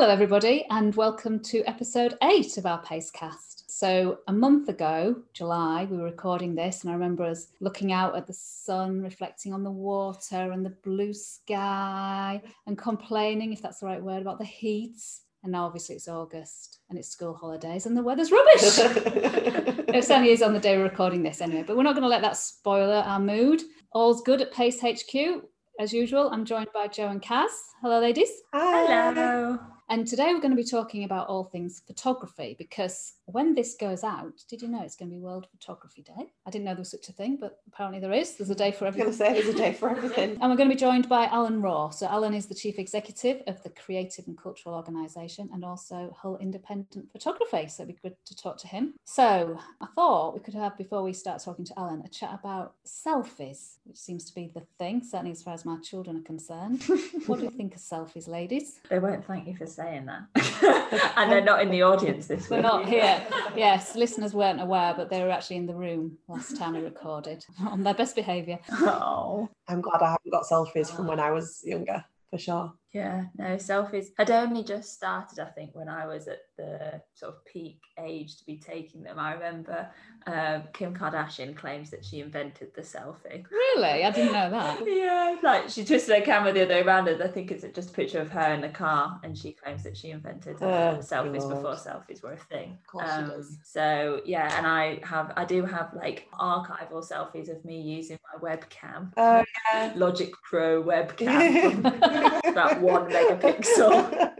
Hello, 0.00 0.10
everybody, 0.10 0.64
and 0.70 0.94
welcome 0.94 1.40
to 1.40 1.64
episode 1.64 2.16
eight 2.22 2.56
of 2.56 2.66
our 2.66 2.80
Pacecast. 2.84 3.64
So, 3.66 4.20
a 4.28 4.32
month 4.32 4.68
ago, 4.68 5.24
July, 5.32 5.88
we 5.90 5.96
were 5.96 6.04
recording 6.04 6.54
this, 6.54 6.82
and 6.82 6.90
I 6.90 6.94
remember 6.94 7.24
us 7.24 7.48
looking 7.58 7.92
out 7.92 8.16
at 8.16 8.28
the 8.28 8.32
sun, 8.32 9.02
reflecting 9.02 9.52
on 9.52 9.64
the 9.64 9.72
water 9.72 10.52
and 10.52 10.64
the 10.64 10.76
blue 10.84 11.12
sky, 11.12 12.40
and 12.68 12.78
complaining, 12.78 13.52
if 13.52 13.60
that's 13.60 13.80
the 13.80 13.86
right 13.86 14.00
word, 14.00 14.22
about 14.22 14.38
the 14.38 14.44
heat. 14.44 15.00
And 15.42 15.50
now, 15.50 15.66
obviously, 15.66 15.96
it's 15.96 16.06
August 16.06 16.78
and 16.88 16.96
it's 16.96 17.08
school 17.08 17.34
holidays, 17.34 17.84
and 17.84 17.96
the 17.96 18.02
weather's 18.04 18.30
rubbish. 18.30 18.62
it 18.62 20.04
certainly 20.04 20.30
is 20.30 20.42
on 20.42 20.52
the 20.52 20.60
day 20.60 20.76
we're 20.76 20.84
recording 20.84 21.24
this, 21.24 21.40
anyway, 21.40 21.64
but 21.66 21.76
we're 21.76 21.82
not 21.82 21.96
going 21.96 22.02
to 22.02 22.08
let 22.08 22.22
that 22.22 22.36
spoil 22.36 22.88
our 22.92 23.18
mood. 23.18 23.62
All's 23.90 24.22
good 24.22 24.42
at 24.42 24.52
Pace 24.52 24.80
HQ. 24.80 25.42
As 25.80 25.92
usual, 25.92 26.30
I'm 26.30 26.44
joined 26.44 26.68
by 26.72 26.86
Joe 26.86 27.08
and 27.08 27.20
Kaz. 27.20 27.50
Hello, 27.82 27.98
ladies. 27.98 28.30
Hello. 28.52 29.58
And 29.90 30.06
today 30.06 30.34
we're 30.34 30.40
going 30.40 30.50
to 30.50 30.56
be 30.56 30.64
talking 30.64 31.04
about 31.04 31.28
all 31.28 31.44
things 31.44 31.80
photography 31.86 32.54
because 32.58 33.14
when 33.32 33.54
this 33.54 33.74
goes 33.74 34.04
out, 34.04 34.32
did 34.48 34.62
you 34.62 34.68
know 34.68 34.82
it's 34.82 34.96
going 34.96 35.10
to 35.10 35.14
be 35.14 35.20
World 35.20 35.46
Photography 35.50 36.02
Day? 36.02 36.32
I 36.46 36.50
didn't 36.50 36.64
know 36.64 36.72
there 36.72 36.80
was 36.80 36.90
such 36.90 37.08
a 37.08 37.12
thing, 37.12 37.36
but 37.40 37.60
apparently 37.66 38.00
there 38.00 38.12
is. 38.12 38.36
There's 38.36 38.50
a 38.50 38.54
day 38.54 38.72
for 38.72 38.86
I 38.86 38.90
was 38.90 38.98
everything. 38.98 39.04
going 39.04 39.12
to 39.12 39.18
say 39.18 39.32
there's 39.42 39.54
a 39.54 39.58
day 39.58 39.72
for 39.72 39.90
everything. 39.90 40.30
And 40.40 40.50
we're 40.50 40.56
going 40.56 40.68
to 40.68 40.74
be 40.74 40.80
joined 40.80 41.08
by 41.08 41.26
Alan 41.26 41.60
Raw. 41.60 41.90
So, 41.90 42.06
Alan 42.06 42.34
is 42.34 42.46
the 42.46 42.54
chief 42.54 42.78
executive 42.78 43.42
of 43.46 43.62
the 43.62 43.70
Creative 43.70 44.26
and 44.26 44.36
Cultural 44.36 44.74
Organisation 44.74 45.50
and 45.52 45.64
also 45.64 46.14
Hull 46.18 46.38
Independent 46.38 47.10
Photography. 47.12 47.68
So, 47.68 47.82
it'd 47.82 47.94
be 47.94 48.08
good 48.08 48.16
to 48.26 48.36
talk 48.36 48.56
to 48.58 48.68
him. 48.68 48.94
So, 49.04 49.58
I 49.80 49.86
thought 49.94 50.34
we 50.34 50.40
could 50.40 50.54
have, 50.54 50.76
before 50.78 51.02
we 51.02 51.12
start 51.12 51.42
talking 51.42 51.64
to 51.66 51.78
Alan, 51.78 52.02
a 52.04 52.08
chat 52.08 52.38
about 52.38 52.74
selfies, 52.86 53.76
which 53.84 53.98
seems 53.98 54.24
to 54.24 54.34
be 54.34 54.50
the 54.54 54.62
thing, 54.78 55.02
certainly 55.02 55.32
as 55.32 55.42
far 55.42 55.54
as 55.54 55.64
my 55.64 55.78
children 55.80 56.16
are 56.16 56.22
concerned. 56.22 56.82
what 57.26 57.38
do 57.38 57.44
you 57.44 57.50
think 57.50 57.74
of 57.74 57.80
selfies, 57.80 58.28
ladies? 58.28 58.80
They 58.88 58.98
won't 58.98 59.24
thank 59.24 59.46
you 59.46 59.56
for 59.56 59.66
saying 59.66 60.06
that. 60.06 60.24
and 61.16 61.30
they're 61.30 61.44
not 61.44 61.62
in 61.62 61.70
the 61.70 61.82
audience 61.82 62.26
this 62.26 62.46
They're 62.46 62.62
not 62.62 62.88
here. 62.88 63.24
Yes, 63.56 63.94
listeners 63.96 64.34
weren't 64.34 64.60
aware, 64.60 64.94
but 64.96 65.10
they 65.10 65.22
were 65.22 65.30
actually 65.30 65.56
in 65.56 65.66
the 65.66 65.74
room 65.74 66.18
last 66.28 66.56
time 66.56 66.74
we 66.74 66.80
recorded 66.80 67.44
on 67.60 67.82
their 67.82 67.94
best 67.94 68.16
behaviour. 68.16 68.58
Oh, 68.70 69.48
I'm 69.68 69.80
glad 69.80 70.02
I 70.02 70.10
haven't 70.10 70.30
got 70.30 70.44
selfies 70.44 70.94
from 70.94 71.06
when 71.06 71.20
I 71.20 71.30
was 71.30 71.62
younger, 71.64 72.04
for 72.30 72.38
sure. 72.38 72.72
yeah, 72.92 73.24
no, 73.36 73.56
selfies 73.56 74.06
had 74.16 74.30
only 74.30 74.64
just 74.64 74.94
started, 74.94 75.38
I 75.38 75.46
think, 75.46 75.74
when 75.74 75.88
I 75.88 76.06
was 76.06 76.28
at 76.28 76.38
the 76.58 77.00
sort 77.14 77.34
of 77.34 77.44
peak 77.46 77.80
age 77.98 78.36
to 78.36 78.44
be 78.44 78.58
taking 78.58 79.02
them. 79.02 79.18
I 79.18 79.32
remember 79.32 79.88
um, 80.26 80.64
Kim 80.74 80.94
Kardashian 80.94 81.56
claims 81.56 81.88
that 81.90 82.04
she 82.04 82.20
invented 82.20 82.74
the 82.74 82.82
selfie. 82.82 83.44
Really? 83.50 84.04
I 84.04 84.10
didn't 84.10 84.32
know 84.32 84.50
that. 84.50 84.78
Yeah, 84.98 85.36
like 85.42 85.68
she 85.70 85.84
twisted 85.84 86.18
her 86.18 86.24
camera 86.24 86.52
the 86.52 86.64
other 86.64 86.74
way 86.74 86.82
around, 86.82 87.08
and 87.08 87.22
I 87.22 87.28
think 87.28 87.50
it's 87.50 87.64
just 87.74 87.90
a 87.90 87.92
picture 87.92 88.20
of 88.20 88.30
her 88.30 88.52
in 88.52 88.60
the 88.60 88.68
car, 88.68 89.20
and 89.22 89.36
she 89.38 89.52
claims 89.52 89.82
that 89.84 89.96
she 89.96 90.10
invented 90.10 90.60
uh, 90.62 90.66
Oh, 90.66 90.98
selfies 91.00 91.40
God. 91.40 91.54
before 91.54 91.74
selfies 91.76 92.22
were 92.22 92.32
a 92.32 92.36
thing. 92.36 92.72
Of 92.80 92.86
course 92.86 93.10
she 93.14 93.22
does. 93.22 93.56
So 93.64 94.20
yeah, 94.24 94.56
and 94.58 94.66
I 94.66 95.00
have, 95.04 95.32
I 95.36 95.44
do 95.44 95.64
have 95.64 95.94
like 95.94 96.26
archival 96.38 97.02
selfies 97.08 97.48
of 97.48 97.64
me 97.64 97.80
using 97.80 98.18
my 98.34 98.50
webcam, 98.50 99.12
Oh, 99.16 99.44
yeah. 99.72 99.92
Logitech 99.94 100.32
Pro 100.42 100.82
webcam, 100.82 101.84
about 102.50 102.80
one 102.80 103.08
megapixel. 103.10 104.32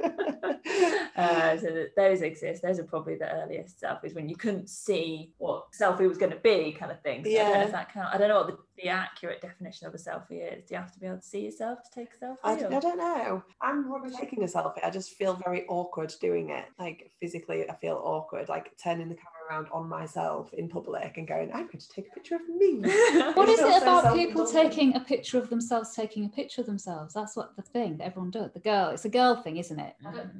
Uh, 1.18 1.58
so 1.58 1.66
that 1.66 1.96
those 1.96 2.22
exist. 2.22 2.62
Those 2.62 2.78
are 2.78 2.84
probably 2.84 3.16
the 3.16 3.28
earliest 3.42 3.82
selfies 3.82 4.14
when 4.14 4.28
you 4.28 4.36
couldn't 4.36 4.68
see 4.70 5.32
what 5.38 5.72
selfie 5.72 6.08
was 6.08 6.16
going 6.16 6.30
to 6.30 6.38
be, 6.38 6.70
kind 6.72 6.92
of 6.92 7.00
thing. 7.02 7.24
So 7.24 7.30
I 7.30 7.34
don't 7.34 7.44
know 7.52 7.58
Yeah. 7.58 7.64
if 7.64 7.72
that 7.72 7.92
count. 7.92 8.14
I 8.14 8.18
don't 8.18 8.28
know 8.28 8.36
what 8.38 8.46
the, 8.46 8.58
the 8.82 8.88
accurate 8.88 9.40
definition 9.40 9.88
of 9.88 9.94
a 9.94 9.98
selfie 9.98 10.56
is. 10.56 10.64
Do 10.64 10.74
you 10.74 10.80
have 10.80 10.92
to 10.92 11.00
be 11.00 11.06
able 11.06 11.16
to 11.18 11.22
see 11.22 11.40
yourself 11.46 11.80
to 11.82 11.90
take 11.90 12.08
a 12.14 12.24
selfie? 12.24 12.36
I, 12.44 12.52
I 12.76 12.80
don't 12.80 12.98
know. 12.98 13.42
I'm 13.60 13.90
rubbish 13.90 14.14
taking 14.16 14.44
a 14.44 14.46
selfie. 14.46 14.84
I 14.84 14.90
just 14.90 15.10
feel 15.14 15.34
very 15.44 15.66
awkward 15.66 16.14
doing 16.20 16.50
it. 16.50 16.66
Like 16.78 17.10
physically, 17.20 17.68
I 17.68 17.74
feel 17.74 18.00
awkward, 18.04 18.48
like 18.48 18.70
turning 18.82 19.08
the 19.08 19.16
camera 19.16 19.37
around 19.48 19.66
on 19.72 19.88
myself 19.88 20.52
in 20.54 20.68
public 20.68 21.16
and 21.16 21.26
going, 21.26 21.50
I'm 21.52 21.66
going 21.66 21.78
to 21.78 21.88
take 21.88 22.08
a 22.08 22.14
picture 22.14 22.36
of 22.36 22.48
me. 22.48 22.82
What 23.38 23.48
is 23.48 23.60
it 23.60 23.66
also 23.66 23.82
about 23.82 24.14
people 24.14 24.46
taking 24.46 24.94
a 24.96 25.00
picture 25.00 25.38
of 25.38 25.48
themselves 25.50 25.94
taking 25.94 26.24
a 26.24 26.28
picture 26.28 26.60
of 26.60 26.66
themselves? 26.66 27.14
That's 27.14 27.36
what 27.36 27.56
the 27.56 27.62
thing 27.62 27.96
that 27.98 28.06
everyone 28.06 28.30
does. 28.30 28.52
The 28.52 28.60
girl, 28.60 28.90
it's 28.90 29.04
a 29.04 29.08
girl 29.08 29.36
thing, 29.36 29.56
isn't 29.58 29.78
it? 29.78 29.94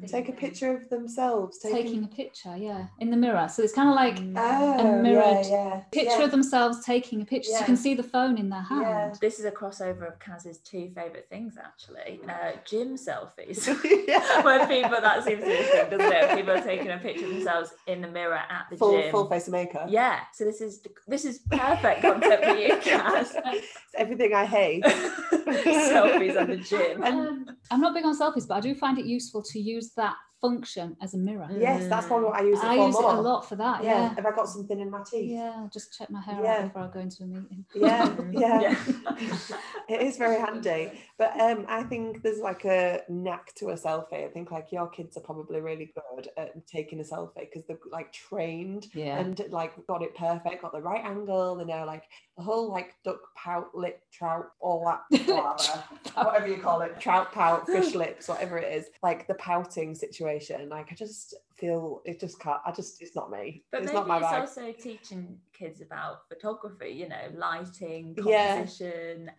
Take 0.07 0.29
a 0.29 0.33
picture 0.33 0.77
of 0.77 0.89
themselves. 0.89 1.59
Taking, 1.59 1.83
Taking 1.83 2.05
a 2.05 2.09
picture, 2.09 2.57
yeah, 2.57 2.87
in 2.99 3.11
the 3.11 3.17
mirror. 3.17 3.49
So 3.49 3.63
it's 3.63 3.73
kind 3.73 3.89
of 3.89 3.95
like 3.95 4.19
Oh, 4.37 5.01
mirrored 5.03 5.47
yeah, 5.47 5.51
yeah. 5.51 5.81
picture 5.93 6.19
yeah. 6.19 6.25
of 6.25 6.31
themselves 6.31 6.85
taking 6.85 7.23
a 7.23 7.25
picture. 7.25 7.53
So 7.53 7.59
you 7.61 7.65
can 7.65 7.77
see 7.77 7.95
the 7.95 8.03
phone 8.03 8.39
in 8.39 8.49
their 8.49 8.63
hand. 8.63 8.83
Yeah. 8.83 9.15
This 9.21 9.39
is 9.39 9.45
a 9.45 9.51
crossover 9.51 10.07
of 10.09 10.19
Kaz's 10.19 10.59
two 10.59 10.91
favourite 10.95 11.29
things, 11.29 11.57
actually. 11.59 12.21
Uh, 12.29 12.53
gym 12.65 12.97
selfies. 12.97 13.67
yeah. 14.09 14.43
when 14.49 14.67
people, 14.69 15.01
that 15.01 15.25
seems 15.25 15.41
to 15.41 15.47
be 15.47 15.55
a 15.55 15.65
thing, 15.65 15.91
doesn't 15.91 16.13
it? 16.13 16.37
People 16.37 16.53
are 16.53 16.63
taking 16.63 16.89
a 16.91 16.99
picture 16.99 17.25
of 17.27 17.31
themselves 17.35 17.75
in 17.87 18.01
the 18.01 18.09
mirror 18.09 18.41
at 18.49 18.67
the 18.71 18.77
full 18.77 18.93
gym. 18.93 18.98
Full 19.11 19.29
face 19.29 19.47
of 19.47 19.53
makeup. 19.53 19.87
Yeah, 19.89 20.21
so 20.33 20.45
this 20.45 20.61
is 20.61 20.81
this 21.07 21.25
is 21.25 21.41
perfect 21.51 22.03
content 22.03 22.45
for 22.45 22.55
you, 22.55 22.75
Kaz. 22.77 23.35
It's 23.47 23.95
everything 23.97 24.35
I 24.35 24.45
hate. 24.45 24.85
Selfies 25.33 26.37
at 26.37 26.49
the 26.49 26.57
gym. 26.57 27.03
Um, 27.09 27.47
I'm 27.71 27.81
not 27.81 27.95
big 27.95 28.05
on 28.05 28.19
selfies, 28.19 28.47
but 28.47 28.57
I 28.57 28.61
do 28.61 28.75
find 28.75 28.99
it 28.99 29.07
useful 29.07 29.43
to 29.43 29.59
use 29.59 29.93
that 29.97 30.15
function 30.41 30.97
as 31.03 31.15
a 31.15 31.19
mirror. 31.19 31.49
Yes, 31.51 31.89
that's 31.89 32.07
probably 32.07 32.27
what 32.27 32.41
I 32.41 32.45
use 32.45 32.59
it 32.59 32.65
I 32.65 32.77
for 32.77 32.87
use 32.87 32.97
it 32.99 33.05
a 33.05 33.21
lot 33.21 33.49
for 33.49 33.57
that. 33.57 33.83
Yeah. 33.83 33.91
Yeah. 34.03 34.15
Have 34.15 34.27
I 34.27 34.31
got 34.31 34.49
something 34.49 34.79
in 34.79 34.91
my 34.91 35.03
teeth? 35.09 35.31
Yeah, 35.31 35.67
just 35.73 35.97
check 35.97 36.11
my 36.11 36.21
hair 36.21 36.41
Yeah. 36.43 36.53
out 36.59 36.63
before 36.65 36.83
I 36.83 36.89
go 36.89 37.01
into 37.01 37.23
a 37.25 37.27
meeting. 37.27 37.65
Yeah, 37.75 38.17
yeah. 38.33 38.61
Yeah. 39.19 39.37
It 39.89 40.03
is 40.03 40.19
very 40.19 40.39
handy. 40.39 40.93
But 41.17 41.41
um, 41.41 41.65
I 41.67 41.83
think 41.83 42.23
there's 42.23 42.41
like 42.41 42.67
a 42.67 43.01
knack 43.09 43.55
to 43.55 43.69
a 43.71 43.75
selfie. 43.75 44.27
I 44.27 44.29
think 44.29 44.51
like 44.51 44.71
your 44.71 44.87
kids 44.89 45.17
are 45.17 45.23
probably 45.23 45.61
really 45.63 45.95
good 45.95 46.29
at 46.37 46.67
taking 46.67 47.01
a 47.01 47.03
selfie 47.03 47.41
because 47.49 47.65
they're 47.67 47.79
like 47.91 48.13
trained 48.13 48.89
Yeah. 48.93 49.19
and 49.19 49.41
like 49.51 49.73
got 49.87 50.03
it 50.03 50.15
perfect, 50.15 50.61
got 50.61 50.73
the 50.73 50.83
right 50.83 51.03
angle, 51.03 51.59
and 51.59 51.61
they 51.69 51.73
know 51.75 51.87
like 51.87 52.05
the 52.39 52.45
whole 52.45 52.71
like 52.71 52.95
duck 53.05 53.19
pout, 53.37 53.75
lip 53.75 54.01
trout, 54.13 54.47
all 54.61 54.85
that 54.87 55.01
whatever, 55.27 55.85
whatever 56.15 56.47
you 56.47 56.57
call 56.57 56.81
it, 56.83 56.99
trout 57.01 57.33
pout, 57.33 57.67
fish 57.67 57.95
lips, 58.03 58.29
whatever 58.29 58.57
it 58.59 58.73
is, 58.73 58.87
like 59.03 59.27
the 59.27 59.35
pouting 59.35 59.93
situation. 59.95 60.69
Like 60.69 60.87
I 60.93 60.95
just 60.95 61.35
feel 61.57 62.01
it 62.05 62.21
just 62.21 62.39
can't. 62.39 62.61
I 62.65 62.71
just 62.71 63.03
it's 63.03 63.17
not 63.17 63.31
me. 63.33 63.65
But 63.73 63.83
it's 63.83 63.87
maybe 63.93 63.99
not 63.99 64.07
my 64.09 64.19
it's 64.19 64.27
vibe. 64.27 64.41
also 64.41 64.73
teaching 64.73 65.37
kids 65.53 65.81
about 65.81 66.29
photography, 66.29 66.91
you 66.91 67.09
know, 67.09 67.17
lighting, 67.37 68.15
Yeah. 68.25 68.65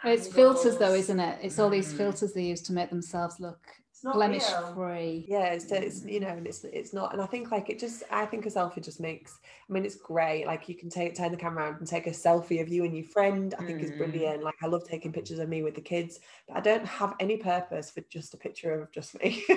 It's 0.03 0.27
filters 0.27 0.77
though, 0.77 0.93
isn't 0.93 1.19
it? 1.19 1.39
It's 1.41 1.57
all 1.57 1.69
these 1.69 1.93
Mm. 1.93 1.97
filters 1.97 2.33
they 2.33 2.43
use 2.43 2.61
to 2.63 2.73
make 2.73 2.89
themselves 2.89 3.39
look 3.39 3.59
It's 3.88 3.88
not 3.88 3.88
blemish 4.03 4.43
real. 4.47 4.73
free. 4.73 5.25
yeah 5.27 5.45
it's, 5.45 5.65
it's 5.71 6.05
you 6.05 6.19
know 6.19 6.27
and 6.29 6.47
it's 6.47 6.63
it's 6.63 6.93
not 6.93 7.13
and 7.13 7.21
i 7.21 7.25
think 7.25 7.51
like 7.51 7.69
it 7.69 7.79
just 7.79 8.03
i 8.11 8.25
think 8.25 8.45
a 8.45 8.49
selfie 8.49 8.83
just 8.83 8.99
makes 8.99 9.39
i 9.69 9.73
mean 9.73 9.85
it's 9.85 9.95
great 9.95 10.45
like 10.45 10.67
you 10.69 10.75
can 10.75 10.89
take 10.89 11.15
turn 11.15 11.31
the 11.31 11.37
camera 11.37 11.65
around 11.65 11.77
and 11.79 11.87
take 11.87 12.07
a 12.07 12.11
selfie 12.11 12.61
of 12.61 12.69
you 12.69 12.85
and 12.85 12.95
your 12.95 13.05
friend 13.05 13.55
i 13.59 13.63
think 13.63 13.81
is 13.83 13.91
Mm. 13.91 13.97
brilliant 13.97 14.43
like 14.43 14.55
i 14.61 14.67
love 14.67 14.87
taking 14.87 15.11
pictures 15.11 15.39
of 15.39 15.49
me 15.49 15.63
with 15.63 15.75
the 15.75 15.81
kids 15.81 16.19
but 16.47 16.57
i 16.57 16.61
don't 16.61 16.85
have 16.85 17.15
any 17.19 17.37
purpose 17.37 17.91
for 17.91 18.01
just 18.09 18.33
a 18.33 18.37
picture 18.37 18.81
of 18.81 18.91
just 18.91 19.21
me 19.21 19.43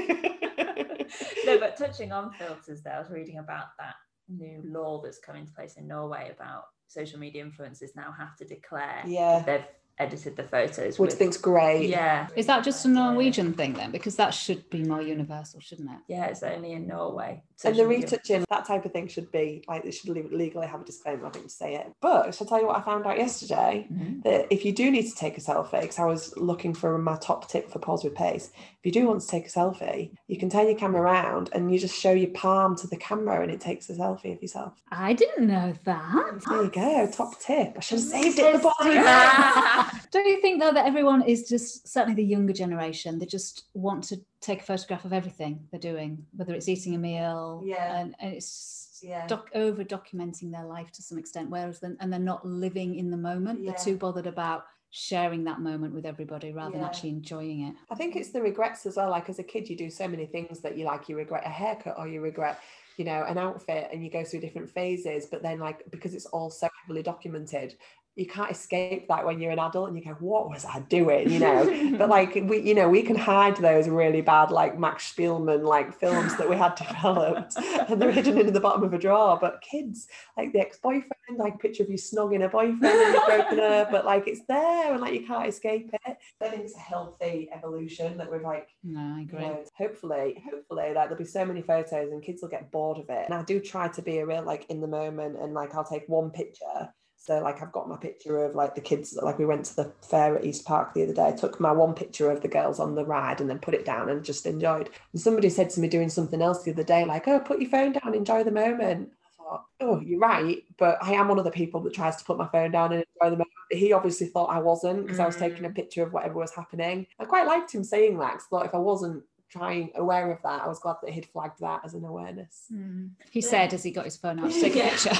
no, 1.47 1.59
but 1.59 1.77
touching 1.79 2.13
on 2.13 2.33
filters, 2.33 2.83
there, 2.83 2.95
I 2.95 2.99
was 3.01 3.11
reading 3.11 3.39
about 3.39 3.67
that 3.79 3.95
new 4.29 4.63
law 4.65 5.01
that's 5.03 5.19
come 5.19 5.37
into 5.37 5.53
place 5.53 5.75
in 5.77 5.87
Norway 5.87 6.31
about 6.35 6.65
social 6.87 7.19
media 7.19 7.45
influencers 7.45 7.91
now 7.97 8.15
have 8.17 8.37
to 8.37 8.45
declare 8.45 9.03
yeah 9.07 9.43
they've 9.47 9.65
edited 9.99 10.37
the 10.37 10.43
photos. 10.43 10.99
which 10.99 11.11
with- 11.11 11.19
think's 11.19 11.37
great 11.37 11.89
Yeah. 11.89 12.29
Is 12.35 12.47
that 12.47 12.65
just 12.65 12.85
a 12.85 12.89
Norwegian 12.89 13.53
thing 13.53 13.75
then? 13.75 13.91
Because 13.91 14.17
that 14.17 14.35
should 14.35 14.69
be 14.71 14.83
more 14.83 15.03
universal, 15.03 15.61
shouldn't 15.61 15.91
it? 15.91 15.99
Yeah, 16.09 16.27
it's 16.27 16.43
only 16.43 16.73
in 16.73 16.87
Norway. 16.87 17.43
And 17.65 17.77
the 17.77 17.87
retouching 17.87 18.45
that 18.51 18.65
type 18.67 18.85
of 18.85 18.93
thing 18.93 19.07
should 19.09 19.31
be 19.33 19.65
like 19.69 19.83
they 19.85 19.91
should 19.91 20.11
le- 20.11 20.37
legally 20.37 20.67
have 20.67 20.81
a 20.81 20.85
disclaimer 20.85 21.27
i 21.27 21.31
think 21.31 21.45
to 21.47 21.51
say 21.51 21.75
it 21.75 21.93
but 22.01 22.35
shall 22.35 22.47
i 22.47 22.49
tell 22.49 22.61
you 22.61 22.67
what 22.67 22.77
i 22.77 22.81
found 22.81 23.07
out 23.07 23.17
yesterday 23.19 23.87
Mhm. 23.93 24.23
that 24.25 24.47
if 24.51 24.65
you 24.65 24.73
do 24.73 24.91
need 24.91 25.09
to 25.09 25.15
take 25.15 25.37
a 25.39 25.41
selfie, 25.41 25.81
because 25.81 25.99
I 25.99 26.05
was 26.05 26.37
looking 26.37 26.75
for 26.75 26.97
my 26.99 27.17
top 27.17 27.49
tip 27.49 27.71
for 27.71 27.79
pause 27.79 28.05
with 28.05 28.15
pace, 28.15 28.51
if 28.79 28.85
you 28.87 28.93
do 28.93 29.07
want 29.07 29.21
to 29.23 29.27
take 29.27 29.47
a 29.47 29.51
selfie, 29.51 30.11
you 30.29 30.39
can 30.39 30.49
turn 30.51 30.67
your 30.67 30.77
camera 30.77 31.03
around 31.03 31.51
and 31.53 31.73
you 31.73 31.79
just 31.79 31.99
show 31.99 32.13
your 32.13 32.31
palm 32.31 32.77
to 32.77 32.87
the 32.87 32.97
camera 32.97 33.43
and 33.43 33.51
it 33.51 33.61
takes 33.61 33.89
a 33.91 33.95
selfie 33.95 34.35
of 34.35 34.41
yourself. 34.43 34.75
I 34.91 35.13
didn't 35.15 35.47
know 35.47 35.75
that. 35.85 36.41
There 36.49 36.63
you 36.65 36.71
go, 36.71 37.09
top 37.11 37.39
tip. 37.41 37.75
I 37.77 37.81
should 37.81 37.99
have 37.99 38.07
saved 38.09 38.39
it 38.39 38.61
for 38.61 38.73
pause 38.79 40.01
with 40.43 40.53
pace. 40.53 40.61
Don't 40.61 40.61
you 40.61 40.61
think 40.61 40.61
though 40.61 40.75
that 40.81 40.87
everyone 40.87 41.23
is 41.23 41.49
just 41.49 41.89
certainly 41.89 42.15
the 42.17 42.29
younger 42.29 42.53
generation, 42.53 43.19
they 43.19 43.27
just 43.27 43.65
want 43.75 44.05
to 44.05 44.21
take 44.41 44.61
a 44.61 44.65
photograph 44.65 45.05
of 45.05 45.13
everything 45.13 45.67
they're 45.71 45.81
doing, 45.81 46.27
whether 46.37 46.55
it's 46.55 46.69
eating 46.69 46.95
a 46.95 46.99
meal, 46.99 47.63
Yeah. 47.65 48.01
and, 48.01 48.15
and 48.21 48.35
it's 48.35 49.01
Yeah. 49.03 49.27
doc- 49.27 49.51
over 49.55 49.85
documenting 49.85 50.53
their 50.53 50.65
life 50.65 50.93
to 50.93 51.03
some 51.03 51.19
extent, 51.19 51.51
whereas 51.51 51.81
then 51.81 51.97
and 52.01 52.13
they're 52.13 52.21
not 52.21 52.47
living 52.47 52.97
in 52.97 53.11
the 53.11 53.17
moment. 53.17 53.61
Yeah. 53.61 53.71
They're 53.73 53.85
too 53.85 53.97
bothered 53.97 54.27
about 54.27 54.65
sharing 54.95 55.45
that 55.45 55.59
moment 55.61 55.95
with 55.95 56.05
everybody 56.05 56.53
rather 56.53 56.73
than 56.73 56.85
actually 56.85 57.09
enjoying 57.09 57.63
it. 57.63 57.75
I 57.91 57.95
think 57.95 58.15
it's 58.15 58.31
the 58.31 58.43
regrets 58.43 58.85
as 58.85 58.97
well. 58.97 59.09
Like 59.11 59.31
as 59.31 59.39
a 59.39 59.43
kid, 59.43 59.69
you 59.71 59.77
do 59.77 59.89
so 59.91 60.07
many 60.07 60.27
things 60.27 60.61
that 60.61 60.77
you 60.77 60.85
like. 60.85 61.09
You 61.09 61.17
regret 61.17 61.47
a 61.47 61.49
haircut 61.49 61.95
or 61.99 62.07
you 62.07 62.21
regret, 62.21 62.61
you 62.99 63.07
know, 63.07 63.25
an 63.25 63.39
outfit, 63.39 63.89
and 63.91 64.05
you 64.05 64.11
go 64.11 64.23
through 64.23 64.41
different 64.41 64.69
phases. 64.71 65.25
But 65.27 65.43
then, 65.43 65.59
like 65.59 65.83
because 65.91 66.15
it's 66.15 66.27
all 66.27 66.51
so 66.51 66.69
heavily 66.83 67.03
documented, 67.03 67.75
you 68.15 68.27
can't 68.27 68.51
escape 68.51 69.09
that 69.09 69.25
when 69.25 69.41
you're 69.41 69.53
an 69.53 69.59
adult 69.59 69.89
and 69.89 69.97
you 69.97 70.05
go, 70.05 70.11
what 70.21 70.51
was 70.51 70.67
I 70.67 70.81
doing? 70.81 71.31
You 71.31 71.39
know, 71.39 71.97
but 71.97 72.09
like 72.11 72.35
we, 72.35 72.61
you 72.61 72.75
know, 72.75 72.87
we 72.89 73.03
can 73.03 73.17
hide 73.17 73.57
those 73.57 73.89
really 73.89 74.21
bad, 74.21 74.51
like 74.51 74.79
Max 74.79 75.11
Spielmann, 75.11 75.63
like 75.63 75.99
films 75.99 76.37
that 76.37 76.49
we 76.49 76.57
had 76.57 76.75
developed 76.75 77.57
and 77.89 78.01
they're 78.01 78.13
hidden 78.13 78.39
in 78.39 78.53
the 78.53 78.61
bottom 78.61 78.83
of 78.83 78.93
a 78.93 78.99
drawer. 78.99 79.39
But 79.41 79.63
kids, 79.63 80.09
like 80.37 80.53
the 80.53 80.61
ex-boyfriend, 80.61 81.39
like 81.39 81.55
a 81.55 81.59
picture 81.59 81.85
of 81.85 81.91
you 81.91 81.97
snogging 81.97 82.45
a 82.45 82.51
boyfriend 82.51 82.85
and 82.85 83.15
you've 83.15 83.25
broken 83.25 83.61
up, 83.61 83.91
but 83.91 84.05
like 84.05 84.29
it's 84.29 84.43
there 84.47 84.93
and 84.93 85.01
like 85.01 85.15
you 85.15 85.27
can't 85.27 85.49
escape 85.49 85.89
it. 85.93 86.17
I 86.43 86.49
think 86.49 86.65
it's 86.65 86.77
a 86.77 86.81
healthy 86.81 87.49
evolution 87.51 88.19
that 88.19 88.31
we've 88.31 88.43
like, 88.43 88.69
No, 88.85 89.01
I 89.01 89.21
you 89.21 89.23
agree. 89.23 89.41
know, 89.41 89.65
hopefully, 89.79 90.43
hopefully, 90.45 90.93
like 90.93 91.09
there'll 91.09 91.17
be 91.17 91.25
so 91.25 91.47
many 91.47 91.63
photos 91.63 92.13
and 92.13 92.23
kids 92.23 92.43
will 92.43 92.51
get 92.51 92.71
bored 92.71 92.99
of 92.99 93.09
it. 93.09 93.25
And 93.25 93.33
I 93.33 93.43
do 93.43 93.59
try 93.59 93.89
to 93.89 94.03
be 94.03 94.19
a 94.19 94.27
real 94.27 94.43
like 94.43 94.67
in 94.69 94.83
the 94.83 94.87
moment 94.87 95.39
and 95.39 95.55
like 95.55 95.75
I'll 95.75 95.83
take 95.83 96.07
one 96.09 96.29
picture. 96.31 96.93
So 97.25 97.39
like 97.39 97.63
I've 97.63 97.71
got 97.71 97.89
my 97.89 97.97
picture 97.97 98.45
of 98.45 98.57
like 98.57 98.75
the 98.75 98.81
kids 98.81 99.17
like 99.23 99.39
we 99.39 99.45
went 99.45 99.65
to 99.67 99.77
the 99.77 99.93
fair 100.03 100.37
at 100.37 100.45
East 100.45 100.65
Park 100.65 100.93
the 100.93 101.05
other 101.05 101.13
day. 101.13 101.29
I 101.29 101.31
took 101.31 101.61
my 101.61 101.71
one 101.71 101.95
picture 101.95 102.29
of 102.33 102.43
the 102.43 102.49
girls 102.49 102.81
on 102.81 102.97
the 102.97 103.05
ride 103.05 103.41
and 103.41 103.49
then 103.49 103.61
put 103.61 103.75
it 103.75 103.85
down 103.85 104.09
and 104.09 104.25
just 104.25 104.45
enjoyed. 104.45 104.91
And 105.13 105.23
somebody 105.23 105.49
said 105.49 105.71
to 105.71 105.81
me 105.81 105.87
doing 105.87 106.09
something 106.09 106.43
else 106.43 106.65
the 106.65 106.73
other 106.73 106.83
day, 106.83 107.05
like, 107.05 107.29
oh, 107.29 107.39
put 107.39 107.61
your 107.61 107.71
phone 107.71 107.93
down, 107.93 108.17
enjoy 108.17 108.43
the 108.43 108.51
moment. 108.51 109.13
I 109.39 109.45
thought, 109.45 109.65
oh, 109.81 110.01
you're 110.01 110.19
right. 110.19 110.65
But 110.79 110.99
I 111.01 111.13
am 111.13 111.29
one 111.29 111.39
of 111.39 111.45
the 111.45 111.53
people 111.53 111.81
that 111.83 111.95
tries 111.95 112.17
to 112.17 112.25
put 112.25 112.39
my 112.39 112.49
phone 112.49 112.73
down 112.73 112.93
and 112.93 113.05
enjoy 113.05 113.31
the 113.31 113.37
moment. 113.37 113.49
He 113.71 113.93
obviously 113.93 114.27
thought 114.27 114.47
I 114.47 114.59
wasn't 114.59 115.05
because 115.05 115.21
I 115.21 115.27
was 115.27 115.37
taking 115.37 115.65
a 115.65 115.71
mm. 115.71 115.77
picture 115.77 116.03
of 116.03 116.13
whatever 116.13 116.35
was 116.35 116.53
happening. 116.53 117.07
I 117.21 117.25
quite 117.25 117.47
liked 117.47 117.73
him 117.73 117.85
saying 117.85 118.19
that 118.19 118.33
'cause 118.33 118.47
I 118.47 118.51
thought 118.51 118.67
if 118.67 118.75
I 118.75 118.79
wasn't 118.79 119.23
trying 119.49 119.93
aware 119.95 120.33
of 120.33 120.43
that, 120.43 120.63
I 120.63 120.67
was 120.67 120.81
glad 120.81 120.97
that 121.03 121.13
he'd 121.13 121.27
flagged 121.27 121.61
that 121.61 121.83
as 121.85 121.95
an 121.95 122.05
awareness. 122.05 122.67
Mm. 122.73 123.11
He 123.31 123.43
said 123.43 123.73
as 123.73 123.85
he 123.85 123.93
got 123.93 124.07
his 124.07 124.17
phone 124.17 124.41
out 124.41 124.51
to 124.51 124.61
take 124.61 124.75
a 124.75 124.89
picture. 124.91 125.17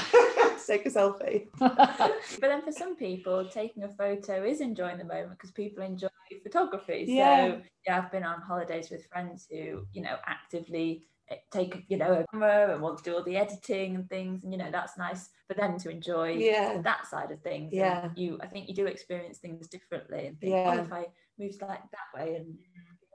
Take 0.67 0.85
a 0.85 0.89
selfie. 0.89 1.47
But 1.59 2.41
then 2.41 2.61
for 2.61 2.71
some 2.71 2.95
people, 2.95 3.47
taking 3.49 3.83
a 3.83 3.89
photo 3.89 4.43
is 4.43 4.61
enjoying 4.61 4.97
the 4.97 5.03
moment 5.03 5.31
because 5.31 5.51
people 5.51 5.83
enjoy 5.83 6.07
photography. 6.43 7.05
Yeah. 7.07 7.53
So 7.55 7.61
yeah, 7.85 7.97
I've 7.97 8.11
been 8.11 8.23
on 8.23 8.41
holidays 8.41 8.89
with 8.89 9.05
friends 9.07 9.47
who, 9.49 9.85
you 9.93 10.01
know, 10.01 10.17
actively 10.25 11.07
eh, 11.29 11.37
take, 11.51 11.85
you 11.89 11.97
know, 11.97 12.13
a 12.13 12.25
camera 12.31 12.73
and 12.73 12.81
want 12.81 12.97
to 12.99 13.03
do 13.03 13.15
all 13.15 13.23
the 13.23 13.37
editing 13.37 13.95
and 13.95 14.09
things. 14.09 14.43
And, 14.43 14.51
you 14.53 14.59
know, 14.59 14.71
that's 14.71 14.97
nice 14.97 15.29
for 15.47 15.53
them 15.53 15.77
to 15.79 15.89
enjoy 15.89 16.31
Yeah. 16.31 16.81
that 16.81 17.07
side 17.07 17.31
of 17.31 17.41
things. 17.41 17.71
And 17.73 17.79
Yeah. 17.81 18.09
you, 18.15 18.39
I 18.41 18.47
think 18.47 18.67
you 18.69 18.75
do 18.75 18.87
experience 18.87 19.37
things 19.39 19.67
differently 19.67 20.27
and 20.27 20.39
think, 20.39 20.53
Yeah. 20.53 20.75
oh, 20.79 20.83
if 20.83 20.91
I 20.93 21.05
move 21.37 21.55
like 21.61 21.81
that 21.91 22.09
way 22.19 22.35
and, 22.35 22.57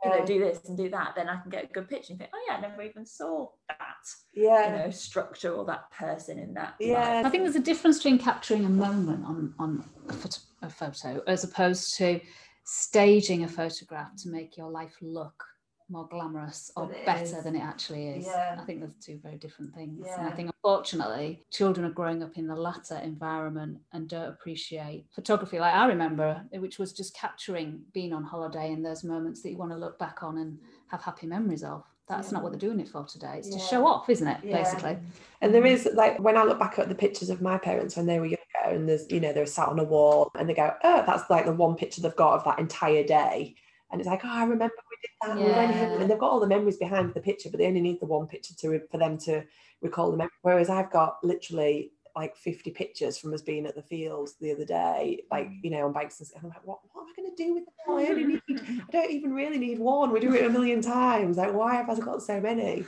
you 0.04 0.10
know, 0.10 0.24
do 0.24 0.38
this 0.38 0.68
and 0.68 0.76
do 0.76 0.88
that, 0.90 1.14
then 1.16 1.28
I 1.28 1.38
can 1.40 1.50
get 1.50 1.64
a 1.64 1.66
good 1.66 1.88
picture 1.88 2.12
and 2.12 2.18
think, 2.20 2.30
oh 2.34 2.44
yeah, 2.48 2.56
I 2.56 2.60
never 2.60 2.82
even 2.82 3.04
saw 3.04 3.48
that, 3.68 3.78
Yeah. 4.32 4.66
you 4.78 4.84
know, 4.84 4.90
structure 4.90 5.52
or 5.52 5.64
that 5.66 5.90
person 5.90 6.38
in 6.38 6.54
that. 6.54 6.74
Yeah. 6.78 6.98
light. 7.16 7.26
I 7.26 7.30
think 7.30 7.44
there's 7.44 7.56
a 7.56 7.60
difference 7.60 7.98
between 7.98 8.18
capturing 8.18 8.64
a 8.64 8.68
moment 8.68 9.24
on 9.24 9.54
on 9.58 9.84
a 10.08 10.12
photo, 10.12 10.38
a 10.62 10.70
photo 10.70 11.22
as 11.26 11.44
opposed 11.44 11.96
to 11.96 12.20
staging 12.64 13.44
a 13.44 13.48
photograph 13.48 14.14
to 14.22 14.28
make 14.28 14.56
your 14.56 14.70
life 14.70 14.94
look 15.00 15.42
more 15.90 16.06
glamorous 16.08 16.70
or 16.76 16.90
better 17.06 17.22
is. 17.22 17.44
than 17.44 17.56
it 17.56 17.62
actually 17.62 18.08
is. 18.08 18.26
Yeah. 18.26 18.56
I 18.60 18.64
think 18.64 18.80
there's 18.80 18.94
two 19.00 19.18
very 19.22 19.36
different 19.36 19.74
things. 19.74 20.06
And 20.06 20.26
I 20.26 20.30
think 20.30 20.50
unfortunately 20.62 21.44
children 21.50 21.86
are 21.86 21.92
growing 21.92 22.22
up 22.22 22.36
in 22.36 22.46
the 22.46 22.56
latter 22.56 22.96
environment 22.96 23.78
and 23.92 24.08
don't 24.08 24.28
appreciate 24.28 25.06
photography 25.14 25.58
like 25.58 25.74
I 25.74 25.86
remember, 25.86 26.42
eh, 26.52 26.58
which 26.58 26.78
was 26.78 26.92
just 26.92 27.14
capturing 27.14 27.80
being 27.92 28.12
on 28.12 28.24
holiday 28.24 28.72
and 28.72 28.84
those 28.84 29.04
moments 29.04 29.42
that 29.42 29.50
you 29.50 29.56
want 29.56 29.72
to 29.72 29.78
look 29.78 29.98
back 29.98 30.22
on 30.22 30.38
and 30.38 30.58
have 30.88 31.02
happy 31.02 31.26
memories 31.26 31.62
of. 31.62 31.84
That's 32.08 32.32
not 32.32 32.42
what 32.42 32.52
they're 32.52 32.58
doing 32.58 32.80
it 32.80 32.88
for 32.88 33.04
today. 33.04 33.34
It's 33.36 33.50
to 33.50 33.58
show 33.58 33.86
off, 33.86 34.08
isn't 34.08 34.26
it? 34.26 34.38
Yeah. 34.42 34.62
Basically. 34.62 34.96
And 35.42 35.52
there 35.52 35.66
is 35.66 35.86
like 35.92 36.18
when 36.18 36.38
I 36.38 36.42
look 36.42 36.58
back 36.58 36.78
at 36.78 36.88
the 36.88 36.94
pictures 36.94 37.28
of 37.28 37.42
my 37.42 37.58
parents 37.58 37.96
when 37.96 38.06
they 38.06 38.18
were 38.18 38.24
younger, 38.24 38.38
and 38.64 38.88
there's 38.88 39.04
you 39.10 39.20
know 39.20 39.34
they're 39.34 39.44
sat 39.44 39.68
on 39.68 39.78
a 39.78 39.84
wall, 39.84 40.30
and 40.34 40.48
they 40.48 40.54
go, 40.54 40.72
oh, 40.84 41.04
that's 41.06 41.28
like 41.28 41.44
the 41.44 41.52
one 41.52 41.76
picture 41.76 42.00
they've 42.00 42.16
got 42.16 42.34
of 42.34 42.44
that 42.44 42.58
entire 42.58 43.04
day, 43.04 43.54
and 43.90 44.00
it's 44.00 44.08
like, 44.08 44.24
oh, 44.24 44.30
I 44.30 44.44
remember 44.44 44.74
we 44.98 45.08
did 45.08 45.16
that, 45.22 45.30
and 45.30 45.46
we 45.46 45.52
went 45.52 45.74
here," 45.74 45.88
Yeah. 45.88 46.00
and 46.00 46.10
they've 46.10 46.18
got 46.18 46.30
all 46.30 46.40
the 46.40 46.46
memories 46.46 46.76
behind 46.76 47.14
the 47.14 47.20
picture, 47.20 47.50
but 47.50 47.58
they 47.58 47.66
only 47.66 47.80
need 47.80 48.00
the 48.00 48.06
one 48.06 48.26
picture 48.26 48.54
to 48.54 48.80
for 48.90 48.98
them 48.98 49.18
to 49.18 49.44
recall 49.80 50.10
the 50.10 50.16
memory. 50.16 50.30
Whereas 50.42 50.68
I've 50.68 50.90
got 50.90 51.18
literally 51.22 51.92
like 52.16 52.36
50 52.36 52.72
pictures 52.72 53.16
from 53.16 53.32
us 53.32 53.42
being 53.42 53.64
at 53.64 53.76
the 53.76 53.82
fields 53.82 54.34
the 54.40 54.52
other 54.52 54.64
day, 54.64 55.22
like 55.30 55.46
mm. 55.48 55.58
you 55.62 55.70
know, 55.70 55.86
on 55.86 55.92
bikes 55.92 56.20
and. 56.20 56.30
I'm 56.42 56.48
like, 56.48 56.66
what, 56.66 56.80
what 56.92 57.02
am 57.02 57.08
I 57.08 57.22
going 57.22 57.36
to 57.36 57.42
do 57.42 57.54
with 57.54 57.64
them 57.64 57.74
all? 57.86 57.98
I 57.98 58.06
only 58.06 58.24
need 58.24 58.42
I 58.50 58.82
don't 58.92 59.10
even 59.10 59.32
really 59.32 59.58
need 59.58 59.78
one. 59.78 60.10
We 60.10 60.20
do 60.20 60.34
it 60.34 60.44
a 60.44 60.50
million 60.50 60.82
times. 60.82 61.36
Like, 61.36 61.54
why 61.54 61.76
have 61.76 61.88
I 61.88 61.98
got 61.98 62.22
so 62.22 62.40
many? 62.40 62.84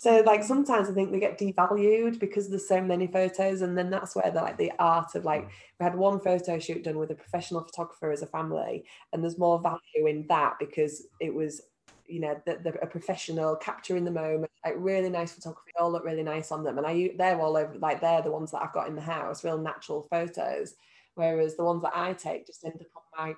So, 0.00 0.22
like, 0.24 0.42
sometimes 0.42 0.88
I 0.88 0.94
think 0.94 1.12
they 1.12 1.20
get 1.20 1.38
devalued 1.38 2.18
because 2.18 2.48
there's 2.48 2.66
so 2.66 2.80
many 2.80 3.06
photos, 3.06 3.60
and 3.60 3.76
then 3.76 3.90
that's 3.90 4.16
where 4.16 4.30
the 4.30 4.40
like 4.40 4.56
the 4.56 4.72
art 4.78 5.14
of 5.14 5.24
like 5.26 5.50
we 5.78 5.84
had 5.84 5.94
one 5.94 6.20
photo 6.20 6.58
shoot 6.58 6.84
done 6.84 6.98
with 6.98 7.10
a 7.10 7.14
professional 7.14 7.62
photographer 7.62 8.10
as 8.10 8.22
a 8.22 8.26
family, 8.26 8.86
and 9.12 9.22
there's 9.22 9.38
more 9.38 9.60
value 9.60 10.06
in 10.08 10.26
that 10.28 10.54
because 10.58 11.06
it 11.20 11.34
was, 11.34 11.60
you 12.06 12.20
know, 12.20 12.40
the, 12.46 12.56
the, 12.64 12.80
a 12.82 12.86
professional 12.86 13.56
capturing 13.56 14.04
the 14.04 14.10
moment, 14.10 14.50
like 14.64 14.74
really 14.78 15.10
nice 15.10 15.32
photography, 15.34 15.72
all 15.78 15.92
look 15.92 16.04
really 16.04 16.22
nice 16.22 16.50
on 16.50 16.64
them, 16.64 16.78
and 16.78 16.86
i 16.86 17.10
they're 17.18 17.38
all 17.40 17.56
over 17.56 17.74
like 17.78 18.00
they're 18.00 18.22
the 18.22 18.30
ones 18.30 18.50
that 18.52 18.62
I've 18.62 18.72
got 18.72 18.88
in 18.88 18.94
the 18.94 19.02
house, 19.02 19.44
real 19.44 19.58
natural 19.58 20.06
photos, 20.10 20.76
whereas 21.14 21.56
the 21.56 21.64
ones 21.64 21.82
that 21.82 21.92
I 21.94 22.14
take 22.14 22.46
just 22.46 22.64
end 22.64 22.80
up 22.80 22.86
on 22.96 23.26
my 23.26 23.34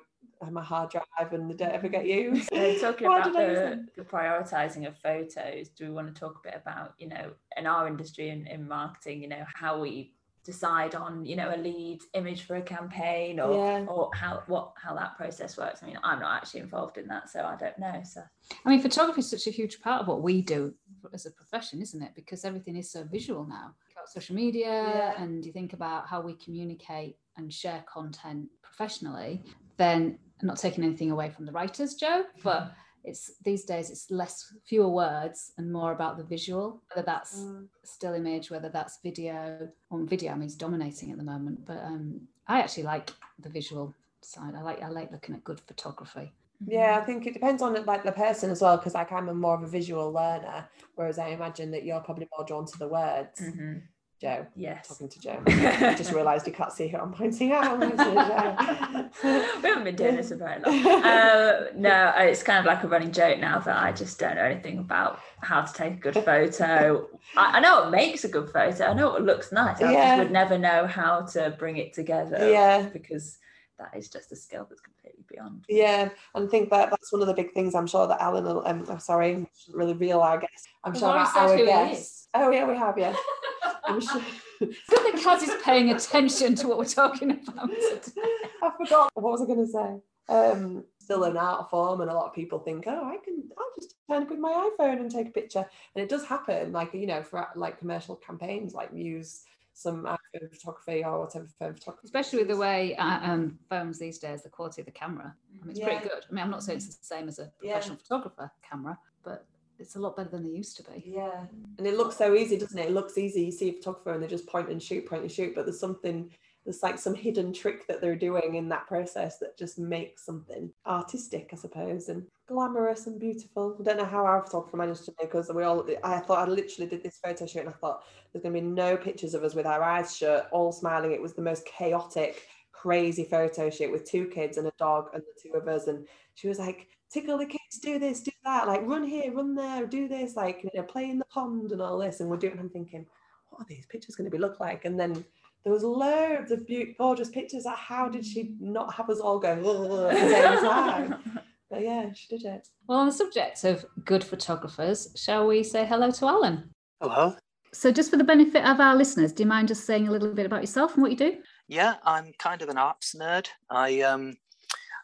my 0.50 0.62
hard 0.65 0.91
drive 0.91 1.33
and 1.33 1.50
they 1.50 1.55
don't 1.55 1.73
ever 1.73 1.89
get 1.89 2.06
used. 2.23 2.53
And 2.53 2.81
talking 2.81 3.06
about 3.06 3.25
did 3.25 3.37
I 3.37 3.47
use 3.49 3.59
the, 3.97 4.03
the 4.03 4.09
prioritizing 4.09 4.87
of 4.87 4.97
photos, 4.99 5.69
do 5.69 5.87
we 5.87 5.93
want 5.93 6.12
to 6.15 6.19
talk 6.19 6.41
a 6.44 6.49
bit 6.49 6.61
about, 6.61 6.94
you 6.99 7.09
know, 7.09 7.33
in 7.56 7.67
our 7.67 7.87
industry 7.87 8.31
and 8.31 8.47
in 8.49 8.67
marketing, 8.67 9.23
you 9.23 9.29
know, 9.29 9.44
how 9.55 9.81
we 9.81 10.12
decide 10.44 10.97
on, 10.97 11.25
you 11.25 11.37
know, 11.37 11.55
a 11.55 11.56
lead 11.56 12.00
image 12.15 12.43
for 12.43 12.56
a 12.56 12.62
campaign 12.62 13.39
or 13.39 13.53
Yeah. 13.55 13.85
or 13.87 14.11
how 14.12 14.43
what 14.49 14.73
how 14.77 14.93
that 14.97 15.17
process 15.17 15.56
works? 15.56 15.83
I 15.83 15.87
mean, 15.87 15.99
I'm 16.03 16.19
not 16.19 16.43
actually 16.43 16.61
involved 16.61 16.99
in 16.99 17.06
that, 17.09 17.31
so 17.31 17.44
I 17.44 17.55
don't 17.56 17.79
know. 17.79 18.00
So 18.05 18.23
I 18.65 18.69
mean, 18.69 18.81
photography 18.83 19.21
is 19.21 19.31
such 19.31 19.47
a 19.47 19.50
huge 19.50 19.81
part 19.81 20.00
of 20.03 20.09
what 20.09 20.23
we 20.23 20.43
do 20.43 20.75
as 21.12 21.27
a 21.27 21.31
profession, 21.31 21.81
isn't 21.81 22.03
it? 22.03 22.12
Because 22.17 22.44
everything 22.44 22.75
is 22.77 22.91
so 22.91 23.05
visual 23.05 23.44
now. 23.47 23.75
You've 23.89 24.09
social 24.09 24.35
media, 24.35 24.67
Yeah. 24.69 25.23
and 25.23 25.44
you 25.47 25.53
think 25.53 25.75
about 25.75 26.09
how 26.09 26.21
we 26.21 26.35
communicate 26.35 27.19
and 27.37 27.53
share 27.53 27.85
content 27.87 28.49
professionally. 28.62 29.44
Then, 29.77 30.19
I'm 30.43 30.49
not 30.49 30.59
taking 30.59 30.83
anything 30.85 31.11
away 31.12 31.31
from 31.31 31.47
the 31.47 31.53
writers, 31.53 31.94
Joe, 31.94 32.25
but 32.43 32.73
it's 33.05 33.33
these 33.44 33.65
days 33.65 33.91
it's 33.91 34.11
less 34.11 34.53
fewer 34.65 34.89
words 34.89 35.53
and 35.56 35.73
more 35.73 35.93
about 35.93 36.17
the 36.19 36.25
visual. 36.25 36.83
Whether 36.93 37.06
that's 37.06 37.41
Mm. 37.41 37.69
still 37.85 38.15
image, 38.15 38.50
whether 38.50 38.69
that's 38.69 38.99
video. 39.03 39.71
On 39.91 40.06
video, 40.06 40.33
I 40.33 40.35
mean, 40.35 40.44
it's 40.44 40.56
dominating 40.56 41.12
at 41.12 41.19
the 41.19 41.25
moment. 41.25 41.65
But 41.65 41.79
um, 41.79 42.29
I 42.49 42.61
actually 42.61 42.83
like 42.85 43.11
the 43.39 43.49
visual 43.49 43.94
side. 44.20 44.55
I 44.56 44.63
like 44.63 44.82
I 44.82 44.89
like 44.89 45.13
looking 45.13 45.34
at 45.37 45.44
good 45.44 45.61
photography. 45.61 46.32
Yeah, 46.67 46.99
I 47.01 47.05
think 47.05 47.27
it 47.27 47.34
depends 47.34 47.61
on 47.63 47.84
like 47.87 48.05
the 48.05 48.13
person 48.13 48.51
as 48.51 48.61
well, 48.63 48.77
because 48.77 48.94
like 48.94 49.11
I'm 49.13 49.29
a 49.29 49.34
more 49.34 49.55
of 49.56 49.63
a 49.63 49.67
visual 49.69 50.13
learner, 50.13 50.69
whereas 50.96 51.19
I 51.19 51.29
imagine 51.29 51.70
that 51.72 51.84
you're 51.84 52.01
probably 52.01 52.29
more 52.37 52.46
drawn 52.46 52.67
to 52.67 52.79
the 52.79 52.89
words. 52.89 53.41
Mhm. 53.41 53.82
Joe, 54.22 54.46
yes. 54.55 54.86
talking 54.86 55.08
to 55.08 55.20
Joe. 55.20 55.43
I 55.48 55.94
just 55.96 56.12
realised 56.12 56.46
you 56.46 56.52
can't 56.52 56.70
see 56.72 56.86
who 56.86 56.96
I'm 56.96 57.12
pointing 57.12 57.50
at. 57.50 57.64
I'm 57.64 57.81
pointing 57.81 58.17
at 58.17 58.70
Joe. 58.93 59.10
we 59.62 59.69
haven't 59.69 59.82
been 59.82 59.96
doing 59.96 60.14
this 60.14 60.29
for 60.29 60.36
very 60.36 60.60
long. 60.64 61.02
Uh, 61.02 61.67
no, 61.74 62.12
it's 62.19 62.44
kind 62.44 62.60
of 62.60 62.64
like 62.64 62.84
a 62.84 62.88
running 62.88 63.10
joke 63.10 63.41
now 63.41 63.58
that 63.58 63.76
I 63.76 63.91
just 63.91 64.20
don't 64.20 64.36
know 64.36 64.43
anything 64.44 64.79
about 64.79 65.19
how 65.41 65.62
to 65.62 65.72
take 65.72 65.94
a 65.94 65.96
good 65.96 66.14
photo. 66.24 67.08
I, 67.36 67.56
I 67.56 67.60
know 67.60 67.81
what 67.81 67.91
makes 67.91 68.22
a 68.22 68.29
good 68.29 68.48
photo. 68.50 68.84
I 68.84 68.94
know 68.94 69.10
what 69.10 69.22
looks 69.24 69.50
nice. 69.50 69.82
I 69.82 69.93
Yeah. 69.93 70.17
just 70.17 70.19
would 70.22 70.32
never 70.32 70.56
know 70.56 70.86
how 70.86 71.22
to 71.32 71.56
bring 71.58 71.79
it 71.79 71.93
together. 71.93 72.48
Yeah. 72.48 72.88
Because 72.93 73.38
that 73.81 73.91
is 73.98 74.08
just 74.08 74.31
a 74.31 74.36
skill 74.36 74.67
that's 74.69 74.81
completely 74.81 75.02
beyond. 75.32 75.65
Yeah, 75.69 76.10
and 76.34 76.46
I 76.46 76.51
think 76.51 76.70
that 76.70 76.91
that's 76.91 77.12
one 77.12 77.22
of 77.22 77.29
the 77.29 77.34
big 77.34 77.53
things 77.53 77.74
I'm 77.74 77.86
sure 77.86 78.06
that 78.06 78.20
Alan 78.20 78.44
will, 78.44 78.67
um, 78.67 78.84
I'm 78.89 79.01
sorry, 79.01 79.46
really 79.72 79.94
real 79.94 80.20
our 80.20 80.39
guest. 80.39 80.69
I'm 80.84 80.93
We've 80.93 81.01
sure 81.01 81.08
our 81.08 81.56
who 81.56 81.67
guest. 81.67 82.29
Oh, 82.34 82.51
yeah, 82.51 82.67
we 82.67 82.77
have, 82.77 82.96
yeah. 82.98 83.15
I'm 83.84 84.01
sure. 84.01 84.22
I 84.60 84.67
think 84.89 85.20
Kaz 85.20 85.43
is 85.43 85.55
paying 85.62 85.91
attention 85.91 86.55
to 86.56 86.69
what 86.69 86.79
we're 86.79 86.84
talking 86.84 87.31
about 87.32 87.69
today. 87.69 88.22
I 88.62 88.70
forgot. 88.77 89.10
What 89.15 89.32
was 89.32 89.43
I 89.43 89.46
going 89.46 89.67
to 89.67 89.72
say? 89.72 90.01
Um, 90.29 90.84
still 90.98 91.24
an 91.24 91.36
art 91.36 91.69
form, 91.69 92.01
and 92.01 92.10
a 92.10 92.15
lot 92.15 92.27
of 92.27 92.34
people 92.34 92.60
think, 92.60 92.84
oh, 92.86 93.05
I 93.05 93.19
can, 93.24 93.43
I'll 93.58 93.65
just 93.79 93.94
turn 94.08 94.22
up 94.22 94.31
with 94.31 94.39
my 94.39 94.70
iPhone 94.79 95.01
and 95.01 95.10
take 95.10 95.29
a 95.29 95.32
picture. 95.32 95.67
And 95.94 96.03
it 96.03 96.08
does 96.08 96.24
happen, 96.24 96.72
like, 96.72 96.94
you 96.94 97.06
know, 97.06 97.22
for 97.22 97.46
like 97.55 97.79
commercial 97.79 98.17
campaigns, 98.17 98.72
like 98.72 98.91
use 98.94 99.43
some 99.74 100.05
iPhone 100.05 100.50
photography 100.50 101.05
or 101.05 101.20
whatever 101.20 101.46
phone 101.58 101.74
photography. 101.74 102.05
Especially 102.05 102.38
with 102.41 102.48
the 102.48 102.56
way 102.56 102.94
uh, 102.96 103.20
um, 103.22 103.58
phones 103.69 103.98
these 103.98 104.19
days, 104.19 104.43
the 104.43 104.48
quality 104.48 104.82
of 104.82 104.86
the 104.86 104.93
camera. 104.93 105.34
I 105.60 105.64
mean, 105.64 105.70
it's 105.70 105.81
Yeah. 105.81 105.86
pretty 105.86 106.08
good. 106.08 106.24
I 106.29 106.32
mean, 106.32 106.44
I'm 106.44 106.50
not 106.50 106.62
saying 106.62 106.79
it's 106.79 106.96
the 106.96 107.05
same 107.05 107.29
as 107.29 107.38
a 107.38 107.52
Yeah. 107.60 107.72
professional 107.72 107.98
photographer 107.98 108.52
camera, 108.62 108.98
but 109.22 109.46
it's 109.79 109.96
a 109.96 109.98
lot 109.98 110.17
better 110.17 110.29
than 110.29 110.44
they 110.44 110.50
used 110.50 110.76
to 110.76 110.82
be. 110.84 111.02
Yeah, 111.06 111.46
and 111.79 111.86
it 111.86 111.96
looks 111.96 112.17
so 112.17 112.34
easy, 112.34 112.56
doesn't 112.56 112.79
it? 112.79 112.86
It 112.91 112.93
looks 112.93 113.19
easy. 113.19 113.43
You 113.44 113.52
see 113.52 113.70
a 113.70 113.72
photographer 113.72 114.12
and 114.12 114.22
they 114.22 114.29
just 114.29 114.46
point 114.46 114.69
and 114.69 114.82
shoot, 114.82 115.06
point 115.06 115.22
and 115.22 115.32
shoot, 115.32 115.55
but 115.55 115.64
there's 115.64 115.81
something, 115.81 116.31
there's 116.64 116.82
like 116.82 116.98
some 116.98 117.14
hidden 117.14 117.52
trick 117.52 117.86
that 117.88 118.00
they're 118.00 118.14
doing 118.14 118.55
in 118.55 118.69
that 118.69 118.86
process 118.86 119.38
that 119.38 119.58
just 119.58 119.79
makes 119.79 120.24
something 120.24 120.72
artistic, 120.86 121.50
I 121.52 121.56
suppose, 121.56 122.08
and 122.08 122.26
glamorous 122.53 123.06
and 123.06 123.19
beautiful. 123.19 123.77
I 123.81 123.82
don't 123.82 123.97
know 123.99 124.05
how 124.05 124.25
our 124.27 124.44
photographer 124.44 124.77
managed 124.77 125.05
to 125.06 125.15
make 125.21 125.35
us. 125.35 125.51
We 125.53 125.65
all, 125.65 125.87
I 126.05 126.19
thought 126.19 126.47
I 126.47 126.51
literally 126.51 126.89
did 126.89 127.03
this 127.03 127.19
photo 127.23 127.47
shoot 127.47 127.61
and 127.61 127.71
I 127.71 127.73
thought 127.73 128.05
there's 128.32 128.43
going 128.43 128.55
to 128.55 128.61
be 128.61 128.67
no 128.67 128.97
pictures 128.97 129.35
of 129.35 129.43
us 129.43 129.55
with 129.55 129.67
our 129.67 129.82
eyes 129.82 130.17
shut, 130.17 130.49
all 130.53 130.73
smiling. 130.73 131.13
It 131.13 131.23
was 131.23 131.35
the 131.35 131.43
most 131.43 131.65
chaotic, 131.65 132.47
crazy 132.73 133.25
photo 133.25 133.71
shoot 133.71 133.91
with 133.91 134.05
two 134.05 134.27
kids 134.27 134.59
and 134.59 134.67
a 134.67 134.73
dog 134.79 135.09
and 135.15 135.23
the 135.23 135.41
two 135.43 135.56
of 135.56 135.67
us. 135.67 135.87
And 135.87 136.06
she 136.35 136.49
was 136.49 136.59
like, 136.59 136.89
tickle 137.11 137.39
the 137.39 137.47
kids, 137.47 137.79
do 137.81 137.99
this, 137.99 138.21
do 138.21 138.31
that, 138.44 138.69
like 138.69 138.82
run 138.87 139.05
here, 139.05 139.32
run 139.32 139.55
there, 139.55 139.87
do 139.87 140.09
this, 140.09 140.37
like 140.37 140.63
you 140.63 140.71
know, 140.75 140.82
play 140.82 141.09
in 141.09 141.19
the 141.19 141.25
pond 141.27 141.73
and 141.73 141.81
all 141.81 141.99
this. 141.99 142.21
And 142.21 142.29
we're 142.29 142.37
doing, 142.37 142.59
I'm 142.59 142.71
thinking, 142.71 143.06
what 143.49 143.63
are 143.63 143.67
these 143.69 143.87
pictures 143.87 144.15
going 144.15 144.31
to 144.31 144.37
be 144.37 144.41
look 144.41 144.61
like? 144.61 144.85
And 144.85 144.99
then 145.01 145.25
there 145.65 145.73
was 145.73 145.85
loads 145.85 146.51
of 146.51 146.67
beautiful, 146.67 147.06
gorgeous 147.06 147.31
pictures. 147.31 147.67
How 147.67 148.09
did 148.09 148.27
she 148.27 148.55
not 148.61 148.93
have 148.94 149.09
us 149.11 149.21
all 149.21 149.39
go 149.39 149.53
at 149.53 150.15
the 150.15 150.31
same 150.31 150.59
time? 150.59 151.41
but 151.72 151.82
yeah, 151.82 152.12
she 152.12 152.36
did 152.36 152.44
it. 152.44 152.69
Well, 152.86 152.98
on 152.98 153.06
the 153.06 153.12
subject 153.12 153.64
of 153.64 153.86
good 154.05 154.22
photographers, 154.22 155.08
shall 155.17 155.46
we 155.46 155.62
say 155.64 155.86
hello 155.86 156.10
to 156.10 156.26
Alan? 156.26 156.70
Hello. 157.00 157.34
So, 157.72 157.91
just 157.91 158.10
for 158.10 158.19
the 158.19 158.24
benefit 158.24 158.62
of 158.67 158.79
our 158.79 158.94
listeners, 158.94 159.32
do 159.32 159.43
you 159.43 159.48
mind 159.48 159.69
just 159.69 159.86
saying 159.86 160.06
a 160.06 160.10
little 160.10 160.34
bit 160.34 160.44
about 160.44 160.60
yourself 160.60 160.93
and 160.93 161.02
what 161.02 161.10
you 161.10 161.17
do? 161.17 161.38
Yeah, 161.69 161.94
I'm 162.05 162.34
kind 162.38 162.60
of 162.60 162.69
an 162.69 162.76
arts 162.76 163.14
nerd. 163.19 163.48
I 163.70 164.02
um, 164.02 164.34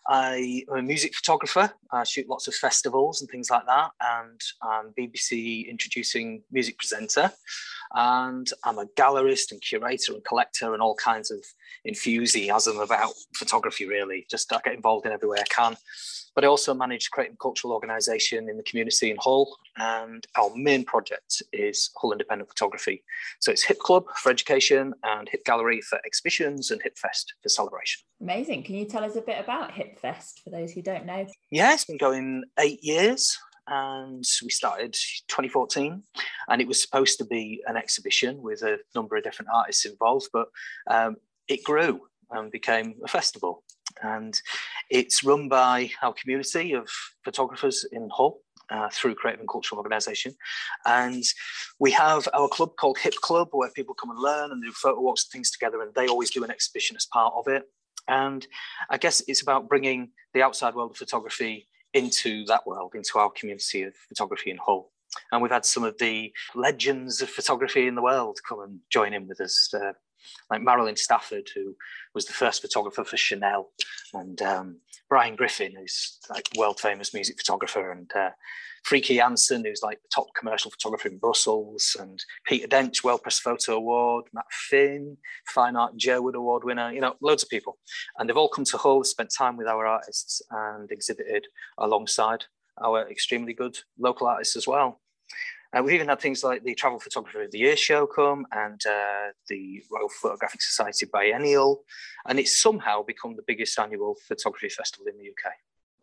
I 0.06 0.64
am 0.70 0.76
a 0.76 0.82
music 0.82 1.14
photographer. 1.14 1.72
I 1.90 2.04
shoot 2.04 2.28
lots 2.28 2.48
of 2.48 2.54
festivals 2.54 3.22
and 3.22 3.30
things 3.30 3.48
like 3.50 3.64
that, 3.64 3.90
and 4.02 4.40
I'm 4.62 4.92
BBC 4.92 5.66
introducing 5.70 6.42
music 6.52 6.76
presenter. 6.76 7.32
And 7.94 8.48
I'm 8.64 8.78
a 8.78 8.86
gallerist 8.86 9.52
and 9.52 9.60
curator 9.60 10.12
and 10.14 10.24
collector 10.24 10.74
and 10.74 10.82
all 10.82 10.94
kinds 10.94 11.30
of 11.30 11.44
enthusiasm 11.84 12.78
about 12.78 13.12
photography. 13.34 13.86
Really, 13.86 14.26
just 14.30 14.52
I 14.52 14.60
get 14.64 14.74
involved 14.74 15.06
in 15.06 15.12
every 15.12 15.28
way 15.28 15.38
I 15.40 15.44
can. 15.44 15.76
But 16.34 16.44
I 16.44 16.48
also 16.48 16.72
manage 16.72 17.10
creative 17.10 17.38
cultural 17.40 17.72
organisation 17.72 18.48
in 18.48 18.56
the 18.56 18.62
community 18.62 19.10
in 19.10 19.16
Hull, 19.18 19.56
and 19.76 20.24
our 20.36 20.52
main 20.54 20.84
project 20.84 21.42
is 21.52 21.90
Hull 21.96 22.12
Independent 22.12 22.48
Photography. 22.48 23.02
So 23.40 23.50
it's 23.50 23.64
Hip 23.64 23.80
Club 23.80 24.04
for 24.14 24.30
education 24.30 24.94
and 25.02 25.28
Hip 25.30 25.44
Gallery 25.44 25.80
for 25.80 25.98
exhibitions 26.06 26.70
and 26.70 26.80
Hip 26.82 26.96
Fest 26.96 27.34
for 27.42 27.48
celebration. 27.48 28.02
Amazing. 28.20 28.62
Can 28.62 28.76
you 28.76 28.84
tell 28.84 29.02
us 29.02 29.16
a 29.16 29.20
bit 29.20 29.42
about 29.42 29.72
Hip 29.72 29.98
Fest 29.98 30.42
for 30.44 30.50
those 30.50 30.70
who 30.70 30.80
don't 30.80 31.06
know? 31.06 31.26
Yeah, 31.50 31.72
it's 31.72 31.86
been 31.86 31.96
going 31.96 32.44
eight 32.60 32.84
years 32.84 33.36
and 33.68 34.24
we 34.42 34.50
started 34.50 34.94
2014 35.28 36.02
and 36.48 36.60
it 36.60 36.68
was 36.68 36.82
supposed 36.82 37.18
to 37.18 37.24
be 37.24 37.62
an 37.66 37.76
exhibition 37.76 38.40
with 38.42 38.62
a 38.62 38.78
number 38.94 39.16
of 39.16 39.24
different 39.24 39.50
artists 39.54 39.84
involved 39.84 40.28
but 40.32 40.48
um, 40.90 41.16
it 41.48 41.62
grew 41.64 42.00
and 42.30 42.50
became 42.50 42.94
a 43.04 43.08
festival 43.08 43.62
and 44.02 44.40
it's 44.90 45.24
run 45.24 45.48
by 45.48 45.90
our 46.02 46.12
community 46.12 46.72
of 46.72 46.88
photographers 47.24 47.86
in 47.92 48.08
Hull 48.12 48.40
uh, 48.70 48.88
through 48.92 49.14
Creative 49.14 49.40
and 49.40 49.48
Cultural 49.48 49.78
Organisation. 49.78 50.34
And 50.84 51.24
we 51.78 51.90
have 51.92 52.28
our 52.34 52.48
club 52.48 52.76
called 52.78 52.98
Hip 52.98 53.14
Club, 53.16 53.48
where 53.52 53.70
people 53.70 53.94
come 53.94 54.10
and 54.10 54.18
learn 54.18 54.52
and 54.52 54.62
do 54.62 54.72
photo 54.72 55.00
walks 55.00 55.24
and 55.24 55.32
things 55.32 55.50
together, 55.50 55.82
and 55.82 55.94
they 55.94 56.08
always 56.08 56.30
do 56.30 56.44
an 56.44 56.50
exhibition 56.50 56.96
as 56.96 57.06
part 57.06 57.34
of 57.36 57.48
it. 57.48 57.64
And 58.08 58.46
I 58.90 58.96
guess 58.96 59.22
it's 59.28 59.42
about 59.42 59.68
bringing 59.68 60.10
the 60.32 60.42
outside 60.42 60.74
world 60.74 60.92
of 60.92 60.96
photography 60.96 61.67
into 61.94 62.44
that 62.46 62.66
world, 62.66 62.94
into 62.94 63.18
our 63.18 63.30
community 63.30 63.82
of 63.82 63.94
photography 64.08 64.50
in 64.50 64.58
Hull. 64.58 64.90
And 65.32 65.42
we've 65.42 65.50
had 65.50 65.64
some 65.64 65.84
of 65.84 65.96
the 65.98 66.32
legends 66.54 67.22
of 67.22 67.30
photography 67.30 67.86
in 67.86 67.94
the 67.94 68.02
world 68.02 68.38
come 68.46 68.60
and 68.60 68.80
join 68.90 69.14
in 69.14 69.26
with 69.26 69.40
us. 69.40 69.72
Uh, 69.72 69.92
like 70.50 70.62
Marilyn 70.62 70.96
Stafford, 70.96 71.48
who 71.54 71.76
was 72.14 72.26
the 72.26 72.32
first 72.32 72.62
photographer 72.62 73.04
for 73.04 73.16
Chanel, 73.16 73.70
and 74.14 74.40
um, 74.42 74.80
Brian 75.08 75.36
Griffin, 75.36 75.72
who's 75.76 76.18
like 76.30 76.48
world 76.56 76.80
famous 76.80 77.14
music 77.14 77.36
photographer, 77.38 77.92
and 77.92 78.10
uh, 78.14 78.30
Frieke 78.84 79.16
Janssens, 79.16 79.66
who's 79.66 79.82
like 79.82 80.00
the 80.02 80.08
top 80.14 80.26
commercial 80.38 80.70
photographer 80.70 81.08
in 81.08 81.18
Brussels, 81.18 81.96
and 81.98 82.22
Peter 82.44 82.66
Dench, 82.66 83.04
World 83.04 83.22
Press 83.22 83.38
Photo 83.38 83.76
Award, 83.76 84.26
Matt 84.32 84.50
Finn, 84.50 85.16
Fine 85.46 85.76
Art 85.76 85.96
Jerwood 85.96 86.34
Award 86.34 86.64
winner, 86.64 86.92
you 86.92 87.00
know, 87.00 87.14
loads 87.20 87.42
of 87.42 87.48
people. 87.48 87.78
And 88.18 88.28
they've 88.28 88.36
all 88.36 88.48
come 88.48 88.64
to 88.66 88.78
Hull, 88.78 89.04
spent 89.04 89.32
time 89.36 89.56
with 89.56 89.66
our 89.66 89.86
artists, 89.86 90.42
and 90.50 90.90
exhibited 90.90 91.46
alongside 91.78 92.44
our 92.82 93.08
extremely 93.10 93.52
good 93.52 93.78
local 93.98 94.26
artists 94.26 94.56
as 94.56 94.66
well. 94.66 95.00
Uh, 95.76 95.82
we've 95.82 95.94
even 95.94 96.08
had 96.08 96.20
things 96.20 96.42
like 96.42 96.64
the 96.64 96.74
Travel 96.74 96.98
Photographer 96.98 97.42
of 97.42 97.50
the 97.50 97.58
Year 97.58 97.76
show 97.76 98.06
come 98.06 98.46
and 98.52 98.80
uh, 98.86 99.32
the 99.48 99.82
Royal 99.90 100.08
Photographic 100.08 100.62
Society 100.62 101.06
Biennial, 101.12 101.84
and 102.26 102.38
it's 102.38 102.60
somehow 102.60 103.02
become 103.02 103.36
the 103.36 103.42
biggest 103.46 103.78
annual 103.78 104.16
photography 104.26 104.70
festival 104.70 105.06
in 105.08 105.18
the 105.18 105.28
UK. 105.28 105.52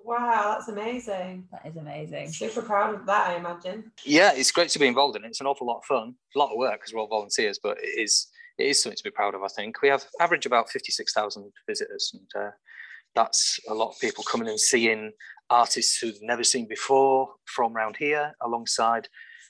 Wow, 0.04 0.54
that's 0.54 0.68
amazing. 0.68 1.48
That 1.52 1.66
is 1.66 1.78
amazing. 1.78 2.32
Super 2.32 2.62
proud 2.62 2.94
of 2.94 3.08
that, 3.08 3.30
I 3.30 3.36
imagine. 3.38 3.92
Yeah, 4.04 4.34
it's 4.36 4.52
great 4.52 4.70
to 4.70 4.80
be 4.80 4.86
involved 4.86 5.18
in 5.18 5.26
it. 5.26 5.30
It's 5.30 5.42
an 5.42 5.48
awful 5.48 5.66
lot 5.66 5.80
of 5.80 5.86
fun, 5.86 6.14
a 6.36 6.40
lot 6.40 6.52
of 6.52 6.58
work 6.58 6.80
because 6.80 6.94
we're 6.94 7.02
all 7.02 7.08
volunteers, 7.08 7.60
but 7.62 7.78
it 7.80 8.00
is 8.00 8.28
it 8.60 8.68
is 8.68 8.82
something 8.82 8.98
to 8.98 9.04
be 9.04 9.10
proud 9.10 9.34
of. 9.34 9.42
I 9.42 9.48
think 9.48 9.82
we 9.82 9.90
have 9.90 10.06
average 10.20 10.46
about 10.46 10.70
fifty 10.70 10.92
six 10.92 11.12
thousand 11.12 11.52
visitors, 11.68 12.14
and 12.14 12.44
uh, 12.44 12.52
that's 13.16 13.60
a 13.68 13.74
lot 13.74 13.90
of 13.90 14.00
people 14.00 14.24
coming 14.24 14.48
and 14.48 14.60
seeing 14.60 15.12
artists 15.50 15.98
who've 15.98 16.22
never 16.22 16.44
seen 16.44 16.68
before 16.68 17.30
from 17.46 17.76
around 17.76 17.98
here, 17.98 18.36
alongside 18.42 19.08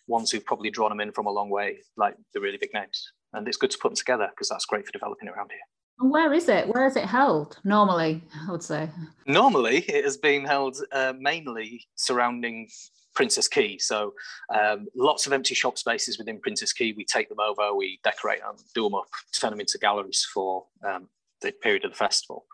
ones 0.07 0.31
who've 0.31 0.45
probably 0.45 0.69
drawn 0.69 0.89
them 0.89 0.99
in 1.01 1.11
from 1.11 1.25
a 1.25 1.31
long 1.31 1.49
way, 1.49 1.79
like 1.97 2.15
the 2.33 2.39
really 2.39 2.57
big 2.57 2.73
names. 2.73 3.11
And 3.33 3.47
it's 3.47 3.57
good 3.57 3.71
to 3.71 3.77
put 3.77 3.89
them 3.89 3.95
together 3.95 4.29
because 4.29 4.49
that's 4.49 4.65
great 4.65 4.85
for 4.85 4.91
developing 4.91 5.27
around 5.27 5.51
here. 5.51 5.59
And 5.99 6.11
where 6.11 6.33
is 6.33 6.49
it? 6.49 6.67
Where 6.67 6.85
is 6.85 6.95
it 6.95 7.05
held 7.05 7.57
normally? 7.63 8.21
I 8.47 8.51
would 8.51 8.63
say. 8.63 8.89
Normally, 9.27 9.79
it 9.79 10.03
has 10.03 10.17
been 10.17 10.45
held 10.45 10.77
uh, 10.91 11.13
mainly 11.17 11.87
surrounding 11.95 12.67
Princes 13.15 13.47
Quay. 13.47 13.77
So 13.77 14.13
um, 14.53 14.87
lots 14.95 15.25
of 15.25 15.33
empty 15.33 15.55
shop 15.55 15.77
spaces 15.77 16.17
within 16.17 16.39
Princes 16.39 16.73
Quay. 16.73 16.93
We 16.95 17.05
take 17.05 17.29
them 17.29 17.39
over, 17.39 17.73
we 17.73 17.99
decorate 18.03 18.41
them, 18.41 18.55
do 18.73 18.83
them 18.83 18.95
up, 18.95 19.07
turn 19.33 19.51
them 19.51 19.61
into 19.61 19.77
galleries 19.77 20.27
for 20.33 20.65
um, 20.85 21.07
the 21.41 21.53
period 21.53 21.85
of 21.85 21.91
the 21.91 21.97
festival. 21.97 22.45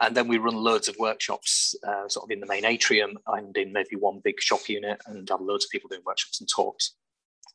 And 0.00 0.16
then 0.16 0.28
we 0.28 0.38
run 0.38 0.56
loads 0.56 0.88
of 0.88 0.96
workshops, 0.98 1.74
uh, 1.86 2.08
sort 2.08 2.24
of 2.24 2.30
in 2.30 2.40
the 2.40 2.46
main 2.46 2.64
atrium 2.64 3.16
and 3.28 3.56
in 3.56 3.72
maybe 3.72 3.96
one 3.96 4.20
big 4.22 4.40
shop 4.40 4.68
unit, 4.68 5.00
and 5.06 5.28
have 5.28 5.40
loads 5.40 5.64
of 5.64 5.70
people 5.70 5.88
doing 5.88 6.02
workshops 6.04 6.40
and 6.40 6.48
talks. 6.48 6.94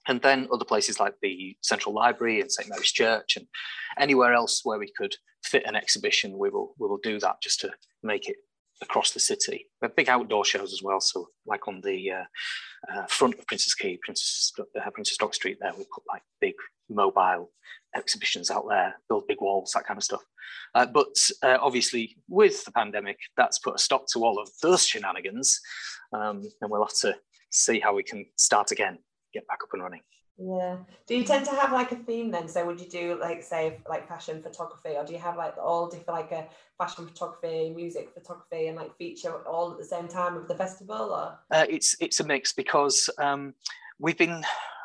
And 0.07 0.21
then 0.21 0.47
other 0.51 0.65
places 0.65 0.99
like 0.99 1.15
the 1.21 1.55
Central 1.61 1.93
Library 1.93 2.41
and 2.41 2.51
St 2.51 2.69
Mary's 2.69 2.91
Church 2.91 3.35
and 3.35 3.45
anywhere 3.99 4.33
else 4.33 4.61
where 4.63 4.79
we 4.79 4.91
could 4.97 5.15
fit 5.43 5.67
an 5.67 5.75
exhibition, 5.75 6.37
we 6.37 6.49
will 6.49 6.73
we 6.79 6.87
will 6.87 6.99
do 7.03 7.19
that 7.19 7.41
just 7.41 7.59
to 7.61 7.71
make 8.01 8.27
it 8.29 8.37
across 8.81 9.11
the 9.11 9.19
city. 9.19 9.67
We 9.81 9.85
have 9.85 9.95
big 9.95 10.09
outdoor 10.09 10.45
shows 10.45 10.73
as 10.73 10.81
well. 10.81 11.01
So 11.01 11.27
like 11.45 11.67
on 11.67 11.81
the 11.81 12.11
uh, 12.11 12.93
uh, 12.93 13.05
front 13.07 13.35
of 13.35 13.45
Princes 13.47 13.73
Quay, 13.73 13.99
Princes, 14.03 14.53
uh, 14.59 14.89
Princes 14.91 15.17
Dock 15.17 15.33
Street 15.33 15.57
there, 15.59 15.73
we 15.77 15.83
put 15.93 16.03
like 16.11 16.23
big 16.39 16.55
mobile 16.89 17.51
exhibitions 17.95 18.51
out 18.51 18.65
there, 18.69 18.95
build 19.07 19.27
big 19.27 19.41
walls, 19.41 19.71
that 19.73 19.85
kind 19.85 19.97
of 19.97 20.03
stuff. 20.03 20.23
Uh, 20.75 20.85
but 20.85 21.15
uh, 21.43 21.57
obviously, 21.61 22.17
with 22.27 22.63
the 22.65 22.71
pandemic, 22.71 23.17
that's 23.37 23.59
put 23.59 23.75
a 23.75 23.79
stop 23.79 24.05
to 24.13 24.23
all 24.23 24.39
of 24.39 24.49
those 24.61 24.85
shenanigans, 24.85 25.59
um, 26.13 26.43
and 26.61 26.71
we'll 26.71 26.83
have 26.83 26.97
to 26.97 27.15
see 27.51 27.79
how 27.79 27.93
we 27.93 28.03
can 28.03 28.25
start 28.37 28.71
again, 28.71 28.97
get 29.33 29.47
back 29.47 29.59
up 29.63 29.69
and 29.73 29.81
running. 29.81 30.01
Yeah. 30.41 30.77
Do 31.05 31.17
you 31.17 31.25
tend 31.25 31.43
to 31.45 31.51
have 31.51 31.73
like 31.73 31.91
a 31.91 31.97
theme 31.97 32.31
then? 32.31 32.47
So 32.47 32.65
would 32.65 32.79
you 32.79 32.87
do 32.87 33.17
like 33.19 33.43
say 33.43 33.79
like 33.89 34.07
fashion 34.07 34.41
photography, 34.41 34.95
or 34.95 35.03
do 35.03 35.11
you 35.11 35.19
have 35.19 35.35
like 35.35 35.57
all 35.57 35.89
different 35.89 36.07
like 36.07 36.31
a 36.31 36.47
fashion 36.77 37.05
photography, 37.07 37.73
music 37.75 38.11
photography, 38.13 38.67
and 38.67 38.77
like 38.77 38.95
feature 38.97 39.45
all 39.45 39.71
at 39.71 39.77
the 39.77 39.83
same 39.83 40.07
time 40.07 40.37
of 40.37 40.47
the 40.47 40.55
festival? 40.55 41.11
Or 41.11 41.39
uh, 41.51 41.65
it's 41.69 41.97
it's 41.99 42.21
a 42.21 42.23
mix 42.23 42.53
because 42.53 43.09
um, 43.17 43.53
we've 43.99 44.17
been 44.17 44.41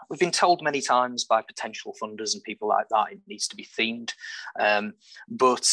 we've 0.08 0.20
been 0.20 0.30
told 0.30 0.62
many 0.62 0.80
times 0.80 1.25
by 1.25 1.42
potential 1.42 1.94
funders 2.00 2.34
and 2.34 2.42
people 2.42 2.68
like 2.68 2.88
that 2.90 3.12
it 3.12 3.20
needs 3.26 3.49
to 3.49 3.56
be 3.56 3.66
themed, 3.78 4.12
um, 4.58 4.94
but 5.28 5.68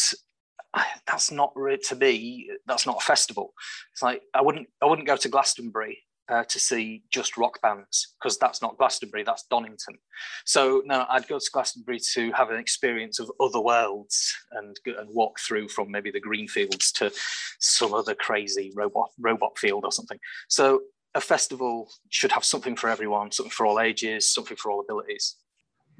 that's 1.06 1.30
not 1.30 1.54
to 1.54 1.96
me. 1.96 2.50
That's 2.66 2.86
not 2.86 3.02
a 3.02 3.04
festival. 3.04 3.52
It's 3.92 4.02
like 4.02 4.22
I 4.34 4.42
wouldn't 4.42 4.68
I 4.82 4.86
wouldn't 4.86 5.06
go 5.06 5.16
to 5.16 5.28
Glastonbury 5.28 5.98
uh, 6.28 6.44
to 6.44 6.58
see 6.58 7.02
just 7.10 7.36
rock 7.36 7.60
bands 7.60 8.14
because 8.18 8.38
that's 8.38 8.62
not 8.62 8.78
Glastonbury, 8.78 9.22
that's 9.22 9.44
Donington. 9.50 9.98
So 10.44 10.82
no, 10.86 11.04
I'd 11.08 11.28
go 11.28 11.38
to 11.38 11.50
Glastonbury 11.52 12.00
to 12.14 12.32
have 12.32 12.50
an 12.50 12.58
experience 12.58 13.18
of 13.18 13.30
other 13.40 13.60
worlds 13.60 14.34
and 14.52 14.76
and 14.98 15.08
walk 15.10 15.40
through 15.40 15.68
from 15.68 15.90
maybe 15.90 16.10
the 16.10 16.20
green 16.20 16.48
fields 16.48 16.92
to 16.92 17.12
some 17.60 17.92
other 17.92 18.14
crazy 18.14 18.72
robot 18.74 19.10
robot 19.18 19.58
field 19.58 19.84
or 19.84 19.92
something. 19.92 20.18
So 20.48 20.82
a 21.14 21.20
festival 21.20 21.90
should 22.08 22.32
have 22.32 22.44
something 22.44 22.76
for 22.76 22.88
everyone, 22.88 23.30
something 23.30 23.50
for 23.50 23.66
all 23.66 23.80
ages, 23.80 24.28
something 24.32 24.56
for 24.56 24.70
all 24.70 24.80
abilities. 24.80 25.36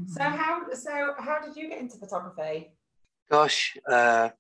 So 0.07 0.23
how 0.23 0.63
so 0.73 1.15
how 1.19 1.41
did 1.45 1.57
you 1.57 1.69
get 1.69 1.81
into 1.81 1.97
photography? 1.99 2.73
Gosh, 3.31 3.77
uh, 3.89 4.31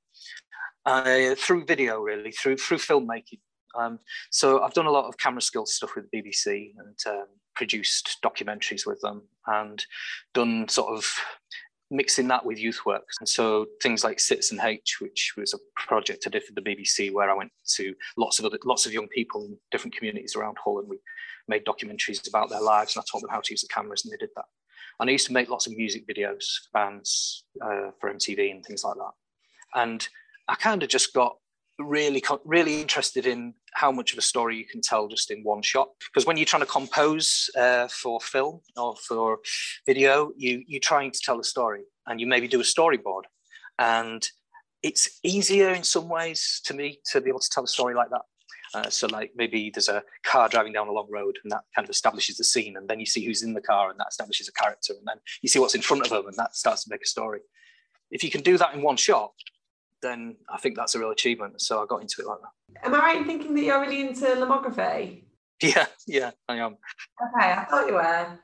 I, 0.84 1.34
through 1.38 1.66
video 1.66 2.00
really, 2.00 2.32
through 2.32 2.56
through 2.56 2.78
filmmaking. 2.78 3.40
Um, 3.78 3.98
so 4.30 4.62
I've 4.62 4.74
done 4.74 4.86
a 4.86 4.90
lot 4.90 5.06
of 5.06 5.16
camera 5.16 5.40
skills 5.40 5.74
stuff 5.74 5.94
with 5.94 6.10
the 6.10 6.22
BBC 6.22 6.72
and 6.78 6.96
um, 7.06 7.26
produced 7.54 8.18
documentaries 8.22 8.86
with 8.86 9.00
them 9.00 9.22
and 9.46 9.84
done 10.34 10.68
sort 10.68 10.94
of 10.94 11.06
mixing 11.92 12.26
that 12.28 12.44
with 12.44 12.58
youth 12.58 12.80
work. 12.86 13.06
And 13.20 13.28
so 13.28 13.66
things 13.82 14.02
like 14.02 14.18
Sits 14.18 14.50
and 14.50 14.60
H, 14.60 14.96
which 15.00 15.34
was 15.36 15.52
a 15.52 15.58
project 15.76 16.24
I 16.26 16.30
did 16.30 16.42
for 16.42 16.54
the 16.54 16.62
BBC, 16.62 17.12
where 17.12 17.30
I 17.30 17.34
went 17.34 17.52
to 17.74 17.94
lots 18.16 18.38
of 18.38 18.46
other, 18.46 18.58
lots 18.64 18.86
of 18.86 18.92
young 18.92 19.08
people 19.08 19.44
in 19.44 19.56
different 19.70 19.94
communities 19.94 20.34
around 20.34 20.56
Hull, 20.64 20.80
and 20.80 20.88
we 20.88 20.98
made 21.48 21.64
documentaries 21.64 22.26
about 22.26 22.48
their 22.48 22.62
lives, 22.62 22.96
and 22.96 23.02
I 23.02 23.04
taught 23.10 23.20
them 23.20 23.30
how 23.30 23.40
to 23.40 23.52
use 23.52 23.60
the 23.60 23.68
cameras, 23.68 24.04
and 24.04 24.12
they 24.12 24.16
did 24.16 24.30
that. 24.36 24.46
And 24.98 25.08
I 25.08 25.12
used 25.12 25.26
to 25.26 25.32
make 25.32 25.50
lots 25.50 25.66
of 25.66 25.76
music 25.76 26.06
videos 26.06 26.44
for 26.62 26.70
bands 26.72 27.44
uh, 27.60 27.90
for 28.00 28.12
MTV 28.12 28.50
and 28.50 28.64
things 28.64 28.84
like 28.84 28.96
that. 28.96 29.12
And 29.74 30.06
I 30.48 30.54
kind 30.54 30.82
of 30.82 30.88
just 30.88 31.12
got 31.12 31.36
really 31.78 32.22
really 32.44 32.80
interested 32.80 33.26
in 33.26 33.54
how 33.74 33.90
much 33.90 34.12
of 34.12 34.18
a 34.18 34.22
story 34.22 34.56
you 34.56 34.64
can 34.64 34.80
tell 34.80 35.08
just 35.08 35.30
in 35.30 35.42
one 35.42 35.62
shot. 35.62 35.88
Because 36.12 36.26
when 36.26 36.36
you're 36.36 36.46
trying 36.46 36.62
to 36.62 36.66
compose 36.66 37.50
uh, 37.56 37.88
for 37.88 38.20
film 38.20 38.60
or 38.76 38.94
for 38.96 39.38
video 39.86 40.32
you 40.36 40.62
you're 40.66 40.80
trying 40.80 41.10
to 41.10 41.20
tell 41.24 41.40
a 41.40 41.44
story 41.44 41.82
and 42.06 42.20
you 42.20 42.26
maybe 42.26 42.48
do 42.48 42.60
a 42.60 42.64
storyboard. 42.64 43.22
And 43.78 44.26
it's 44.82 45.20
easier 45.22 45.70
in 45.70 45.84
some 45.84 46.08
ways 46.08 46.60
to 46.64 46.74
me 46.74 46.98
to 47.12 47.20
be 47.20 47.30
able 47.30 47.40
to 47.40 47.50
tell 47.50 47.64
a 47.64 47.68
story 47.68 47.94
like 47.94 48.10
that. 48.10 48.22
Uh, 48.74 48.88
so 48.88 49.06
like 49.08 49.32
maybe 49.36 49.70
there's 49.70 49.88
a 49.88 50.02
car 50.24 50.48
driving 50.48 50.72
down 50.72 50.88
a 50.88 50.92
long 50.92 51.08
road 51.10 51.38
and 51.42 51.52
that 51.52 51.62
kind 51.74 51.84
of 51.84 51.90
establishes 51.90 52.38
the 52.38 52.44
scene 52.44 52.76
and 52.76 52.88
then 52.88 52.98
you 52.98 53.04
see 53.04 53.24
who's 53.24 53.42
in 53.42 53.52
the 53.52 53.60
car 53.60 53.90
and 53.90 54.00
that 54.00 54.08
establishes 54.08 54.48
a 54.48 54.52
character 54.52 54.94
and 54.96 55.06
then 55.06 55.16
you 55.42 55.48
see 55.48 55.58
what's 55.58 55.74
in 55.74 55.82
front 55.82 56.02
of 56.02 56.08
them 56.08 56.26
and 56.26 56.36
that 56.36 56.56
starts 56.56 56.84
to 56.84 56.90
make 56.90 57.02
a 57.02 57.06
story. 57.06 57.40
If 58.10 58.24
you 58.24 58.30
can 58.30 58.40
do 58.40 58.56
that 58.58 58.74
in 58.74 58.82
one 58.82 58.96
shot 58.96 59.32
then 60.02 60.36
I 60.52 60.58
think 60.58 60.76
that's 60.76 60.94
a 60.94 60.98
real 60.98 61.10
achievement. 61.10 61.60
So 61.60 61.82
I 61.82 61.86
got 61.86 62.02
into 62.02 62.20
it 62.20 62.26
like 62.26 62.38
that. 62.40 62.86
Am 62.86 62.94
I 62.94 62.98
right 62.98 63.16
in 63.18 63.24
thinking 63.24 63.54
that 63.54 63.62
you're 63.62 63.80
really 63.80 64.00
into 64.00 64.26
lomography? 64.26 65.24
Yeah, 65.62 65.86
yeah, 66.08 66.32
I 66.48 66.56
am. 66.56 66.72
Okay, 66.72 67.52
I 67.52 67.64
thought 67.70 67.86
you 67.86 67.94
were. 67.94 68.36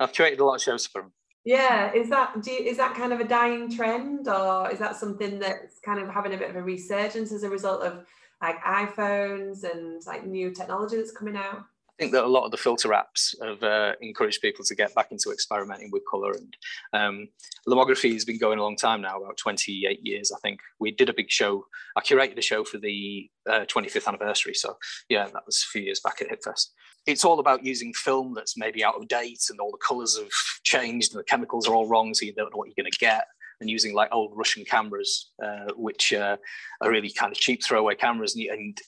I've 0.00 0.12
created 0.12 0.40
a 0.40 0.44
lot 0.44 0.56
of 0.56 0.60
shows 0.60 0.88
for 0.88 1.02
them. 1.02 1.12
Yeah, 1.44 1.92
is 1.92 2.10
that 2.10 2.42
do 2.42 2.50
you, 2.50 2.58
is 2.64 2.78
that 2.78 2.96
kind 2.96 3.12
of 3.12 3.20
a 3.20 3.24
dying 3.24 3.70
trend, 3.70 4.26
or 4.26 4.68
is 4.72 4.80
that 4.80 4.96
something 4.96 5.38
that's 5.38 5.78
kind 5.78 6.00
of 6.00 6.08
having 6.08 6.34
a 6.34 6.36
bit 6.36 6.50
of 6.50 6.56
a 6.56 6.62
resurgence 6.62 7.30
as 7.30 7.44
a 7.44 7.48
result 7.48 7.82
of 7.82 8.04
like 8.42 8.60
iPhones 8.64 9.62
and 9.62 10.02
like 10.04 10.26
new 10.26 10.50
technology 10.50 10.96
that's 10.96 11.12
coming 11.12 11.36
out? 11.36 11.64
I 11.94 12.02
think 12.02 12.12
that 12.12 12.24
a 12.24 12.26
lot 12.26 12.44
of 12.44 12.50
the 12.50 12.56
filter 12.56 12.88
apps 12.88 13.34
have 13.40 13.62
uh, 13.62 13.92
encouraged 14.00 14.42
people 14.42 14.64
to 14.64 14.74
get 14.74 14.92
back 14.96 15.12
into 15.12 15.30
experimenting 15.30 15.90
with 15.92 16.02
color. 16.10 16.32
And 16.32 16.56
um, 16.92 17.28
lomography 17.68 18.12
has 18.14 18.24
been 18.24 18.38
going 18.38 18.58
a 18.58 18.62
long 18.62 18.76
time 18.76 19.00
now, 19.00 19.16
about 19.20 19.36
28 19.36 20.00
years, 20.04 20.32
I 20.32 20.40
think. 20.40 20.58
We 20.80 20.90
did 20.90 21.08
a 21.08 21.14
big 21.14 21.30
show. 21.30 21.66
I 21.96 22.00
curated 22.00 22.36
a 22.36 22.42
show 22.42 22.64
for 22.64 22.78
the 22.78 23.30
uh, 23.48 23.66
25th 23.66 24.08
anniversary. 24.08 24.54
So, 24.54 24.76
yeah, 25.08 25.26
that 25.26 25.46
was 25.46 25.64
a 25.64 25.70
few 25.70 25.82
years 25.82 26.00
back 26.00 26.20
at 26.20 26.30
HIPFest. 26.30 26.70
It's 27.06 27.24
all 27.24 27.38
about 27.38 27.64
using 27.64 27.92
film 27.92 28.34
that's 28.34 28.56
maybe 28.56 28.82
out 28.82 28.96
of 28.96 29.06
date 29.06 29.44
and 29.50 29.60
all 29.60 29.70
the 29.70 29.78
colors 29.78 30.18
have 30.18 30.28
changed 30.64 31.12
and 31.12 31.20
the 31.20 31.24
chemicals 31.24 31.68
are 31.68 31.74
all 31.74 31.86
wrong, 31.86 32.12
so 32.12 32.26
you 32.26 32.34
don't 32.34 32.50
know 32.50 32.58
what 32.58 32.66
you're 32.66 32.82
going 32.82 32.90
to 32.90 32.98
get 32.98 33.26
and 33.60 33.70
using 33.70 33.94
like 33.94 34.08
old 34.12 34.32
Russian 34.34 34.64
cameras, 34.64 35.30
uh, 35.42 35.72
which 35.76 36.12
uh, 36.12 36.36
are 36.80 36.90
really 36.90 37.10
kind 37.10 37.32
of 37.32 37.38
cheap 37.38 37.62
throwaway 37.62 37.94
cameras, 37.94 38.34
and, 38.34 38.46
and, 38.46 38.78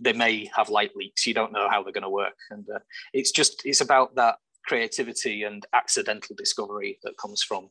they 0.00 0.12
may 0.12 0.50
have 0.56 0.68
light 0.68 0.96
leaks. 0.96 1.26
You 1.26 1.34
don't 1.34 1.52
know 1.52 1.68
how 1.68 1.82
they're 1.82 1.92
going 1.92 2.02
to 2.02 2.10
work, 2.10 2.36
and 2.50 2.66
uh, 2.74 2.78
it's 3.12 3.30
just 3.30 3.62
it's 3.64 3.80
about 3.80 4.14
that 4.16 4.36
creativity 4.66 5.42
and 5.42 5.64
accidental 5.72 6.34
discovery 6.36 6.98
that 7.02 7.18
comes 7.18 7.42
from 7.42 7.68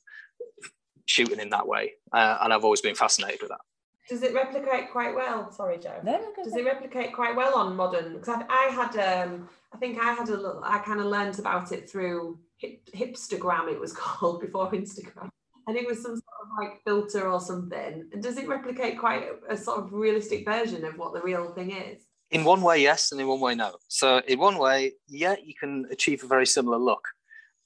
shooting 1.05 1.39
in 1.39 1.49
that 1.49 1.67
way, 1.67 1.93
uh, 2.11 2.37
and 2.41 2.53
I've 2.53 2.63
always 2.63 2.81
been 2.81 2.95
fascinated 2.95 3.41
with 3.41 3.49
that. 3.49 3.61
Does 4.09 4.21
it 4.21 4.33
replicate 4.33 4.91
quite 4.91 5.15
well? 5.15 5.49
Sorry, 5.51 5.77
Joe. 5.77 5.99
No, 6.03 6.11
no, 6.11 6.43
Does 6.43 6.55
it 6.55 6.65
replicate 6.65 7.13
quite 7.13 7.35
well 7.35 7.55
on 7.55 7.75
modern? 7.75 8.13
Because 8.13 8.27
I, 8.27 8.43
I, 8.49 8.65
had, 8.65 9.23
um, 9.23 9.47
I 9.73 9.77
think 9.77 9.97
I 9.97 10.11
had 10.11 10.27
a 10.27 10.35
little. 10.35 10.61
I 10.63 10.79
kind 10.79 10.99
of 10.99 11.05
learned 11.05 11.39
about 11.39 11.71
it 11.71 11.89
through 11.89 12.37
hip, 12.57 12.81
Hipstagram. 12.93 13.71
It 13.71 13.79
was 13.79 13.93
called 13.97 14.41
before 14.41 14.69
Instagram 14.71 15.29
and 15.67 15.77
it 15.77 15.87
was 15.87 16.01
some 16.01 16.15
sort 16.15 16.23
of 16.41 16.47
like 16.59 16.83
filter 16.83 17.29
or 17.29 17.39
something. 17.39 18.09
And 18.11 18.21
does 18.21 18.37
it 18.37 18.47
replicate 18.47 18.99
quite 18.99 19.23
a, 19.23 19.53
a, 19.53 19.57
sort 19.57 19.79
of 19.79 19.93
realistic 19.93 20.45
version 20.45 20.83
of 20.85 20.97
what 20.97 21.13
the 21.13 21.21
real 21.21 21.53
thing 21.53 21.71
is? 21.71 22.03
In 22.31 22.43
one 22.43 22.61
way, 22.61 22.81
yes, 22.81 23.11
and 23.11 23.21
in 23.21 23.27
one 23.27 23.39
way, 23.39 23.55
no. 23.55 23.75
So 23.87 24.21
in 24.27 24.39
one 24.39 24.57
way, 24.57 24.93
yeah, 25.07 25.35
you 25.43 25.53
can 25.59 25.85
achieve 25.91 26.23
a 26.23 26.27
very 26.27 26.45
similar 26.45 26.77
look, 26.77 27.07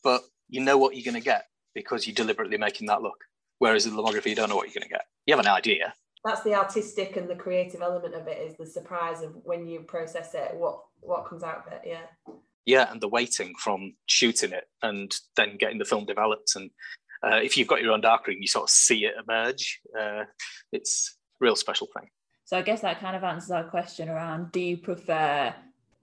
but 0.03 0.21
you 0.49 0.61
know 0.61 0.77
what 0.77 0.95
you're 0.95 1.09
going 1.09 1.21
to 1.21 1.25
get 1.25 1.45
because 1.73 2.05
you're 2.05 2.15
deliberately 2.15 2.57
making 2.57 2.87
that 2.87 3.01
look. 3.01 3.23
Whereas 3.59 3.85
in 3.85 3.93
lomography, 3.93 4.27
you 4.27 4.35
don't 4.35 4.49
know 4.49 4.55
what 4.55 4.67
you're 4.67 4.79
going 4.79 4.89
to 4.89 4.93
get. 4.93 5.05
You 5.25 5.35
have 5.35 5.45
an 5.45 5.51
idea. 5.51 5.93
That's 6.23 6.43
the 6.43 6.55
artistic 6.55 7.15
and 7.15 7.29
the 7.29 7.35
creative 7.35 7.81
element 7.81 8.13
of 8.13 8.27
it 8.27 8.37
is 8.39 8.57
the 8.57 8.65
surprise 8.65 9.21
of 9.21 9.33
when 9.43 9.67
you 9.67 9.81
process 9.81 10.33
it, 10.33 10.53
what 10.55 10.81
what 10.99 11.25
comes 11.27 11.43
out 11.43 11.65
of 11.65 11.73
it. 11.73 11.81
Yeah. 11.85 12.33
Yeah, 12.65 12.91
and 12.91 12.99
the 12.99 13.07
waiting 13.07 13.53
from 13.57 13.93
shooting 14.07 14.51
it 14.51 14.65
and 14.81 15.15
then 15.37 15.55
getting 15.57 15.77
the 15.77 15.85
film 15.85 16.05
developed 16.05 16.53
and 16.57 16.69
uh, 17.23 17.39
if 17.43 17.57
you've 17.57 17.67
got 17.67 17.81
your 17.81 17.93
own 17.93 18.01
dark 18.01 18.21
darkroom, 18.21 18.41
you 18.41 18.47
sort 18.47 18.63
of 18.63 18.69
see 18.69 19.05
it 19.05 19.13
emerge. 19.27 19.79
Uh, 19.97 20.23
it's 20.71 21.17
real 21.39 21.55
special 21.55 21.87
thing. 21.97 22.09
So 22.45 22.57
I 22.57 22.61
guess 22.61 22.81
that 22.81 22.99
kind 22.99 23.15
of 23.15 23.23
answers 23.23 23.51
our 23.51 23.65
question 23.65 24.09
around: 24.09 24.51
Do 24.51 24.59
you 24.59 24.77
prefer 24.77 25.53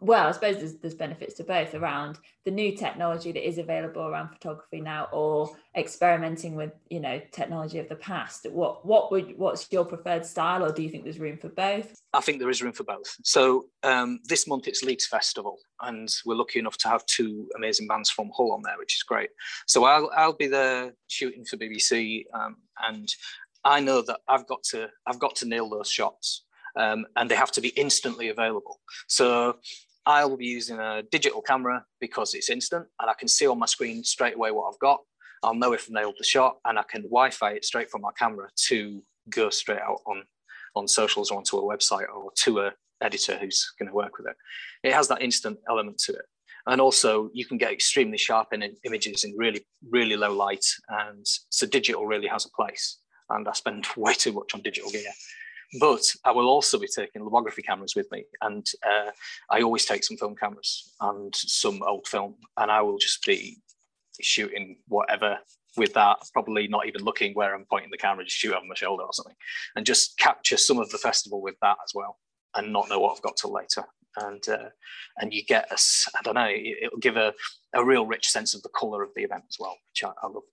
well, 0.04 0.28
I 0.28 0.32
suppose 0.32 0.58
there's, 0.58 0.74
there's 0.74 0.94
benefits 0.94 1.34
to 1.34 1.44
both 1.44 1.74
around 1.74 2.18
the 2.44 2.50
new 2.50 2.76
technology 2.76 3.32
that 3.32 3.48
is 3.48 3.56
available 3.56 4.02
around 4.02 4.28
photography 4.28 4.82
now, 4.82 5.08
or 5.12 5.56
experimenting 5.74 6.56
with 6.56 6.72
you 6.90 7.00
know 7.00 7.22
technology 7.32 7.78
of 7.78 7.88
the 7.88 7.96
past. 7.96 8.46
What 8.50 8.84
what 8.84 9.10
would 9.10 9.38
what's 9.38 9.66
your 9.72 9.86
preferred 9.86 10.26
style, 10.26 10.62
or 10.62 10.72
do 10.72 10.82
you 10.82 10.90
think 10.90 11.04
there's 11.04 11.18
room 11.18 11.38
for 11.38 11.48
both? 11.48 11.98
I 12.12 12.20
think 12.20 12.38
there 12.38 12.50
is 12.50 12.62
room 12.62 12.74
for 12.74 12.84
both. 12.84 13.16
So 13.24 13.66
um, 13.82 14.20
this 14.24 14.46
month 14.46 14.68
it's 14.68 14.82
Leeds 14.82 15.06
Festival, 15.06 15.56
and 15.80 16.14
we're 16.26 16.34
lucky 16.34 16.58
enough 16.58 16.76
to 16.78 16.88
have 16.88 17.06
two 17.06 17.48
amazing 17.56 17.88
bands 17.88 18.10
from 18.10 18.30
Hull 18.36 18.52
on 18.52 18.60
there, 18.62 18.76
which 18.78 18.96
is 18.96 19.02
great. 19.04 19.30
So 19.66 19.84
I'll 19.84 20.10
I'll 20.14 20.36
be 20.36 20.48
there 20.48 20.92
shooting 21.08 21.46
for 21.46 21.56
BBC, 21.56 22.24
um, 22.34 22.56
and 22.86 23.08
I 23.64 23.80
know 23.80 24.02
that 24.02 24.20
I've 24.28 24.46
got 24.46 24.64
to 24.64 24.90
I've 25.06 25.18
got 25.18 25.36
to 25.36 25.48
nail 25.48 25.70
those 25.70 25.90
shots. 25.90 26.44
Um, 26.76 27.06
and 27.14 27.30
they 27.30 27.36
have 27.36 27.52
to 27.52 27.60
be 27.60 27.68
instantly 27.68 28.30
available. 28.30 28.80
So 29.06 29.58
I 30.06 30.24
will 30.24 30.36
be 30.36 30.46
using 30.46 30.78
a 30.78 31.02
digital 31.10 31.40
camera 31.40 31.84
because 32.00 32.34
it's 32.34 32.50
instant 32.50 32.86
and 33.00 33.10
I 33.10 33.14
can 33.14 33.28
see 33.28 33.46
on 33.46 33.58
my 33.58 33.66
screen 33.66 34.04
straight 34.04 34.34
away 34.34 34.50
what 34.50 34.70
I've 34.70 34.78
got. 34.78 35.00
I'll 35.42 35.54
know 35.54 35.72
if 35.72 35.86
I've 35.86 35.94
nailed 35.94 36.16
the 36.18 36.24
shot 36.24 36.56
and 36.64 36.78
I 36.78 36.82
can 36.82 37.02
Wi-Fi 37.02 37.52
it 37.52 37.64
straight 37.64 37.90
from 37.90 38.02
my 38.02 38.10
camera 38.18 38.48
to 38.68 39.02
go 39.30 39.50
straight 39.50 39.80
out 39.80 40.00
on, 40.06 40.22
on 40.74 40.88
socials 40.88 41.30
or 41.30 41.38
onto 41.38 41.58
a 41.58 41.62
website 41.62 42.06
or 42.14 42.30
to 42.36 42.60
a 42.60 42.72
editor 43.00 43.36
who's 43.36 43.72
going 43.78 43.88
to 43.88 43.94
work 43.94 44.18
with 44.18 44.26
it. 44.26 44.36
It 44.82 44.94
has 44.94 45.08
that 45.08 45.22
instant 45.22 45.58
element 45.68 45.98
to 46.06 46.12
it. 46.12 46.24
And 46.66 46.80
also 46.80 47.30
you 47.34 47.44
can 47.44 47.58
get 47.58 47.72
extremely 47.72 48.18
sharp 48.18 48.52
in 48.52 48.76
images 48.84 49.24
in 49.24 49.34
really, 49.36 49.66
really 49.90 50.16
low 50.16 50.32
light. 50.32 50.64
And 50.88 51.26
so 51.50 51.66
digital 51.66 52.06
really 52.06 52.28
has 52.28 52.46
a 52.46 52.50
place. 52.50 52.98
And 53.30 53.46
I 53.48 53.52
spend 53.52 53.86
way 53.96 54.14
too 54.14 54.32
much 54.32 54.54
on 54.54 54.62
digital 54.62 54.90
gear. 54.90 55.12
But 55.80 56.02
I 56.24 56.30
will 56.30 56.48
also 56.48 56.78
be 56.78 56.86
taking 56.86 57.22
lomography 57.22 57.64
cameras 57.64 57.94
with 57.96 58.10
me, 58.12 58.24
and 58.42 58.66
uh, 58.86 59.10
I 59.50 59.62
always 59.62 59.84
take 59.84 60.04
some 60.04 60.16
film 60.16 60.36
cameras 60.36 60.94
and 61.00 61.34
some 61.34 61.82
old 61.82 62.06
film, 62.06 62.36
and 62.56 62.70
I 62.70 62.82
will 62.82 62.98
just 62.98 63.24
be 63.24 63.58
shooting 64.20 64.76
whatever 64.88 65.38
with 65.76 65.94
that, 65.94 66.18
probably 66.32 66.68
not 66.68 66.86
even 66.86 67.02
looking 67.02 67.34
where 67.34 67.54
I'm 67.54 67.64
pointing 67.68 67.90
the 67.90 67.96
camera, 67.96 68.24
just 68.24 68.36
shoot 68.36 68.54
over 68.54 68.64
my 68.66 68.74
shoulder 68.74 69.02
or 69.02 69.12
something, 69.12 69.34
and 69.74 69.84
just 69.84 70.16
capture 70.18 70.56
some 70.56 70.78
of 70.78 70.90
the 70.90 70.98
festival 70.98 71.42
with 71.42 71.56
that 71.62 71.76
as 71.84 71.92
well, 71.94 72.18
and 72.54 72.72
not 72.72 72.88
know 72.88 73.00
what 73.00 73.16
I've 73.16 73.22
got 73.22 73.36
till 73.36 73.52
later. 73.52 73.84
And 74.16 74.42
uh, 74.48 74.68
and 75.18 75.34
you 75.34 75.44
get 75.44 75.66
a, 75.72 75.76
I 76.16 76.22
don't 76.22 76.34
know, 76.34 76.48
it'll 76.48 77.00
give 77.00 77.16
a, 77.16 77.34
a 77.74 77.84
real 77.84 78.06
rich 78.06 78.28
sense 78.28 78.54
of 78.54 78.62
the 78.62 78.68
colour 78.68 79.02
of 79.02 79.10
the 79.16 79.24
event 79.24 79.42
as 79.48 79.56
well, 79.58 79.76
which 79.90 80.04
I, 80.04 80.12
I 80.22 80.28
love. 80.28 80.44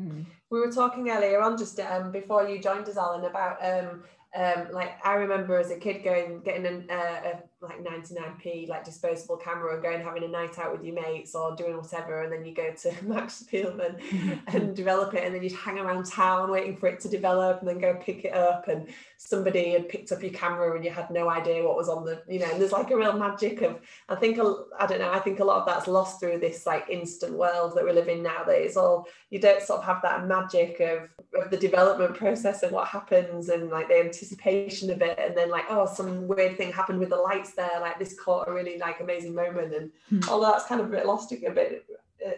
Mm. 0.00 0.26
We 0.50 0.58
were 0.58 0.72
talking 0.72 1.08
earlier 1.08 1.40
on 1.40 1.56
just 1.56 1.78
um, 1.78 2.10
before 2.10 2.48
you 2.48 2.58
joined 2.58 2.88
us, 2.88 2.96
Alan, 2.96 3.24
about 3.24 3.64
um, 3.64 4.02
um, 4.34 4.68
like 4.72 4.98
I 5.04 5.14
remember 5.14 5.58
as 5.58 5.70
a 5.70 5.78
kid 5.78 6.02
going 6.02 6.42
getting 6.44 6.66
an, 6.66 6.88
uh, 6.90 6.94
a 7.24 7.42
like 7.64 7.82
99p 7.84 8.68
like 8.68 8.84
disposable 8.84 9.36
camera 9.36 9.74
and 9.74 9.82
going 9.82 10.02
having 10.02 10.24
a 10.24 10.28
night 10.28 10.58
out 10.58 10.72
with 10.72 10.84
your 10.84 10.94
mates 10.94 11.34
or 11.34 11.54
doing 11.56 11.76
whatever 11.76 12.22
and 12.22 12.32
then 12.32 12.44
you 12.44 12.54
go 12.54 12.72
to 12.72 12.92
Maxfield 13.04 13.80
and, 13.80 14.40
and 14.48 14.76
develop 14.76 15.14
it 15.14 15.24
and 15.24 15.34
then 15.34 15.42
you'd 15.42 15.52
hang 15.52 15.78
around 15.78 16.04
town 16.06 16.50
waiting 16.50 16.76
for 16.76 16.88
it 16.88 17.00
to 17.00 17.08
develop 17.08 17.60
and 17.60 17.68
then 17.68 17.78
go 17.78 17.94
pick 17.94 18.24
it 18.24 18.34
up 18.34 18.68
and 18.68 18.88
somebody 19.16 19.72
had 19.72 19.88
picked 19.88 20.12
up 20.12 20.22
your 20.22 20.32
camera 20.32 20.74
and 20.74 20.84
you 20.84 20.90
had 20.90 21.10
no 21.10 21.30
idea 21.30 21.64
what 21.64 21.76
was 21.76 21.88
on 21.88 22.04
the 22.04 22.22
you 22.28 22.38
know 22.38 22.50
and 22.50 22.60
there's 22.60 22.72
like 22.72 22.90
a 22.90 22.96
real 22.96 23.12
magic 23.14 23.62
of 23.62 23.80
I 24.08 24.14
think 24.14 24.38
I 24.38 24.86
don't 24.86 24.98
know 24.98 25.12
I 25.12 25.18
think 25.18 25.40
a 25.40 25.44
lot 25.44 25.60
of 25.60 25.66
that's 25.66 25.88
lost 25.88 26.20
through 26.20 26.40
this 26.40 26.66
like 26.66 26.88
instant 26.90 27.34
world 27.34 27.74
that 27.74 27.84
we 27.84 27.92
live 27.92 28.08
in 28.08 28.22
now 28.22 28.44
that 28.44 28.60
it's 28.60 28.76
all 28.76 29.08
you 29.30 29.40
don't 29.40 29.62
sort 29.62 29.80
of 29.80 29.86
have 29.86 30.02
that 30.02 30.26
magic 30.26 30.80
of, 30.80 31.08
of 31.42 31.50
the 31.50 31.56
development 31.56 32.14
process 32.14 32.62
and 32.62 32.72
what 32.72 32.88
happens 32.88 33.48
and 33.48 33.70
like 33.70 33.88
the 33.88 33.98
anticipation 33.98 34.90
of 34.90 35.00
it 35.02 35.18
and 35.18 35.36
then 35.36 35.50
like 35.50 35.64
oh 35.70 35.86
some 35.86 36.28
weird 36.28 36.56
thing 36.56 36.72
happened 36.72 36.98
with 36.98 37.10
the 37.10 37.16
lights 37.16 37.52
there 37.54 37.80
like 37.80 37.98
this 37.98 38.18
caught 38.18 38.48
a 38.48 38.52
really 38.52 38.78
like 38.78 39.00
amazing 39.00 39.34
moment 39.34 39.74
and 39.74 39.90
mm. 40.12 40.28
all 40.28 40.40
that's 40.40 40.66
kind 40.66 40.80
of 40.80 40.88
a 40.88 40.90
bit 40.90 41.06
lost 41.06 41.32
a 41.32 41.36
bit 41.50 41.84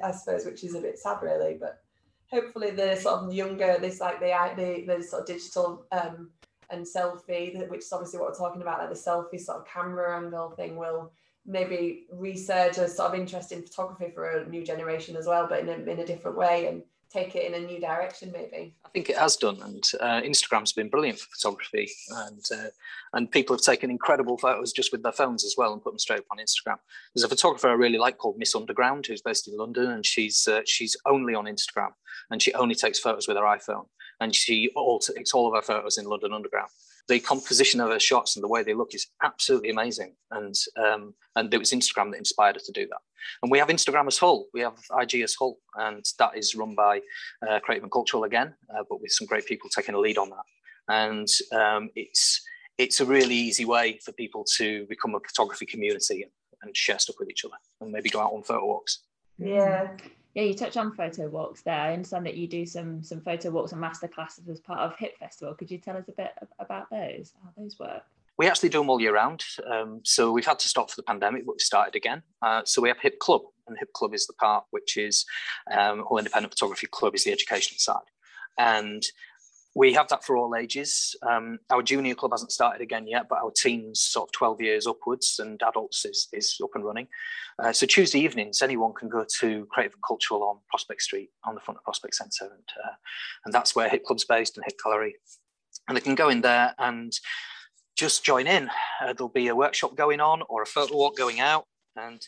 I 0.03 0.11
suppose 0.11 0.45
which 0.45 0.65
is 0.65 0.75
a 0.75 0.81
bit 0.81 0.99
sad 0.99 1.23
really 1.23 1.57
but 1.61 1.83
hopefully 2.31 2.71
the 2.71 2.97
sort 2.97 3.23
of 3.23 3.33
younger 3.33 3.79
this 3.81 4.01
like 4.01 4.21
the 4.21 4.53
the, 4.57 4.97
the 4.97 5.03
sort 5.03 5.23
of 5.23 5.27
digital 5.27 5.87
um 5.93 6.31
and 6.71 6.85
selfie 6.85 7.69
which 7.69 7.81
is 7.81 7.93
obviously 7.93 8.19
what 8.19 8.31
we're 8.31 8.39
talking 8.39 8.63
about 8.63 8.81
like 8.81 8.89
the 8.89 8.95
selfie 8.95 9.41
sort 9.41 9.59
of 9.59 9.67
camera 9.67 10.17
angle 10.17 10.51
thing 10.51 10.77
will 10.77 11.13
maybe 11.47 12.07
research 12.11 12.79
a 12.79 12.89
sort 12.89 13.13
of 13.13 13.21
interest 13.21 13.53
in 13.53 13.63
photography 13.63 14.11
for 14.13 14.29
a 14.29 14.49
new 14.49 14.65
generation 14.65 15.17
as 15.17 15.27
well 15.27 15.47
but 15.49 15.61
in 15.61 15.69
a, 15.69 15.91
in 15.91 16.01
a 16.01 16.07
different 16.07 16.37
way 16.37 16.67
and 16.67 16.83
take 17.17 17.35
it 17.35 17.53
in 17.53 17.63
a 17.63 17.67
new 17.67 17.81
direction 17.81 18.31
maybe. 18.33 18.75
I 18.85 18.89
think 18.91 19.11
it 19.11 19.17
has 19.17 19.37
done 19.37 19.59
and 19.63 19.85
uh, 20.01 20.21
instagram's 20.23 20.73
been 20.73 20.89
brilliant 20.89 21.19
for 21.19 21.29
photography 21.35 21.91
and 22.11 22.45
uh, 22.55 22.69
and 23.15 23.31
people 23.31 23.57
have 23.57 23.63
taken 23.63 23.91
incredible 23.91 24.37
photos 24.39 24.73
just 24.73 24.93
with 24.93 25.03
their 25.03 25.13
phones 25.13 25.45
as 25.45 25.55
well 25.57 25.73
and 25.73 25.83
put 25.83 25.93
them 25.93 25.99
straight 25.99 26.21
up 26.21 26.27
on 26.31 26.39
instagram. 26.39 26.79
There's 27.15 27.25
a 27.25 27.29
photographer 27.29 27.69
i 27.69 27.73
really 27.73 27.99
like 27.99 28.19
called 28.19 28.39
miss 28.39 28.55
underground 28.55 29.07
who's 29.07 29.23
based 29.23 29.49
in 29.49 29.57
london 29.57 29.91
and 29.91 30.05
she's 30.05 30.47
uh, 30.49 30.63
she's 30.67 30.97
only 31.07 31.35
on 31.35 31.47
instagram 31.47 31.91
and 32.31 32.43
she 32.43 32.53
only 32.55 32.75
takes 32.75 32.99
photos 32.99 33.29
with 33.29 33.37
her 33.37 33.45
iphone 33.45 33.87
and 34.21 34.35
you 34.35 34.41
see 34.41 34.71
all 34.75 35.01
all 35.35 35.49
of 35.49 35.55
our 35.55 35.63
photos 35.63 35.99
in 35.99 36.07
London 36.07 36.33
Underground. 36.33 36.69
The 37.09 37.21
composition 37.21 37.81
of 37.81 37.91
her 37.91 38.01
shots 38.01 38.35
and 38.35 38.43
the 38.43 38.49
way 38.49 38.65
they 38.65 38.75
look 38.75 38.93
is 38.95 39.07
absolutely 39.23 39.71
amazing, 39.71 40.15
and 40.31 40.55
um, 40.77 41.15
and 41.37 41.53
it 41.53 41.59
was 41.59 41.73
Instagram 41.73 42.11
that 42.11 42.19
inspired 42.19 42.57
us 42.57 42.65
to 42.65 42.73
do 42.73 42.87
that. 42.87 42.99
And 43.43 43.51
we 43.51 43.59
have 43.59 43.69
Instagrammers 43.69 44.19
Hull, 44.19 44.47
we 44.53 44.61
have 44.61 44.77
IGers 44.91 45.35
Hull, 45.39 45.59
and 45.77 46.05
that 46.19 46.37
is 46.37 46.55
run 46.55 46.75
by 46.75 47.01
uh, 47.49 47.61
Creative 47.61 47.85
and 47.85 47.93
Cultural 47.93 48.25
again, 48.25 48.55
uh, 48.71 48.83
but 48.89 49.01
with 49.01 49.13
some 49.13 49.27
great 49.27 49.47
people 49.47 49.69
taking 49.71 49.95
a 49.95 49.99
lead 49.99 50.19
on 50.19 50.31
that. 50.31 50.45
And 50.89 51.29
um, 51.53 51.91
it's 51.95 52.43
it's 52.79 53.01
a 53.01 53.07
really 53.07 53.35
easy 53.35 53.65
way 53.65 53.99
for 54.05 54.13
people 54.13 54.45
to 54.57 54.87
become 54.87 55.15
a 55.15 55.21
photography 55.21 55.67
community 55.67 56.23
and, 56.23 56.33
and 56.63 56.77
share 56.77 56.99
stuff 56.99 57.17
with 57.19 57.31
each 57.31 57.45
other, 57.45 57.57
and 57.81 57.93
maybe 57.93 58.11
go 58.11 58.21
out 58.21 58.33
on 58.33 58.43
photo 58.43 58.67
walks. 58.67 59.01
Yeah, 59.39 59.91
yeah, 60.37 60.43
you 60.43 60.53
touch 60.53 60.77
on 60.77 60.93
photo 60.93 61.29
walks 61.29 61.63
there. 61.63 61.81
I 61.81 61.95
understand 61.95 62.27
that 62.27 62.37
you 62.37 62.47
do 62.47 62.67
some 62.67 63.03
some 63.03 63.23
photo 63.23 63.49
walks 63.49 63.73
and 63.73 63.81
master 63.81 64.07
classes 64.07 64.47
as 64.51 64.61
part 64.61 64.81
of 64.81 64.95
Hip 64.99 65.19
Festival. 65.19 65.55
Could 65.55 65.71
you 65.71 65.79
tell 65.79 65.97
us 65.97 66.09
a 66.09 66.13
bit 66.13 66.33
about 66.59 66.91
those? 66.91 67.33
How 67.43 67.51
those 67.57 67.79
work? 67.79 68.03
We 68.37 68.47
actually 68.47 68.69
do 68.69 68.81
them 68.81 68.91
all 68.91 69.01
year 69.01 69.15
round. 69.15 69.43
Um, 69.67 70.01
so 70.05 70.31
we've 70.31 70.45
had 70.45 70.59
to 70.59 70.69
stop 70.69 70.91
for 70.91 70.97
the 70.97 71.05
pandemic, 71.05 71.47
but 71.47 71.55
we 71.55 71.61
started 71.61 71.97
again. 71.97 72.23
Uh, 72.43 72.61
so 72.67 72.83
we 72.83 72.91
have 72.91 73.01
Hip 73.01 73.19
Club, 73.19 73.41
and 73.67 73.79
Hip 73.79 73.95
Club 73.95 74.13
is 74.13 74.27
the 74.27 74.35
part 74.35 74.65
which 74.73 74.99
is 74.99 75.25
um, 75.73 76.05
Hull 76.07 76.19
Independent 76.19 76.53
Photography 76.53 76.87
Club 76.89 77.15
is 77.15 77.25
the 77.25 77.33
educational 77.33 77.79
side, 77.79 77.97
and 78.59 79.03
we 79.77 79.93
have 79.93 80.09
that 80.09 80.25
for 80.25 80.39
all 80.39 80.57
ages. 80.57 81.15
Um, 81.31 81.59
our 81.69 81.83
junior 81.83 82.15
club 82.15 82.33
hasn't 82.33 82.51
started 82.51 82.81
again 82.81 83.07
yet, 83.07 83.27
but 83.29 83.41
our 83.41 83.53
teens, 83.55 84.01
sort 84.01 84.29
of 84.29 84.33
12 84.33 84.63
years 84.63 84.87
upwards, 84.87 85.39
and 85.39 85.63
adults 85.63 86.07
is, 86.07 86.29
is 86.33 86.57
up 86.65 86.71
and 86.75 86.83
running. 86.83 87.09
Uh, 87.63 87.75
so 87.75 87.85
Tuesday 87.85 88.21
evenings, 88.21 88.63
anyone 88.63 88.95
can 88.95 89.11
go 89.11 89.27
to 89.41 89.67
Creative 89.71 89.93
and 89.93 90.03
Cultural 90.03 90.45
on 90.45 90.57
Prospect 90.71 91.03
Street 91.03 91.29
on 91.45 91.55
the 91.55 91.61
front 91.61 91.77
of 91.77 91.85
Prospect 91.85 92.15
Centre, 92.15 92.55
and 92.55 92.69
uh, 92.85 92.95
and 93.45 93.53
that's 93.53 93.77
where 93.77 93.91
Hip 93.91 94.05
Club's 94.05 94.25
based 94.25 94.57
and 94.57 94.65
Hip 94.67 94.79
Gallery, 94.83 95.15
and 95.89 95.97
they 95.97 96.01
can 96.01 96.15
go 96.15 96.31
in 96.31 96.41
there 96.41 96.75
and 96.79 97.13
just 97.99 98.25
join 98.25 98.47
in. 98.47 98.71
Uh, 99.03 99.13
there'll 99.13 99.29
be 99.29 99.49
a 99.49 99.55
workshop 99.55 99.95
going 99.95 100.21
on 100.21 100.41
or 100.49 100.63
a 100.63 100.67
photo 100.67 100.97
walk 100.97 101.19
going 101.19 101.41
out, 101.41 101.67
and 101.97 102.27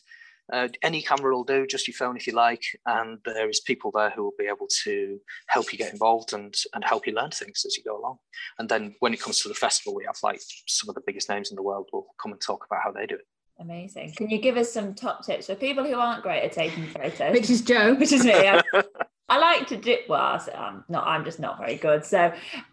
uh, 0.52 0.68
any 0.82 1.02
camera 1.02 1.34
will 1.34 1.44
do, 1.44 1.66
just 1.66 1.87
your 1.87 1.94
phone 1.94 2.16
if 2.16 2.26
you 2.26 2.32
like, 2.32 2.62
and 2.87 3.18
there 3.24 3.48
is 3.48 3.61
people 3.61 3.90
there 3.90 4.11
who 4.11 4.24
will 4.24 4.34
be 4.38 4.46
able 4.46 4.68
to 4.84 5.20
help 5.48 5.72
you 5.72 5.78
get 5.78 5.92
involved 5.92 6.32
and 6.32 6.54
and 6.74 6.84
help 6.84 7.06
you 7.06 7.14
learn 7.14 7.30
things 7.30 7.64
as 7.66 7.76
you 7.76 7.82
go 7.84 7.98
along. 7.98 8.18
And 8.58 8.68
then 8.68 8.94
when 9.00 9.12
it 9.12 9.20
comes 9.20 9.40
to 9.42 9.48
the 9.48 9.54
festival, 9.54 9.94
we 9.94 10.04
have 10.04 10.16
like 10.22 10.40
some 10.66 10.88
of 10.88 10.94
the 10.94 11.02
biggest 11.06 11.28
names 11.28 11.50
in 11.50 11.56
the 11.56 11.62
world 11.62 11.88
will 11.92 12.06
come 12.22 12.32
and 12.32 12.40
talk 12.40 12.66
about 12.66 12.82
how 12.82 12.92
they 12.92 13.06
do 13.06 13.16
it. 13.16 13.26
Amazing. 13.61 14.12
Can 14.12 14.30
you 14.30 14.38
give 14.38 14.56
us 14.56 14.72
some 14.72 14.94
top 14.94 15.24
tips 15.24 15.46
for 15.46 15.56
people 15.56 15.84
who 15.84 15.94
aren't 15.94 16.22
great 16.22 16.44
at 16.44 16.52
taking 16.52 16.87
photos? 16.87 17.32
Which 17.32 17.50
is 17.50 17.61
Joe. 17.61 17.94
Which 17.94 18.12
is 18.12 18.24
me. 18.24 18.32
I, 18.32 18.62
I 19.31 19.38
like 19.38 19.67
to 19.69 19.77
do 19.77 19.99
well. 20.09 20.43
I'm 20.57 20.85
not. 20.88 21.07
I'm 21.07 21.25
just 21.25 21.38
not 21.38 21.59
very 21.59 21.77
good. 21.77 22.05
So, 22.05 22.33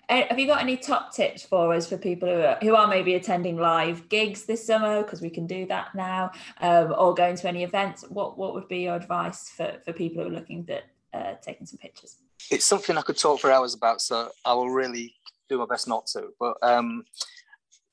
uh, 0.09 0.21
have 0.29 0.39
you 0.39 0.47
got 0.47 0.61
any 0.61 0.77
top 0.77 1.13
tips 1.13 1.45
for 1.45 1.73
us 1.73 1.87
for 1.87 1.97
people 1.97 2.29
who 2.29 2.41
are, 2.41 2.57
who 2.61 2.75
are 2.75 2.87
maybe 2.87 3.15
attending 3.15 3.57
live 3.57 4.07
gigs 4.07 4.45
this 4.45 4.65
summer 4.65 5.03
because 5.03 5.21
we 5.21 5.29
can 5.29 5.47
do 5.47 5.65
that 5.67 5.93
now, 5.95 6.31
um, 6.61 6.95
or 6.97 7.13
going 7.13 7.35
to 7.35 7.47
any 7.49 7.63
events? 7.63 8.03
What 8.07 8.37
What 8.37 8.53
would 8.53 8.69
be 8.69 8.79
your 8.79 8.95
advice 8.95 9.49
for 9.49 9.73
for 9.83 9.91
people 9.91 10.23
who 10.23 10.29
are 10.29 10.33
looking 10.33 10.65
at 10.69 10.85
uh, 11.13 11.35
taking 11.41 11.65
some 11.65 11.77
pictures? 11.77 12.17
It's 12.49 12.65
something 12.65 12.97
I 12.97 13.01
could 13.01 13.17
talk 13.17 13.41
for 13.41 13.51
hours 13.51 13.73
about, 13.73 13.99
so 13.99 14.29
I 14.45 14.53
will 14.53 14.69
really 14.69 15.13
do 15.49 15.57
my 15.57 15.65
best 15.65 15.89
not 15.89 16.07
to. 16.07 16.29
But 16.39 16.55
um, 16.61 17.03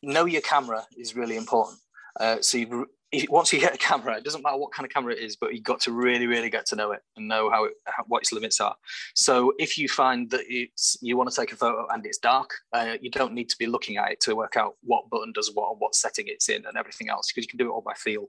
know 0.02 0.24
your 0.26 0.42
camera 0.42 0.86
is 0.96 1.16
really 1.16 1.36
important. 1.36 1.78
Uh, 2.20 2.36
so 2.40 2.58
you've 2.58 2.86
once 3.28 3.52
you 3.52 3.60
get 3.60 3.74
a 3.74 3.78
camera, 3.78 4.16
it 4.16 4.24
doesn't 4.24 4.42
matter 4.42 4.56
what 4.56 4.72
kind 4.72 4.86
of 4.86 4.92
camera 4.92 5.12
it 5.12 5.18
is, 5.18 5.36
but 5.36 5.52
you've 5.52 5.64
got 5.64 5.80
to 5.80 5.92
really, 5.92 6.26
really 6.26 6.48
get 6.48 6.66
to 6.66 6.76
know 6.76 6.92
it 6.92 7.00
and 7.16 7.28
know 7.28 7.50
how, 7.50 7.64
it, 7.64 7.72
how 7.86 8.04
what 8.08 8.22
its 8.22 8.32
limits 8.32 8.60
are. 8.60 8.74
So 9.14 9.52
if 9.58 9.76
you 9.76 9.88
find 9.88 10.30
that 10.30 10.44
it's 10.48 10.96
you 11.02 11.16
want 11.16 11.30
to 11.30 11.36
take 11.36 11.52
a 11.52 11.56
photo 11.56 11.86
and 11.90 12.04
it's 12.06 12.18
dark, 12.18 12.50
uh, 12.72 12.96
you 13.00 13.10
don't 13.10 13.34
need 13.34 13.48
to 13.50 13.56
be 13.58 13.66
looking 13.66 13.98
at 13.98 14.12
it 14.12 14.20
to 14.20 14.34
work 14.34 14.56
out 14.56 14.76
what 14.82 15.10
button 15.10 15.32
does 15.32 15.50
what 15.54 15.70
and 15.70 15.80
what 15.80 15.94
setting 15.94 16.26
it's 16.28 16.48
in 16.48 16.64
and 16.66 16.76
everything 16.76 17.10
else 17.10 17.30
because 17.30 17.44
you 17.44 17.48
can 17.48 17.58
do 17.58 17.70
it 17.70 17.72
all 17.72 17.82
by 17.82 17.94
feel. 17.94 18.26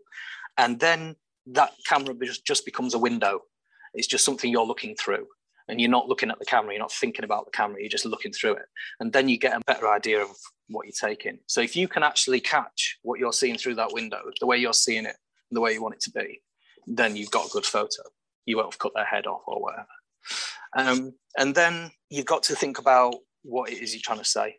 And 0.57 0.79
then 0.79 1.15
that 1.47 1.73
camera 1.87 2.13
just, 2.23 2.45
just 2.45 2.65
becomes 2.65 2.93
a 2.93 2.99
window. 2.99 3.41
It's 3.93 4.07
just 4.07 4.25
something 4.25 4.51
you're 4.51 4.65
looking 4.65 4.95
through 4.95 5.27
and 5.67 5.79
you're 5.79 5.89
not 5.89 6.07
looking 6.07 6.29
at 6.29 6.39
the 6.39 6.45
camera, 6.45 6.73
you're 6.73 6.81
not 6.81 6.91
thinking 6.91 7.25
about 7.25 7.45
the 7.45 7.51
camera, 7.51 7.79
you're 7.79 7.89
just 7.89 8.05
looking 8.05 8.31
through 8.31 8.53
it. 8.53 8.65
And 8.99 9.13
then 9.13 9.29
you 9.29 9.37
get 9.37 9.55
a 9.55 9.61
better 9.65 9.87
idea 9.87 10.21
of 10.21 10.29
what 10.69 10.85
you're 10.85 11.09
taking. 11.09 11.39
So 11.47 11.61
if 11.61 11.75
you 11.75 11.87
can 11.87 12.03
actually 12.03 12.39
catch 12.39 12.97
what 13.03 13.19
you're 13.19 13.33
seeing 13.33 13.57
through 13.57 13.75
that 13.75 13.93
window, 13.93 14.19
the 14.39 14.47
way 14.47 14.57
you're 14.57 14.73
seeing 14.73 15.05
it, 15.05 15.15
the 15.51 15.61
way 15.61 15.73
you 15.73 15.81
want 15.81 15.95
it 15.95 16.01
to 16.01 16.11
be, 16.11 16.41
then 16.87 17.15
you've 17.15 17.31
got 17.31 17.47
a 17.47 17.49
good 17.49 17.65
photo. 17.65 18.03
You 18.45 18.57
won't 18.57 18.73
have 18.73 18.79
cut 18.79 18.93
their 18.95 19.05
head 19.05 19.25
off 19.27 19.41
or 19.47 19.61
whatever. 19.61 19.87
Um, 20.75 21.13
and 21.37 21.55
then 21.55 21.91
you've 22.09 22.25
got 22.25 22.43
to 22.43 22.55
think 22.55 22.79
about 22.79 23.15
what 23.43 23.71
it 23.71 23.81
is 23.81 23.93
you're 23.93 24.01
trying 24.03 24.19
to 24.19 24.25
say 24.25 24.57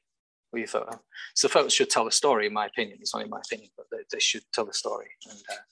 with 0.52 0.60
your 0.60 0.68
photo. 0.68 1.00
So 1.34 1.48
photos 1.48 1.72
should 1.72 1.90
tell 1.90 2.06
a 2.06 2.12
story, 2.12 2.46
in 2.46 2.52
my 2.52 2.66
opinion. 2.66 2.98
It's 3.00 3.14
only 3.14 3.28
my 3.28 3.40
opinion, 3.44 3.70
but 3.76 3.86
they, 3.90 3.98
they 4.12 4.20
should 4.20 4.42
tell 4.52 4.68
a 4.68 4.72
story. 4.72 5.08
And, 5.28 5.38
uh, 5.50 5.62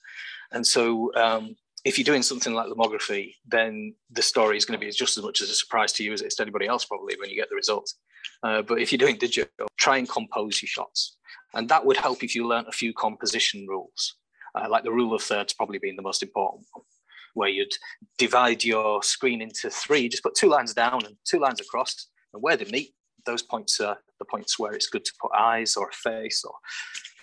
and 0.51 0.67
so 0.67 1.11
um, 1.15 1.55
if 1.85 1.97
you're 1.97 2.05
doing 2.05 2.23
something 2.23 2.53
like 2.53 2.67
lomography, 2.67 3.35
then 3.45 3.93
the 4.11 4.21
story 4.21 4.57
is 4.57 4.65
going 4.65 4.79
to 4.79 4.85
be 4.85 4.91
just 4.91 5.17
as 5.17 5.23
much 5.23 5.41
as 5.41 5.49
a 5.49 5.55
surprise 5.55 5.91
to 5.93 6.03
you 6.03 6.13
as 6.13 6.21
it 6.21 6.27
is 6.27 6.35
to 6.35 6.43
anybody 6.43 6.67
else, 6.67 6.85
probably, 6.85 7.15
when 7.19 7.29
you 7.29 7.35
get 7.35 7.49
the 7.49 7.55
results. 7.55 7.95
Uh, 8.41 8.61
but 8.61 8.79
if 8.79 8.91
you're 8.91 8.97
doing 8.97 9.17
digital, 9.17 9.67
try 9.77 9.97
and 9.97 10.07
compose 10.09 10.61
your 10.61 10.67
shots. 10.67 11.17
And 11.53 11.67
that 11.69 11.85
would 11.85 11.97
help 11.97 12.23
if 12.23 12.35
you 12.35 12.47
learn 12.47 12.65
a 12.67 12.71
few 12.71 12.93
composition 12.93 13.65
rules, 13.67 14.15
uh, 14.55 14.67
like 14.69 14.83
the 14.83 14.91
rule 14.91 15.13
of 15.13 15.21
thirds 15.21 15.53
probably 15.53 15.77
being 15.77 15.95
the 15.95 16.01
most 16.01 16.23
important 16.23 16.65
one, 16.71 16.85
where 17.33 17.49
you'd 17.49 17.73
divide 18.17 18.63
your 18.63 19.03
screen 19.03 19.41
into 19.41 19.69
three, 19.69 20.07
just 20.07 20.23
put 20.23 20.35
two 20.35 20.49
lines 20.49 20.73
down 20.73 21.05
and 21.05 21.15
two 21.25 21.39
lines 21.39 21.59
across, 21.59 22.07
and 22.33 22.41
where 22.41 22.55
they 22.55 22.65
meet, 22.65 22.93
those 23.25 23.41
points 23.41 23.79
are 23.79 23.97
the 24.19 24.25
points 24.25 24.57
where 24.57 24.73
it's 24.73 24.89
good 24.89 25.05
to 25.05 25.13
put 25.21 25.31
eyes 25.37 25.75
or 25.75 25.89
a 25.89 25.93
face 25.93 26.43
or 26.43 26.53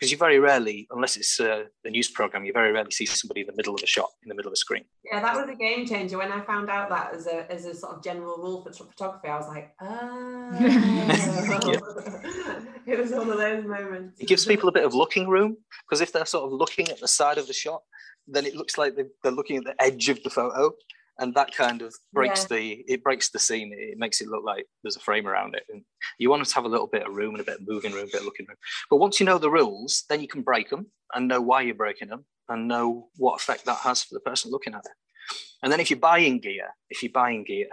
because 0.00 0.10
you 0.10 0.16
very 0.16 0.38
rarely, 0.38 0.88
unless 0.90 1.18
it's 1.18 1.38
a, 1.40 1.66
a, 1.84 1.90
news 1.90 2.08
program, 2.08 2.46
you 2.46 2.54
very 2.54 2.72
rarely 2.72 2.90
see 2.90 3.04
somebody 3.04 3.42
in 3.42 3.46
the 3.46 3.52
middle 3.54 3.74
of 3.74 3.82
a 3.82 3.86
shot, 3.86 4.08
in 4.22 4.30
the 4.30 4.34
middle 4.34 4.48
of 4.48 4.54
a 4.54 4.56
screen. 4.56 4.82
Yeah, 5.04 5.20
that 5.20 5.36
was 5.36 5.46
a 5.50 5.54
game 5.54 5.86
changer. 5.86 6.16
When 6.16 6.32
I 6.32 6.40
found 6.40 6.70
out 6.70 6.88
that 6.88 7.14
as 7.14 7.26
a, 7.26 7.52
as 7.52 7.66
a 7.66 7.74
sort 7.74 7.96
of 7.96 8.02
general 8.02 8.38
rule 8.38 8.62
for 8.62 8.72
photography, 8.72 9.28
I 9.28 9.36
was 9.36 9.48
like, 9.48 9.74
ah. 9.82 10.56
it 12.86 12.98
was 12.98 13.10
one 13.10 13.28
of 13.28 13.36
those 13.36 13.66
moments. 13.66 14.18
It 14.18 14.26
gives 14.26 14.46
people 14.46 14.70
a 14.70 14.72
bit 14.72 14.86
of 14.86 14.94
looking 14.94 15.28
room 15.28 15.58
because 15.86 16.00
if 16.00 16.14
they're 16.14 16.24
sort 16.24 16.46
of 16.46 16.52
looking 16.52 16.88
at 16.88 16.98
the 16.98 17.08
side 17.08 17.36
of 17.36 17.46
the 17.46 17.52
shot, 17.52 17.82
then 18.26 18.46
it 18.46 18.56
looks 18.56 18.78
like 18.78 18.94
they're 18.96 19.32
looking 19.32 19.58
at 19.58 19.64
the 19.64 19.74
edge 19.82 20.08
of 20.08 20.22
the 20.22 20.30
photo 20.30 20.72
and 21.20 21.35
that 21.35 21.54
kind 21.54 21.83
of 21.83 21.94
breaks 22.12 22.46
yeah. 22.50 22.56
the 22.56 22.85
it 22.88 23.04
breaks 23.04 23.28
the 23.28 23.38
scene. 23.38 23.72
It 23.76 23.98
makes 23.98 24.20
it 24.20 24.28
look 24.28 24.42
like 24.42 24.66
there's 24.83 24.96
a 24.96 25.00
frame 25.00 25.28
around 25.28 25.54
it. 25.54 25.64
And 25.70 25.83
you 26.18 26.30
want 26.30 26.44
to 26.44 26.54
have 26.54 26.64
a 26.64 26.68
little 26.68 26.87
bit 26.87 27.06
of 27.06 27.14
room 27.14 27.35
and 27.35 27.42
a 27.42 27.44
bit 27.44 27.61
of 27.61 27.68
moving 27.68 27.92
room 27.92 28.04
a 28.04 28.06
bit 28.06 28.20
of 28.20 28.24
looking 28.24 28.46
room. 28.48 28.56
But 28.88 28.96
once 28.96 29.20
you 29.20 29.26
know 29.26 29.38
the 29.38 29.50
rules 29.50 30.04
then 30.09 30.20
you 30.20 30.28
can 30.28 30.42
break 30.42 30.70
them 30.70 30.87
and 31.14 31.28
know 31.28 31.40
why 31.40 31.61
you're 31.61 31.74
breaking 31.74 32.09
them 32.09 32.24
and 32.48 32.66
know 32.66 33.09
what 33.16 33.40
effect 33.40 33.66
that 33.66 33.78
has 33.78 34.02
for 34.02 34.14
the 34.14 34.20
person 34.20 34.50
looking 34.50 34.74
at 34.74 34.85
it. 34.85 35.37
And 35.62 35.70
then 35.70 35.78
if 35.78 35.90
you're 35.90 35.98
buying 35.98 36.40
gear 36.40 36.68
if 36.88 37.02
you're 37.02 37.12
buying 37.12 37.44
gear 37.44 37.68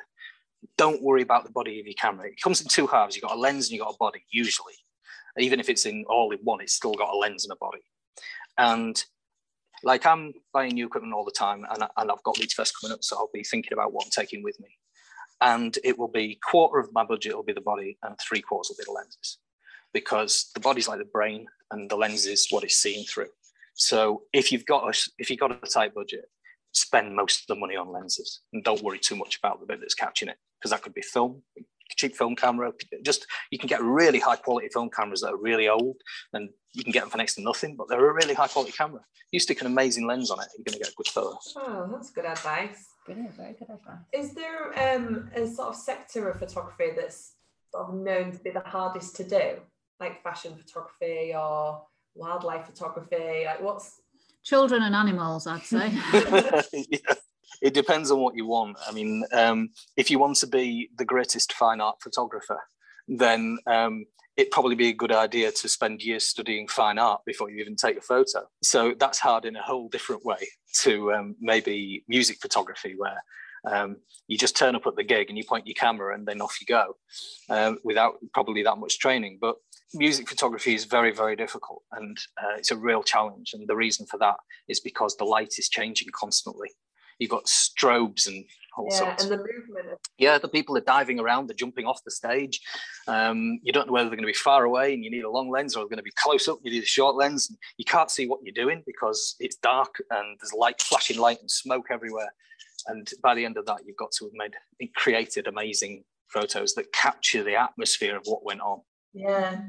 don't 0.78 1.02
worry 1.02 1.22
about 1.22 1.46
the 1.46 1.52
body 1.52 1.80
of 1.80 1.86
your 1.86 1.96
camera. 1.96 2.28
It 2.28 2.42
comes 2.42 2.62
in 2.62 2.68
two 2.68 2.88
halves. 2.88 3.16
You've 3.16 3.24
got 3.24 3.36
a 3.36 3.40
lens 3.40 3.68
and 3.68 3.74
you've 3.74 3.86
got 3.86 3.94
a 3.94 3.98
body 3.98 4.24
usually. 4.30 4.74
Even 5.38 5.60
if 5.60 5.70
it's 5.70 5.86
in 5.86 6.04
all 6.10 6.32
in 6.32 6.40
one 6.40 6.62
it's 6.62 6.74
still 6.74 6.94
got 6.94 7.14
a 7.14 7.18
lens 7.18 7.46
and 7.46 7.54
a 7.54 7.58
body. 7.58 7.84
And 8.58 9.02
like 9.84 10.06
I'm 10.06 10.34
buying 10.54 10.74
new 10.74 10.88
equipment 10.88 11.14
all 11.14 11.26
the 11.26 11.32
time 11.32 11.66
and, 11.70 11.84
and 11.98 12.12
I've 12.12 12.24
got 12.24 12.38
Leeds 12.38 12.54
Fest 12.54 12.74
coming 12.80 12.94
up, 12.94 13.04
so 13.04 13.18
I'll 13.18 13.30
be 13.34 13.44
thinking 13.44 13.74
about 13.74 13.94
what 13.94 14.06
I'm 14.06 14.12
taking 14.12 14.44
with 14.44 14.60
me. 14.60 14.70
And 15.42 15.78
it 15.84 15.98
will 15.98 16.08
be 16.08 16.40
quarter 16.50 16.80
of 16.80 16.90
my 16.94 17.04
budget 17.04 17.36
will 17.36 17.44
be 17.44 17.54
the 17.54 17.62
body 17.62 17.98
and 18.04 18.16
three 18.20 18.42
quarters 18.42 18.70
will 18.70 18.84
be 18.84 18.88
the 18.88 18.94
lenses 18.94 19.38
because 19.94 20.50
the 20.54 20.60
body's 20.60 20.88
like 20.88 21.00
the 21.00 21.06
brain 21.06 21.46
and 21.72 21.90
the 21.90 21.96
lens 21.96 22.26
is 22.26 22.48
what 22.50 22.64
it's 22.64 22.78
seeing 22.78 23.06
through. 23.06 23.30
So 23.76 24.24
if 24.34 24.52
you've 24.52 24.66
got 24.66 24.84
a, 24.84 25.10
if 25.20 25.30
you've 25.30 25.40
got 25.40 25.52
a 25.52 25.68
tight 25.68 25.94
budget, 25.94 26.26
spend 26.72 27.16
most 27.16 27.42
of 27.42 27.48
the 27.48 27.60
money 27.60 27.76
on 27.76 27.92
lenses 27.92 28.42
and 28.54 28.64
don't 28.64 28.82
worry 28.84 29.00
too 29.00 29.16
much 29.16 29.38
about 29.38 29.60
the 29.60 29.66
bit 29.66 29.80
that's 29.80 29.94
catching 29.94 30.30
it 30.30 30.38
because 30.60 30.72
that 30.72 30.82
could 30.82 30.94
be 30.94 31.02
film, 31.02 31.44
cheap 31.96 32.16
film 32.16 32.36
camera. 32.36 32.72
Just 33.04 33.26
you 33.52 33.58
can 33.58 33.68
get 33.68 33.82
really 33.82 34.20
high 34.20 34.36
quality 34.36 34.70
film 34.70 34.90
cameras 34.90 35.22
that 35.22 35.34
are 35.34 35.38
really 35.38 35.68
old, 35.68 35.98
and 36.34 36.50
you 36.74 36.84
can 36.84 36.92
get 36.92 37.02
them 37.02 37.10
for 37.10 37.18
next 37.18 37.36
to 37.36 37.42
nothing, 37.42 37.76
but 37.76 37.88
they're 37.90 38.10
a 38.10 38.14
really 38.14 38.34
high 38.34 38.48
quality 38.48 38.72
camera. 38.72 39.02
You 39.32 39.40
stick 39.40 39.62
an 39.62 39.68
amazing 39.68 40.08
lens 40.08 40.32
on 40.32 40.40
it, 40.40 40.48
you're 40.58 40.64
going 40.64 40.78
to 40.78 40.84
get 40.84 40.92
a 40.92 40.96
good 40.96 41.08
photo. 41.08 41.38
Oh, 41.58 41.90
that's 41.92 42.12
good 42.12 42.26
advice. 42.26 42.88
Brilliant, 43.06 43.36
very 43.36 43.54
good 43.54 43.70
advice. 43.70 44.06
Is 44.14 44.34
there 44.34 44.96
um, 44.96 45.30
a 45.36 45.48
sort 45.48 45.70
of 45.70 45.76
sector 45.76 46.30
of 46.30 46.40
photography 46.40 46.92
that's 46.96 47.34
sort 47.72 47.90
of 47.90 47.96
known 47.96 48.32
to 48.32 48.40
be 48.40 48.52
the 48.52 48.62
hardest 48.62 49.16
to 49.18 49.24
do, 49.24 49.58
like 50.00 50.24
fashion 50.24 50.56
photography 50.56 51.34
or 51.36 51.84
wildlife 52.16 52.66
photography? 52.66 53.44
Like 53.46 53.62
what's 53.62 54.02
children 54.44 54.84
and 54.84 54.96
animals, 54.96 55.48
I'd 55.48 55.64
say. 55.64 55.92
yeah 56.90 57.16
it 57.62 57.74
depends 57.74 58.12
on 58.12 58.20
what 58.20 58.36
you 58.36 58.46
want. 58.46 58.78
I 58.88 58.92
mean, 58.92 59.24
um, 59.34 59.70
if 59.96 60.10
you 60.12 60.20
want 60.20 60.38
to 60.38 60.48
be 60.48 60.90
the 60.98 61.06
greatest 61.06 61.54
fine 61.54 61.82
art 61.82 61.98
photographer, 62.02 62.60
then 63.08 63.58
um, 63.68 64.06
it'd 64.36 64.52
probably 64.52 64.76
be 64.76 64.90
a 64.90 64.94
good 64.94 65.12
idea 65.12 65.52
to 65.52 65.70
spend 65.70 66.02
years 66.02 66.28
studying 66.28 66.68
fine 66.68 67.00
art 67.00 67.22
before 67.26 67.50
you 67.50 67.62
even 67.62 67.76
take 67.76 67.98
a 67.98 68.02
photo. 68.02 68.48
So 68.62 68.94
that's 69.00 69.20
hard 69.20 69.46
in 69.46 69.56
a 69.56 69.62
whole 69.62 69.90
different 69.90 70.24
way 70.26 70.48
to 70.82 71.14
um, 71.14 71.36
maybe 71.40 72.04
music 72.08 72.38
photography, 72.42 72.96
where 72.98 73.22
Um, 73.78 73.98
you 74.30 74.38
just 74.38 74.56
turn 74.56 74.76
up 74.76 74.88
at 74.88 74.96
the 74.96 75.04
gig 75.04 75.30
and 75.30 75.38
you 75.38 75.44
point 75.44 75.68
your 75.68 75.82
camera 75.86 76.14
and 76.16 76.26
then 76.26 76.42
off 76.42 76.60
you 76.62 76.68
go 76.68 76.86
um, 77.50 77.80
without 77.84 78.14
probably 78.32 78.64
that 78.64 78.78
much 78.78 79.00
training. 79.00 79.40
But 79.42 79.56
music 79.94 80.30
photography 80.30 80.74
is 80.74 80.86
very, 80.86 81.14
very 81.22 81.36
difficult 81.36 81.82
and 81.92 82.16
uh, 82.42 82.56
it's 82.60 82.72
a 82.72 82.78
real 82.78 83.04
challenge. 83.04 83.48
And 83.54 83.68
the 83.68 83.76
reason 83.76 84.06
for 84.06 84.20
that 84.20 84.38
is 84.68 84.80
because 84.80 85.16
the 85.16 85.26
light 85.36 85.54
is 85.58 85.70
changing 85.70 86.10
constantly. 86.14 86.70
You've 87.20 87.32
got 87.32 87.46
strobes 87.46 88.28
and 88.28 88.46
all 88.78 88.88
yeah, 88.92 88.98
sorts. 88.98 89.24
and 89.24 89.32
the 89.32 89.38
movement. 89.38 90.00
Yeah, 90.18 90.38
the 90.38 90.48
people 90.48 90.78
are 90.78 90.82
diving 90.82 91.20
around, 91.20 91.48
they're 91.48 91.56
jumping 91.56 91.86
off 91.86 92.04
the 92.04 92.12
stage. 92.12 92.62
Um, 93.08 93.60
you 93.64 93.74
don't 93.74 93.88
know 93.88 93.94
whether 93.94 94.10
they're 94.10 94.18
going 94.18 94.28
to 94.28 94.28
be 94.28 94.34
far 94.34 94.66
away 94.66 94.94
and 94.94 95.04
you 95.04 95.10
need 95.10 95.24
a 95.24 95.30
long 95.30 95.50
lens 95.50 95.76
or 95.76 95.80
they're 95.80 95.90
going 95.90 95.98
to 95.98 96.04
be 96.04 96.12
close 96.18 96.48
up, 96.48 96.60
you 96.64 96.72
need 96.72 96.84
a 96.84 96.88
short 96.88 97.16
lens. 97.16 97.50
And 97.50 97.58
you 97.78 97.86
can't 97.86 98.12
see 98.12 98.28
what 98.28 98.40
you're 98.44 98.54
doing 98.54 98.84
because 98.86 99.36
it's 99.40 99.56
dark 99.58 99.96
and 100.12 100.38
there's 100.40 100.54
light, 100.54 100.82
flashing 100.82 101.18
light 101.18 101.40
and 101.42 101.50
smoke 101.50 101.88
everywhere. 101.92 102.32
And 102.88 103.10
by 103.22 103.36
the 103.36 103.44
end 103.44 103.58
of 103.58 103.66
that, 103.66 103.82
you've 103.86 103.98
got 103.98 104.12
to 104.14 104.26
have 104.26 104.34
made 104.34 104.94
created 104.96 105.48
amazing 105.48 106.04
photos 106.28 106.74
that 106.76 106.92
capture 106.94 107.44
the 107.44 107.56
atmosphere 107.56 108.16
of 108.16 108.24
what 108.26 108.46
went 108.46 108.62
on. 108.62 108.82
Yeah. 109.14 109.62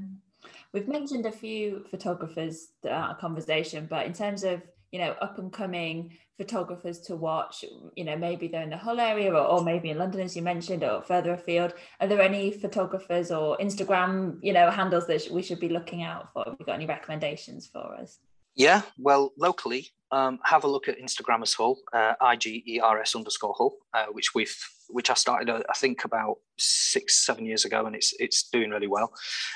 We've 0.73 0.89
mentioned 0.89 1.25
a 1.25 1.33
few 1.33 1.85
photographers 1.91 2.69
throughout 2.83 3.11
our 3.11 3.17
conversation, 3.17 3.87
but 3.89 4.07
in 4.07 4.13
terms 4.13 4.45
of 4.45 4.63
you 4.93 4.99
know 4.99 5.13
up 5.21 5.39
and 5.39 5.53
coming 5.53 6.17
photographers 6.37 7.01
to 7.01 7.17
watch 7.17 7.65
you 7.97 8.05
know 8.05 8.17
maybe 8.17 8.49
they're 8.49 8.63
in 8.63 8.71
the 8.71 8.77
Hull 8.77 9.01
area 9.01 9.33
or, 9.33 9.41
or 9.41 9.65
maybe 9.65 9.91
in 9.91 9.99
london 9.99 10.21
as 10.21 10.37
you 10.37 10.43
mentioned 10.43 10.83
or 10.83 11.03
further 11.03 11.33
afield. 11.33 11.75
Are 12.01 12.07
there 12.07 12.21
any 12.21 12.51
photographers 12.53 13.31
or 13.31 13.57
instagram 13.59 14.39
you 14.43 14.53
know 14.53 14.71
handles 14.71 15.07
that 15.07 15.29
we 15.31 15.43
should 15.43 15.61
be 15.61 15.69
looking 15.69 16.03
out 16.03 16.33
for? 16.33 16.45
Have 16.45 16.57
you 16.59 16.67
got 16.67 16.75
any 16.75 16.87
recommendations 16.87 17.67
for 17.67 17.95
us? 17.95 18.19
Yeah, 18.55 18.83
well, 18.99 19.33
locally, 19.39 19.91
um, 20.11 20.41
have 20.43 20.65
a 20.65 20.67
look 20.67 20.89
at 20.89 20.99
Instagrammers 20.99 21.57
Hull, 21.57 21.79
uh, 21.93 22.15
IGERS 22.21 23.15
underscore 23.15 23.55
Hull, 23.57 23.77
uh, 23.95 24.07
which 24.07 24.35
we've 24.35 24.57
which 24.89 25.11
I 25.11 25.15
started, 25.15 25.51
I 25.51 25.75
think, 25.77 26.05
about 26.05 26.39
six, 26.57 27.25
seven 27.25 27.47
years 27.47 27.65
ago, 27.65 27.87
and 27.87 27.95
it's 27.95 28.15
it's 28.19 28.49
doing 28.51 28.71
really 28.71 28.87
well. 28.87 29.13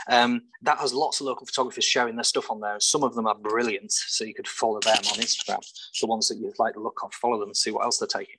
Um, 0.08 0.42
that 0.62 0.78
has 0.78 0.92
lots 0.92 1.20
of 1.20 1.26
local 1.26 1.46
photographers 1.46 1.84
sharing 1.84 2.16
their 2.16 2.24
stuff 2.24 2.50
on 2.50 2.60
there. 2.60 2.78
Some 2.80 3.02
of 3.02 3.14
them 3.14 3.26
are 3.26 3.34
brilliant, 3.34 3.92
so 3.92 4.24
you 4.24 4.34
could 4.34 4.48
follow 4.48 4.80
them 4.80 4.96
on 4.96 5.20
Instagram. 5.20 5.64
The 6.00 6.06
ones 6.06 6.28
that 6.28 6.38
you'd 6.38 6.58
like 6.58 6.74
to 6.74 6.80
look 6.80 7.00
of, 7.02 7.14
follow 7.14 7.38
them 7.38 7.48
and 7.48 7.56
see 7.56 7.70
what 7.70 7.84
else 7.84 7.98
they're 7.98 8.08
taking, 8.08 8.38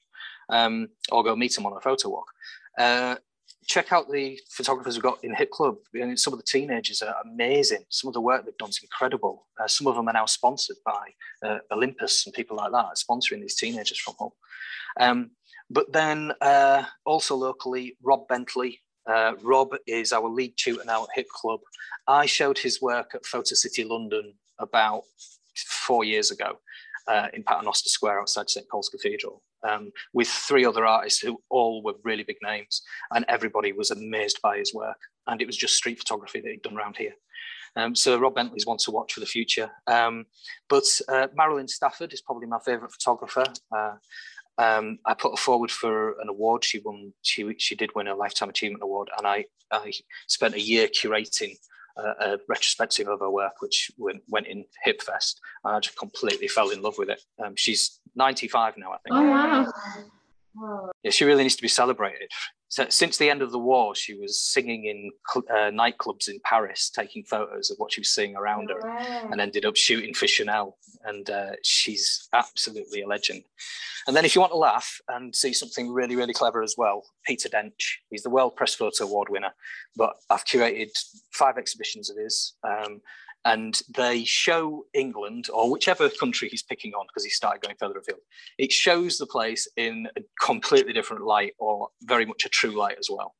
um, 0.49 0.89
or 1.11 1.23
go 1.23 1.35
meet 1.35 1.55
them 1.55 1.65
on 1.65 1.73
a 1.73 1.81
photo 1.81 2.09
walk. 2.09 2.27
Uh, 2.77 3.15
check 3.65 3.91
out 3.91 4.11
the 4.11 4.39
photographers 4.49 4.95
we've 4.95 5.03
got 5.03 5.23
in 5.23 5.33
Hip 5.35 5.51
Club. 5.51 5.77
Some 6.15 6.33
of 6.33 6.39
the 6.39 6.45
teenagers 6.45 7.01
are 7.01 7.15
amazing. 7.23 7.83
Some 7.89 8.07
of 8.07 8.13
the 8.13 8.21
work 8.21 8.45
they've 8.45 8.57
done 8.57 8.69
is 8.69 8.79
incredible. 8.81 9.47
Uh, 9.61 9.67
some 9.67 9.87
of 9.87 9.95
them 9.95 10.07
are 10.09 10.13
now 10.13 10.25
sponsored 10.25 10.77
by 10.85 11.09
uh, 11.43 11.59
Olympus 11.71 12.25
and 12.25 12.33
people 12.33 12.57
like 12.57 12.71
that, 12.71 12.97
sponsoring 12.97 13.41
these 13.41 13.55
teenagers 13.55 13.99
from 13.99 14.15
home. 14.17 14.31
Um, 14.99 15.31
but 15.69 15.91
then 15.91 16.31
uh, 16.41 16.83
also 17.05 17.35
locally, 17.35 17.97
Rob 18.01 18.27
Bentley. 18.27 18.81
Uh, 19.05 19.33
Rob 19.41 19.75
is 19.85 20.13
our 20.13 20.29
lead 20.29 20.53
tutor 20.55 20.83
now 20.85 21.03
at 21.03 21.09
Hip 21.15 21.27
Club. 21.29 21.59
I 22.07 22.25
showed 22.25 22.57
his 22.57 22.81
work 22.81 23.11
at 23.13 23.25
Photo 23.25 23.53
City 23.55 23.83
London 23.83 24.33
about 24.59 25.03
four 25.55 26.03
years 26.03 26.31
ago 26.31 26.59
uh, 27.07 27.27
in 27.33 27.43
Paternoster 27.43 27.89
Square 27.89 28.21
outside 28.21 28.49
St 28.49 28.67
Paul's 28.69 28.89
Cathedral 28.89 29.41
um, 29.67 29.91
with 30.13 30.27
three 30.27 30.65
other 30.65 30.85
artists 30.85 31.19
who 31.19 31.41
all 31.49 31.83
were 31.83 31.95
really 32.03 32.23
big 32.23 32.37
names, 32.43 32.81
and 33.11 33.25
everybody 33.27 33.71
was 33.71 33.91
amazed 33.91 34.39
by 34.41 34.57
his 34.57 34.73
work. 34.73 34.97
And 35.27 35.41
it 35.41 35.47
was 35.47 35.57
just 35.57 35.75
street 35.75 35.99
photography 35.99 36.41
that 36.41 36.49
he'd 36.49 36.61
done 36.61 36.77
around 36.77 36.97
here. 36.97 37.13
Um, 37.75 37.95
so 37.95 38.19
Rob 38.19 38.35
Bentley's 38.35 38.65
one 38.67 38.77
to 38.79 38.91
watch 38.91 39.13
for 39.13 39.19
the 39.19 39.25
future. 39.25 39.71
Um, 39.87 40.25
but 40.69 40.83
uh, 41.07 41.27
Marilyn 41.35 41.67
Stafford 41.67 42.13
is 42.13 42.21
probably 42.21 42.45
my 42.45 42.59
favourite 42.63 42.91
photographer. 42.91 43.45
Uh, 43.75 43.95
um, 44.57 44.99
I 45.05 45.13
put 45.13 45.31
her 45.31 45.37
forward 45.37 45.71
for 45.71 46.19
an 46.21 46.29
award. 46.29 46.63
She 46.63 46.79
won. 46.79 47.13
She 47.21 47.55
she 47.57 47.75
did 47.75 47.91
win 47.95 48.07
a 48.07 48.15
lifetime 48.15 48.49
achievement 48.49 48.83
award, 48.83 49.09
and 49.17 49.25
I 49.25 49.45
I 49.71 49.91
spent 50.27 50.55
a 50.55 50.61
year 50.61 50.87
curating 50.87 51.55
a 51.97 52.39
retrospective 52.47 53.07
of 53.07 53.19
her 53.19 53.29
work, 53.29 53.61
which 53.61 53.91
went, 53.97 54.21
went 54.27 54.47
in 54.47 54.65
Hipfest, 54.85 55.35
and 55.63 55.75
I 55.75 55.79
just 55.79 55.97
completely 55.97 56.47
fell 56.47 56.69
in 56.69 56.81
love 56.81 56.97
with 56.97 57.09
it. 57.09 57.21
Um, 57.43 57.55
she's 57.55 57.99
95 58.15 58.77
now, 58.77 58.93
I 58.93 58.97
think. 59.03 59.15
Oh 59.15 59.71
wow! 60.55 60.91
Yeah, 61.03 61.11
she 61.11 61.25
really 61.25 61.43
needs 61.43 61.55
to 61.55 61.61
be 61.61 61.67
celebrated. 61.67 62.31
So, 62.73 62.87
since 62.89 63.19
the 63.19 63.29
end 63.29 63.43
of 63.43 63.51
the 63.51 63.59
war, 63.59 63.93
she 63.93 64.15
was 64.15 64.39
singing 64.39 64.85
in 64.85 65.11
uh, 65.35 65.69
nightclubs 65.69 66.27
in 66.27 66.39
Paris, 66.43 66.89
taking 66.89 67.23
photos 67.23 67.69
of 67.69 67.77
what 67.77 67.93
she 67.93 68.01
was 68.01 68.09
seeing 68.09 68.35
around 68.35 68.71
her, 68.71 68.89
and 69.31 69.39
ended 69.39 69.63
up 69.63 69.75
shooting 69.75 70.15
for 70.15 70.25
Chanel. 70.25 70.75
And 71.05 71.29
uh, 71.29 71.51
she's 71.61 72.27
absolutely 72.33 73.03
a 73.03 73.07
legend. 73.07 73.43
And 74.07 74.15
then, 74.15 74.25
if 74.25 74.33
you 74.33 74.41
want 74.41 74.53
to 74.53 74.57
laugh 74.57 74.99
and 75.07 75.35
see 75.35 75.53
something 75.53 75.93
really, 75.93 76.15
really 76.15 76.33
clever 76.33 76.63
as 76.63 76.73
well, 76.75 77.03
Peter 77.27 77.47
Dench. 77.47 77.99
He's 78.09 78.23
the 78.23 78.31
World 78.31 78.55
Press 78.55 78.73
Photo 78.73 79.03
Award 79.03 79.27
winner, 79.29 79.53
but 79.95 80.15
I've 80.31 80.45
curated 80.45 80.97
five 81.31 81.59
exhibitions 81.59 82.09
of 82.09 82.17
his. 82.17 82.55
Um, 82.63 83.01
and 83.45 83.81
they 83.95 84.23
show 84.23 84.85
England 84.93 85.47
or 85.53 85.69
whichever 85.71 86.09
country 86.09 86.47
he's 86.49 86.63
picking 86.63 86.93
on 86.93 87.05
because 87.07 87.23
he 87.23 87.29
started 87.29 87.61
going 87.61 87.75
further 87.79 87.99
afield. 87.99 88.19
It 88.57 88.71
shows 88.71 89.17
the 89.17 89.25
place 89.25 89.67
in 89.75 90.07
a 90.17 90.21
completely 90.41 90.93
different 90.93 91.25
light 91.25 91.53
or 91.59 91.89
very 92.03 92.25
much 92.25 92.45
a 92.45 92.49
true 92.49 92.71
light 92.71 92.97
as 92.99 93.09
well. 93.11 93.35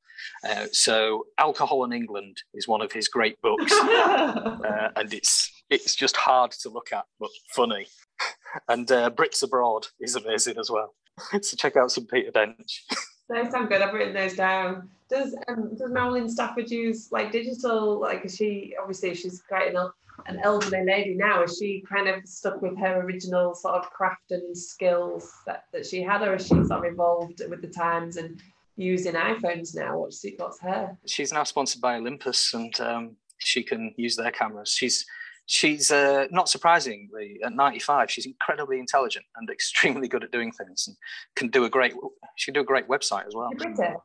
Uh, 0.48 0.68
so, 0.72 1.26
Alcohol 1.38 1.84
in 1.84 1.92
England 1.92 2.38
is 2.54 2.68
one 2.68 2.82
of 2.82 2.92
his 2.92 3.08
great 3.08 3.42
books, 3.42 3.74
uh, 3.74 4.90
and 4.96 5.14
it's 5.14 5.52
it's 5.70 5.96
just 5.96 6.16
hard 6.16 6.52
to 6.52 6.70
look 6.70 6.94
at 6.94 7.06
but 7.20 7.30
funny. 7.54 7.88
And 8.70 8.90
uh, 8.92 9.10
Brits 9.10 9.42
Abroad 9.42 9.88
is 10.00 10.16
amazing 10.16 10.60
as 10.60 10.70
well. 10.70 10.94
so 11.42 11.58
check 11.58 11.76
out 11.76 11.92
some 11.92 12.06
Peter 12.06 12.32
Dench. 12.32 12.84
Those 13.30 13.52
sound 13.52 13.70
good. 13.70 13.82
I've 13.82 13.94
written 13.94 14.14
those 14.14 14.36
down. 14.36 14.90
Does 15.10 15.36
um, 15.48 15.76
does 15.76 15.92
Marilyn 15.92 16.30
Stafford 16.30 16.70
use 16.70 17.12
like 17.12 17.32
digital? 17.32 18.00
Like, 18.00 18.26
is 18.26 18.36
she 18.36 18.76
obviously 18.80 19.14
she's 19.16 19.42
quite 19.48 19.74
an, 19.74 19.90
an 20.28 20.40
elderly 20.44 20.84
lady 20.86 21.14
now? 21.14 21.44
Is 21.44 21.58
she 21.58 21.84
kind 21.88 22.08
of 22.08 22.26
stuck 22.28 22.62
with 22.62 22.78
her 22.80 23.02
original 23.02 23.54
sort 23.54 23.76
of 23.76 23.90
craft 23.92 24.32
and 24.32 24.58
skills 24.58 25.32
that, 25.46 25.66
that 25.72 25.86
she 25.86 26.02
had, 26.02 26.22
or 26.22 26.36
is 26.36 26.44
she 26.44 26.56
sort 26.66 26.72
of 26.72 26.86
evolved 26.86 27.42
with 27.50 27.62
the 27.62 27.68
times 27.68 28.18
and 28.18 28.42
using 28.76 29.14
iPhones 29.14 29.76
now? 29.76 30.00
What's 30.00 30.26
what's 30.38 30.60
her? 30.62 30.98
She's 31.06 31.32
now 31.32 31.44
sponsored 31.44 31.82
by 31.82 31.98
Olympus, 31.98 32.54
and 32.54 32.78
um, 32.80 33.16
she 33.38 33.64
can 33.64 33.94
use 33.98 34.16
their 34.16 34.32
cameras. 34.32 34.70
She's 34.70 35.06
she's 35.46 35.92
uh, 35.92 36.26
not 36.32 36.50
surprisingly 36.50 37.40
at 37.44 37.54
95 37.54 38.10
she's 38.10 38.26
incredibly 38.26 38.80
intelligent 38.80 39.26
and 39.38 39.50
extremely 39.50 40.08
good 40.08 40.24
at 40.24 40.32
doing 40.32 40.52
things 40.52 40.88
and 40.88 40.98
can 41.36 41.50
do 41.50 41.66
a 41.66 41.70
great 41.70 41.94
she 42.36 42.46
can 42.46 42.54
do 42.54 42.62
a 42.62 42.66
great 42.66 42.88
website 42.88 43.28
as 43.28 43.36
well. 43.36 43.50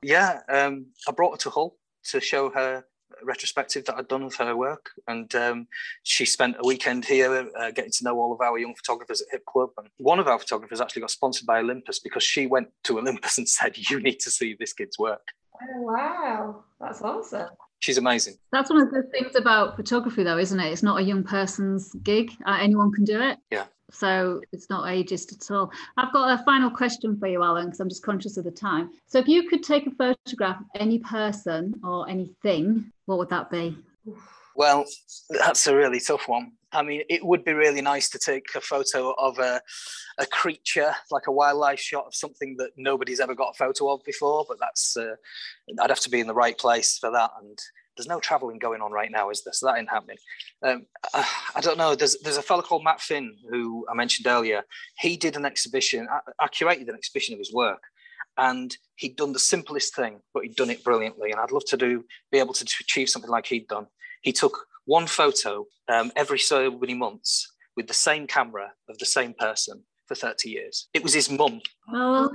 Yeah 0.02 0.40
um, 0.48 0.86
i 1.08 1.12
brought 1.12 1.32
her 1.32 1.38
to 1.38 1.50
hull 1.50 1.76
to 2.04 2.20
show 2.20 2.50
her 2.50 2.84
retrospective 3.22 3.84
that 3.86 3.96
i'd 3.96 4.08
done 4.08 4.22
of 4.22 4.34
her 4.36 4.54
work 4.56 4.90
and 5.08 5.34
um, 5.34 5.66
she 6.02 6.24
spent 6.24 6.56
a 6.58 6.66
weekend 6.66 7.04
here 7.04 7.48
uh, 7.58 7.70
getting 7.70 7.90
to 7.90 8.04
know 8.04 8.18
all 8.18 8.32
of 8.32 8.40
our 8.40 8.58
young 8.58 8.74
photographers 8.74 9.22
at 9.22 9.28
hip 9.30 9.44
club. 9.46 9.70
And 9.78 9.88
one 9.96 10.18
of 10.18 10.28
our 10.28 10.38
photographers 10.38 10.80
actually 10.80 11.00
got 11.00 11.10
sponsored 11.10 11.46
by 11.46 11.58
olympus 11.58 11.98
because 11.98 12.22
she 12.22 12.46
went 12.46 12.68
to 12.84 12.98
olympus 12.98 13.38
and 13.38 13.48
said 13.48 13.76
you 13.76 14.00
need 14.00 14.20
to 14.20 14.30
see 14.30 14.56
this 14.58 14.72
kid's 14.72 14.98
work. 14.98 15.26
Oh 15.62 15.82
wow. 15.82 16.64
That's 16.80 17.02
awesome 17.02 17.48
she's 17.80 17.98
amazing. 17.98 18.34
That's 18.52 18.70
one 18.70 18.80
of 18.80 18.90
the 18.90 19.02
things 19.04 19.34
about 19.34 19.76
photography, 19.76 20.22
though, 20.22 20.38
isn't 20.38 20.58
it? 20.58 20.72
It's 20.72 20.82
not 20.82 21.00
a 21.00 21.02
young 21.02 21.24
person's 21.24 21.92
gig. 22.02 22.32
Uh, 22.46 22.58
anyone 22.60 22.92
can 22.92 23.04
do 23.04 23.20
it. 23.20 23.38
Yeah. 23.50 23.64
So 23.90 24.42
it's 24.52 24.68
not 24.68 24.84
ageist 24.84 25.32
at 25.32 25.50
all. 25.54 25.72
I've 25.96 26.12
got 26.12 26.38
a 26.38 26.42
final 26.44 26.70
question 26.70 27.18
for 27.18 27.26
you, 27.26 27.42
Alan, 27.42 27.66
because 27.66 27.80
I'm 27.80 27.88
just 27.88 28.02
conscious 28.02 28.36
of 28.36 28.44
the 28.44 28.50
time. 28.50 28.90
So 29.06 29.18
if 29.18 29.26
you 29.26 29.48
could 29.48 29.62
take 29.62 29.86
a 29.86 29.90
photograph 29.92 30.60
of 30.60 30.66
any 30.74 30.98
person 30.98 31.74
or 31.82 32.08
anything, 32.08 32.92
what 33.06 33.18
would 33.18 33.30
that 33.30 33.50
be? 33.50 33.78
Well, 34.54 34.84
that's 35.30 35.66
a 35.66 35.74
really 35.74 36.00
tough 36.00 36.28
one. 36.28 36.52
I 36.72 36.82
mean, 36.82 37.02
it 37.08 37.24
would 37.24 37.44
be 37.44 37.52
really 37.52 37.80
nice 37.80 38.10
to 38.10 38.18
take 38.18 38.46
a 38.54 38.60
photo 38.60 39.14
of 39.18 39.38
a, 39.38 39.60
a 40.18 40.26
creature, 40.26 40.94
like 41.10 41.26
a 41.26 41.32
wildlife 41.32 41.80
shot 41.80 42.04
of 42.06 42.14
something 42.14 42.56
that 42.58 42.70
nobody's 42.76 43.20
ever 43.20 43.34
got 43.34 43.54
a 43.54 43.58
photo 43.58 43.92
of 43.92 44.04
before. 44.04 44.44
But 44.46 44.58
that's 44.60 44.96
uh, 44.96 45.14
I'd 45.80 45.90
have 45.90 46.00
to 46.00 46.10
be 46.10 46.20
in 46.20 46.26
the 46.26 46.34
right 46.34 46.58
place 46.58 46.98
for 46.98 47.10
that, 47.10 47.30
and 47.40 47.58
there's 47.96 48.06
no 48.06 48.20
traveling 48.20 48.58
going 48.58 48.80
on 48.80 48.92
right 48.92 49.10
now, 49.10 49.30
is 49.30 49.42
there? 49.42 49.52
So 49.52 49.66
that 49.66 49.78
ain't 49.78 49.90
happening. 49.90 50.18
Um, 50.62 50.86
I, 51.14 51.28
I, 51.56 51.60
don't 51.60 51.78
know. 51.78 51.94
There's 51.94 52.16
there's 52.20 52.36
a 52.36 52.42
fellow 52.42 52.62
called 52.62 52.84
Matt 52.84 53.00
Finn 53.00 53.34
who 53.50 53.86
I 53.90 53.94
mentioned 53.94 54.26
earlier. 54.26 54.62
He 54.98 55.16
did 55.16 55.36
an 55.36 55.44
exhibition. 55.44 56.06
I, 56.10 56.44
I 56.44 56.48
curated 56.48 56.88
an 56.88 56.94
exhibition 56.94 57.32
of 57.32 57.38
his 57.38 57.52
work, 57.52 57.82
and 58.36 58.74
he'd 58.96 59.16
done 59.16 59.32
the 59.32 59.38
simplest 59.38 59.96
thing, 59.96 60.20
but 60.32 60.44
he'd 60.44 60.54
done 60.54 60.70
it 60.70 60.84
brilliantly. 60.84 61.32
And 61.32 61.40
I'd 61.40 61.50
love 61.50 61.64
to 61.66 61.76
do 61.76 62.04
be 62.30 62.38
able 62.38 62.54
to 62.54 62.64
achieve 62.80 63.08
something 63.08 63.30
like 63.30 63.46
he'd 63.46 63.68
done. 63.68 63.86
He 64.22 64.32
took 64.32 64.66
one 64.88 65.06
photo 65.06 65.66
um, 65.88 66.10
every 66.16 66.38
so 66.38 66.70
many 66.70 66.94
months 66.94 67.46
with 67.76 67.86
the 67.86 67.94
same 67.94 68.26
camera 68.26 68.72
of 68.88 68.96
the 68.98 69.04
same 69.04 69.34
person 69.34 69.84
for 70.06 70.14
30 70.14 70.48
years. 70.48 70.88
It 70.94 71.02
was 71.02 71.12
his 71.12 71.30
mum. 71.30 71.60
Oh, 71.92 72.30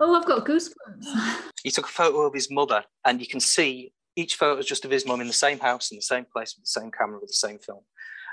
oh 0.00 0.14
I've 0.14 0.24
got 0.24 0.46
goosebumps. 0.46 1.36
he 1.62 1.70
took 1.70 1.84
a 1.84 1.90
photo 1.90 2.22
of 2.22 2.32
his 2.32 2.50
mother, 2.50 2.82
and 3.04 3.20
you 3.20 3.26
can 3.26 3.40
see 3.40 3.92
each 4.16 4.36
photo 4.36 4.58
is 4.58 4.66
just 4.66 4.86
of 4.86 4.90
his 4.90 5.06
mum 5.06 5.20
in 5.20 5.26
the 5.26 5.34
same 5.34 5.58
house, 5.58 5.90
in 5.90 5.98
the 5.98 6.02
same 6.02 6.24
place, 6.24 6.56
with 6.56 6.64
the 6.64 6.80
same 6.80 6.90
camera, 6.90 7.20
with 7.20 7.28
the 7.28 7.34
same 7.34 7.58
film. 7.58 7.82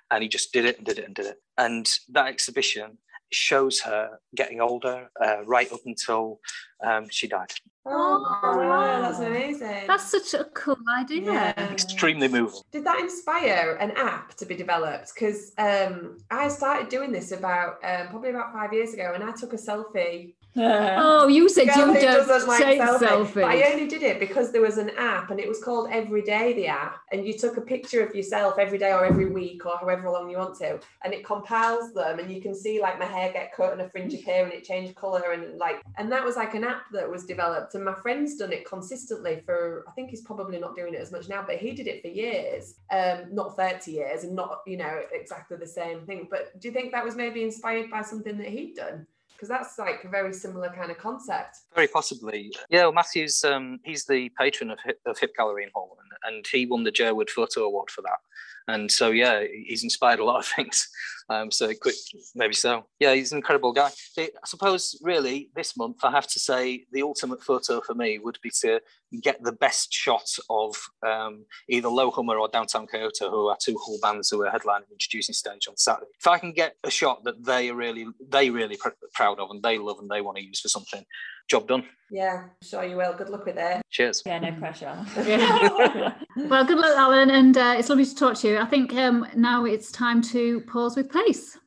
And 0.09 0.23
he 0.23 0.29
just 0.29 0.53
did 0.53 0.63
it 0.63 0.77
and 0.77 0.85
did 0.85 0.97
it 0.97 1.05
and 1.05 1.13
did 1.13 1.25
it. 1.25 1.37
And 1.57 1.89
that 2.13 2.27
exhibition, 2.27 2.97
shows 3.33 3.79
her 3.81 4.19
getting 4.35 4.61
older 4.61 5.09
uh, 5.23 5.43
right 5.45 5.71
up 5.71 5.81
until 5.85 6.39
um, 6.83 7.07
she 7.09 7.27
died. 7.27 7.51
Oh, 7.85 8.39
Oh, 8.43 8.57
wow, 8.57 9.01
that's 9.01 9.19
amazing. 9.19 9.87
That's 9.87 10.09
such 10.09 10.33
a 10.33 10.45
cool 10.53 10.77
idea. 10.97 11.21
Yeah. 11.33 11.71
Extremely 11.71 12.27
moving. 12.27 12.61
Did 12.71 12.85
that 12.85 12.99
inspire 12.99 13.77
an 13.79 13.91
app 13.91 14.35
to 14.35 14.45
be 14.45 14.55
developed? 14.55 15.11
Because 15.13 15.53
um, 15.57 16.17
I 16.31 16.47
started 16.47 16.89
doing 16.89 17.11
this 17.11 17.31
about 17.31 17.77
um, 17.83 18.07
probably 18.07 18.29
about 18.29 18.53
five 18.53 18.73
years 18.73 18.93
ago, 18.93 19.13
and 19.15 19.23
I 19.23 19.31
took 19.31 19.53
a 19.53 19.57
selfie. 19.57 20.35
Oh, 20.55 21.27
you 21.27 21.49
said 21.49 21.67
you 21.67 21.73
don't 21.73 21.93
take 21.95 22.79
selfie. 22.79 23.33
But 23.33 23.45
I 23.45 23.71
only 23.71 23.87
did 23.87 24.03
it 24.03 24.19
because 24.19 24.51
there 24.51 24.61
was 24.61 24.77
an 24.77 24.91
app, 24.97 25.31
and 25.31 25.39
it 25.39 25.47
was 25.47 25.59
called 25.63 25.89
Everyday 25.91 26.53
the 26.53 26.67
app, 26.67 27.01
and 27.11 27.25
you 27.25 27.33
took 27.37 27.57
a 27.57 27.61
picture 27.61 28.05
of 28.05 28.13
yourself 28.15 28.59
every 28.59 28.77
day 28.77 28.91
or 28.91 29.05
every 29.05 29.29
week 29.29 29.65
or 29.65 29.77
however 29.77 30.09
long 30.09 30.29
you 30.29 30.37
want 30.37 30.55
to, 30.59 30.79
and 31.03 31.13
it 31.13 31.25
compiles 31.25 31.93
them, 31.93 32.19
and 32.19 32.31
you 32.31 32.41
can 32.41 32.53
see 32.53 32.81
like 32.81 32.99
my 32.99 33.05
hair 33.05 33.31
get 33.31 33.53
cut 33.53 33.71
and 33.73 33.81
a 33.81 33.89
fringe 33.89 34.13
appear, 34.13 34.43
and 34.43 34.53
it 34.53 34.63
changed 34.63 34.95
color, 34.95 35.31
and 35.31 35.57
like, 35.57 35.81
and 35.97 36.11
that 36.11 36.23
was 36.23 36.35
like 36.35 36.53
an 36.53 36.63
app 36.63 36.83
that 36.91 37.09
was 37.09 37.25
developed, 37.25 37.75
and 37.75 37.83
my 37.83 37.95
friend's 37.95 38.35
done 38.35 38.53
it 38.53 38.67
consistently 38.67 39.41
for. 39.45 39.85
I 39.87 39.91
think 39.91 40.09
he's 40.11 40.21
probably 40.21 40.59
not 40.59 40.75
doing 40.75 40.93
it 40.93 40.99
as 40.99 41.11
much 41.11 41.29
now, 41.29 41.43
but 41.45 41.57
he 41.57 41.71
did 41.71 41.87
it 41.87 42.01
for 42.01 42.09
years, 42.09 42.75
um, 42.91 43.33
not 43.33 43.55
thirty 43.55 43.93
years, 43.93 44.23
and 44.23 44.35
not 44.35 44.59
you 44.67 44.77
know 44.77 45.01
exactly 45.11 45.57
the 45.57 45.67
same 45.67 46.05
thing. 46.05 46.27
But 46.29 46.59
do 46.59 46.67
you 46.67 46.73
think 46.73 46.91
that 46.91 47.03
was 47.03 47.15
maybe 47.15 47.43
inspired 47.43 47.89
by 47.89 48.01
something 48.01 48.37
that 48.37 48.47
he'd 48.47 48.75
done? 48.75 49.07
Because 49.33 49.49
that's 49.49 49.77
like 49.77 50.03
a 50.03 50.07
very 50.07 50.33
similar 50.33 50.69
kind 50.69 50.91
of 50.91 50.97
concept. 50.97 51.57
Very 51.75 51.87
possibly. 51.87 52.53
Yeah, 52.69 52.83
well, 52.83 52.93
Matthew's 52.93 53.43
um, 53.43 53.79
he's 53.83 54.05
the 54.05 54.29
patron 54.39 54.69
of 54.69 54.79
Hip, 54.85 54.99
of 55.05 55.19
Hip 55.19 55.35
Gallery 55.35 55.63
in 55.63 55.69
Holland, 55.73 55.99
and 56.23 56.45
he 56.49 56.65
won 56.65 56.83
the 56.83 56.91
Jerwood 56.91 57.29
Photo 57.29 57.63
Award 57.63 57.89
for 57.89 58.01
that. 58.03 58.19
And 58.67 58.91
so, 58.91 59.11
yeah, 59.11 59.43
he's 59.65 59.83
inspired 59.83 60.19
a 60.19 60.25
lot 60.25 60.39
of 60.39 60.45
things. 60.55 60.87
Um, 61.29 61.51
so 61.51 61.69
it 61.69 61.79
could 61.79 61.93
maybe 62.35 62.53
so. 62.53 62.85
Yeah, 62.99 63.13
he's 63.13 63.31
an 63.31 63.37
incredible 63.37 63.71
guy. 63.71 63.89
I 64.17 64.29
suppose, 64.45 64.99
really, 65.01 65.49
this 65.55 65.77
month 65.77 66.03
I 66.03 66.11
have 66.11 66.27
to 66.27 66.39
say 66.39 66.85
the 66.91 67.01
ultimate 67.01 67.41
photo 67.41 67.81
for 67.81 67.93
me 67.93 68.19
would 68.19 68.37
be 68.43 68.51
to 68.61 68.81
get 69.21 69.41
the 69.43 69.51
best 69.51 69.93
shot 69.93 70.27
of 70.49 70.75
um, 71.05 71.45
either 71.69 71.87
Low 71.87 72.11
Hummer 72.11 72.37
or 72.37 72.49
Downtown 72.49 72.87
Kyoto, 72.87 73.29
who 73.29 73.47
are 73.47 73.57
two 73.61 73.77
Hull 73.85 73.99
bands 74.01 74.29
who 74.29 74.43
are 74.43 74.51
headlining 74.51 74.91
introducing 74.91 75.33
stage 75.33 75.67
on 75.67 75.77
Saturday. 75.77 76.11
If 76.19 76.27
I 76.27 76.39
can 76.39 76.51
get 76.51 76.75
a 76.83 76.91
shot 76.91 77.23
that 77.23 77.43
they 77.45 77.69
are 77.69 77.75
really 77.75 78.07
they 78.29 78.49
really 78.49 78.77
pr- 78.77 78.89
proud 79.13 79.39
of 79.39 79.49
and 79.49 79.63
they 79.63 79.77
love 79.77 79.99
and 79.99 80.09
they 80.09 80.21
want 80.21 80.37
to 80.37 80.43
use 80.43 80.59
for 80.59 80.67
something, 80.67 81.05
job 81.47 81.67
done. 81.67 81.85
Yeah, 82.11 82.45
sure 82.61 82.83
you 82.83 82.97
will. 82.97 83.13
Good 83.13 83.29
luck 83.29 83.45
with 83.45 83.57
it. 83.57 83.81
Cheers. 83.89 84.21
Yeah, 84.25 84.39
no 84.39 84.51
pressure. 84.53 85.05
Well, 86.35 86.65
good 86.65 86.79
luck, 86.79 86.97
Alan, 86.97 87.29
and 87.29 87.55
uh, 87.55 87.75
it's 87.77 87.89
lovely 87.89 88.05
to 88.05 88.15
talk 88.15 88.35
to 88.39 88.47
you. 88.47 88.52
I 88.57 88.65
think 88.65 88.93
um, 88.93 89.27
now 89.35 89.65
it's 89.65 89.91
time 89.91 90.21
to 90.23 90.61
pause 90.61 90.95
with 90.95 91.11
pace. 91.11 91.57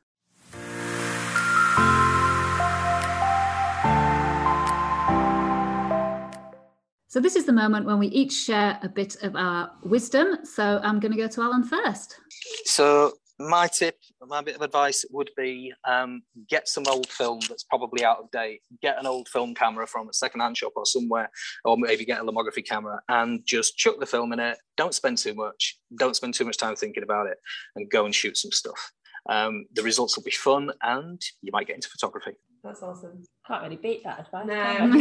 So 7.08 7.20
this 7.20 7.34
is 7.34 7.46
the 7.46 7.52
moment 7.52 7.86
when 7.86 7.98
we 7.98 8.08
each 8.08 8.32
share 8.32 8.78
a 8.82 8.90
bit 8.90 9.16
of 9.22 9.36
our 9.36 9.70
wisdom. 9.82 10.44
So 10.44 10.80
I'm 10.82 11.00
going 11.00 11.12
to 11.12 11.18
go 11.18 11.28
to 11.28 11.40
Alan 11.40 11.64
first. 11.64 12.20
So 12.64 13.14
my 13.38 13.68
tip, 13.68 13.98
my 14.26 14.40
bit 14.40 14.56
of 14.56 14.62
advice 14.62 15.04
would 15.10 15.30
be 15.36 15.72
um, 15.86 16.22
get 16.48 16.68
some 16.68 16.84
old 16.88 17.08
film 17.08 17.40
that's 17.48 17.64
probably 17.64 18.04
out 18.04 18.18
of 18.18 18.30
date. 18.30 18.60
Get 18.80 18.98
an 18.98 19.06
old 19.06 19.28
film 19.28 19.54
camera 19.54 19.86
from 19.86 20.08
a 20.08 20.14
secondhand 20.14 20.56
shop 20.56 20.72
or 20.76 20.86
somewhere, 20.86 21.30
or 21.64 21.76
maybe 21.76 22.04
get 22.04 22.20
a 22.20 22.24
lomography 22.24 22.66
camera 22.66 23.00
and 23.08 23.44
just 23.44 23.76
chuck 23.76 24.00
the 24.00 24.06
film 24.06 24.32
in 24.32 24.40
it. 24.40 24.58
Don't 24.76 24.94
spend 24.94 25.18
too 25.18 25.34
much. 25.34 25.78
Don't 25.98 26.16
spend 26.16 26.34
too 26.34 26.44
much 26.44 26.56
time 26.56 26.76
thinking 26.76 27.02
about 27.02 27.26
it, 27.26 27.38
and 27.74 27.90
go 27.90 28.04
and 28.04 28.14
shoot 28.14 28.36
some 28.36 28.52
stuff. 28.52 28.92
Um, 29.28 29.66
the 29.74 29.82
results 29.82 30.16
will 30.16 30.24
be 30.24 30.30
fun, 30.30 30.70
and 30.82 31.20
you 31.42 31.50
might 31.52 31.66
get 31.66 31.76
into 31.76 31.88
photography. 31.88 32.32
That's 32.62 32.82
awesome. 32.82 33.22
Can't 33.46 33.62
really 33.62 33.76
beat 33.76 34.02
that 34.04 34.20
advice. 34.20 34.46
No. 34.46 34.92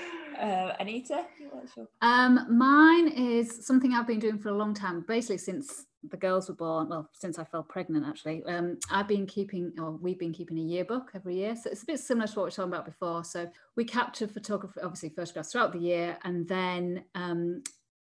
uh, 0.40 0.74
Anita, 0.80 1.24
what's 1.50 1.76
your 1.76 1.86
Um, 2.02 2.46
mine 2.50 3.08
is 3.08 3.66
something 3.66 3.92
I've 3.92 4.06
been 4.06 4.18
doing 4.18 4.38
for 4.38 4.48
a 4.48 4.56
long 4.56 4.74
time, 4.74 5.04
basically 5.06 5.38
since 5.38 5.86
the 6.08 6.16
girls 6.16 6.48
were 6.48 6.54
born. 6.54 6.88
Well, 6.88 7.10
since 7.12 7.38
I 7.38 7.44
fell 7.44 7.62
pregnant, 7.62 8.06
actually. 8.06 8.42
Um, 8.44 8.78
I've 8.90 9.08
been 9.08 9.26
keeping, 9.26 9.72
or 9.78 9.92
we've 9.92 10.18
been 10.18 10.32
keeping 10.32 10.58
a 10.58 10.62
yearbook 10.62 11.10
every 11.14 11.36
year. 11.36 11.54
So 11.56 11.70
it's 11.70 11.82
a 11.82 11.86
bit 11.86 12.00
similar 12.00 12.26
to 12.26 12.32
what 12.32 12.42
we 12.42 12.46
were 12.46 12.50
talking 12.50 12.72
about 12.72 12.86
before. 12.86 13.22
So 13.24 13.50
we 13.76 13.84
capture 13.84 14.26
photography, 14.26 14.80
obviously 14.80 15.10
photographs 15.10 15.52
throughout 15.52 15.72
the 15.72 15.78
year, 15.78 16.16
and 16.24 16.48
then 16.48 17.04
um, 17.14 17.62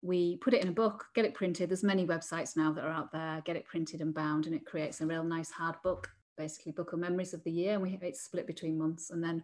we 0.02 0.38
put 0.38 0.54
it 0.54 0.62
in 0.62 0.70
a 0.70 0.74
book, 0.74 1.06
get 1.16 1.26
it 1.26 1.34
printed. 1.34 1.70
There's 1.70 1.84
many 1.84 2.06
websites 2.06 2.56
now 2.56 2.72
that 2.74 2.84
are 2.84 2.92
out 2.92 3.12
there. 3.12 3.42
Get 3.46 3.56
it 3.56 3.66
printed 3.66 4.02
and 4.02 4.14
bound, 4.14 4.46
and 4.46 4.54
it 4.54 4.66
creates 4.66 5.02
a 5.02 5.08
real 5.08 5.24
nice 5.24 5.50
hard 5.50 5.76
book, 5.84 6.10
basically 6.38 6.74
book 6.74 6.94
of 6.94 7.00
memories 7.00 7.34
of 7.34 7.44
the 7.44 7.52
year. 7.52 7.74
And 7.74 7.82
we 7.82 7.98
it's 8.02 8.22
split 8.22 8.46
between 8.46 8.78
months, 8.78 9.10
and 9.10 9.24
then 9.24 9.44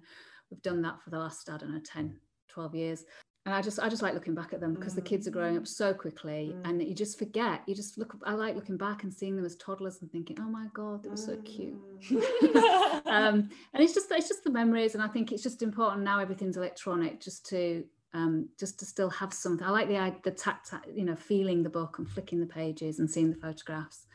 we've 0.52 0.62
done 0.62 0.82
that 0.84 1.02
for 1.02 1.10
the 1.10 1.19
last 1.19 1.50
I 1.50 1.58
don't 1.58 1.74
know 1.74 1.82
10, 1.84 2.15
12 2.56 2.76
years. 2.76 3.06
And 3.46 3.54
I 3.54 3.62
just 3.62 3.80
I 3.80 3.89
just 3.89 4.02
like 4.02 4.15
looking 4.15 4.34
back 4.34 4.54
at 4.54 4.60
them 4.60 4.74
because 4.74 4.96
the 4.96 5.02
kids 5.02 5.28
are 5.28 5.32
growing 5.32 5.56
up 5.56 5.68
so 5.68 5.94
quickly 5.94 6.56
Mm. 6.56 6.68
and 6.68 6.82
you 6.82 6.96
just 6.96 7.20
forget. 7.20 7.62
You 7.68 7.76
just 7.76 7.96
look 8.00 8.15
I 8.26 8.34
like 8.34 8.56
looking 8.56 8.78
back 8.78 9.04
and 9.04 9.13
seeing 9.13 9.36
them 9.36 9.46
as 9.46 9.56
toddlers 9.58 10.02
and 10.02 10.12
thinking 10.12 10.38
oh 10.39 10.50
my 10.50 10.68
god 10.74 11.04
they 11.04 11.10
were 11.10 11.18
so 11.18 11.38
cute. 11.44 11.78
Mm. 12.10 13.06
um, 13.06 13.50
and 13.74 13.84
it's 13.84 13.94
just 13.94 14.12
it's 14.12 14.30
just 14.30 14.44
the 14.44 14.50
memories 14.50 14.96
and 14.96 15.04
I 15.04 15.08
think 15.08 15.32
it's 15.32 15.44
just 15.44 15.62
important 15.62 16.04
now 16.04 16.20
everything's 16.20 16.58
electronic 16.58 17.22
just 17.22 17.46
to 17.52 17.84
um, 18.15 18.48
just 18.58 18.80
to 18.80 18.86
still 18.86 19.10
have 19.10 19.32
something. 19.34 19.68
I 19.68 19.70
like 19.70 19.89
the 19.89 20.15
the 20.24 20.36
tact 20.36 20.74
you 20.96 21.06
know 21.06 21.15
feeling 21.15 21.62
the 21.62 21.70
book 21.70 22.00
and 22.00 22.10
flicking 22.10 22.39
the 22.39 22.48
pages 22.48 22.98
and 23.00 23.08
seeing 23.12 23.30
the 23.30 23.38
photographs. 23.38 24.08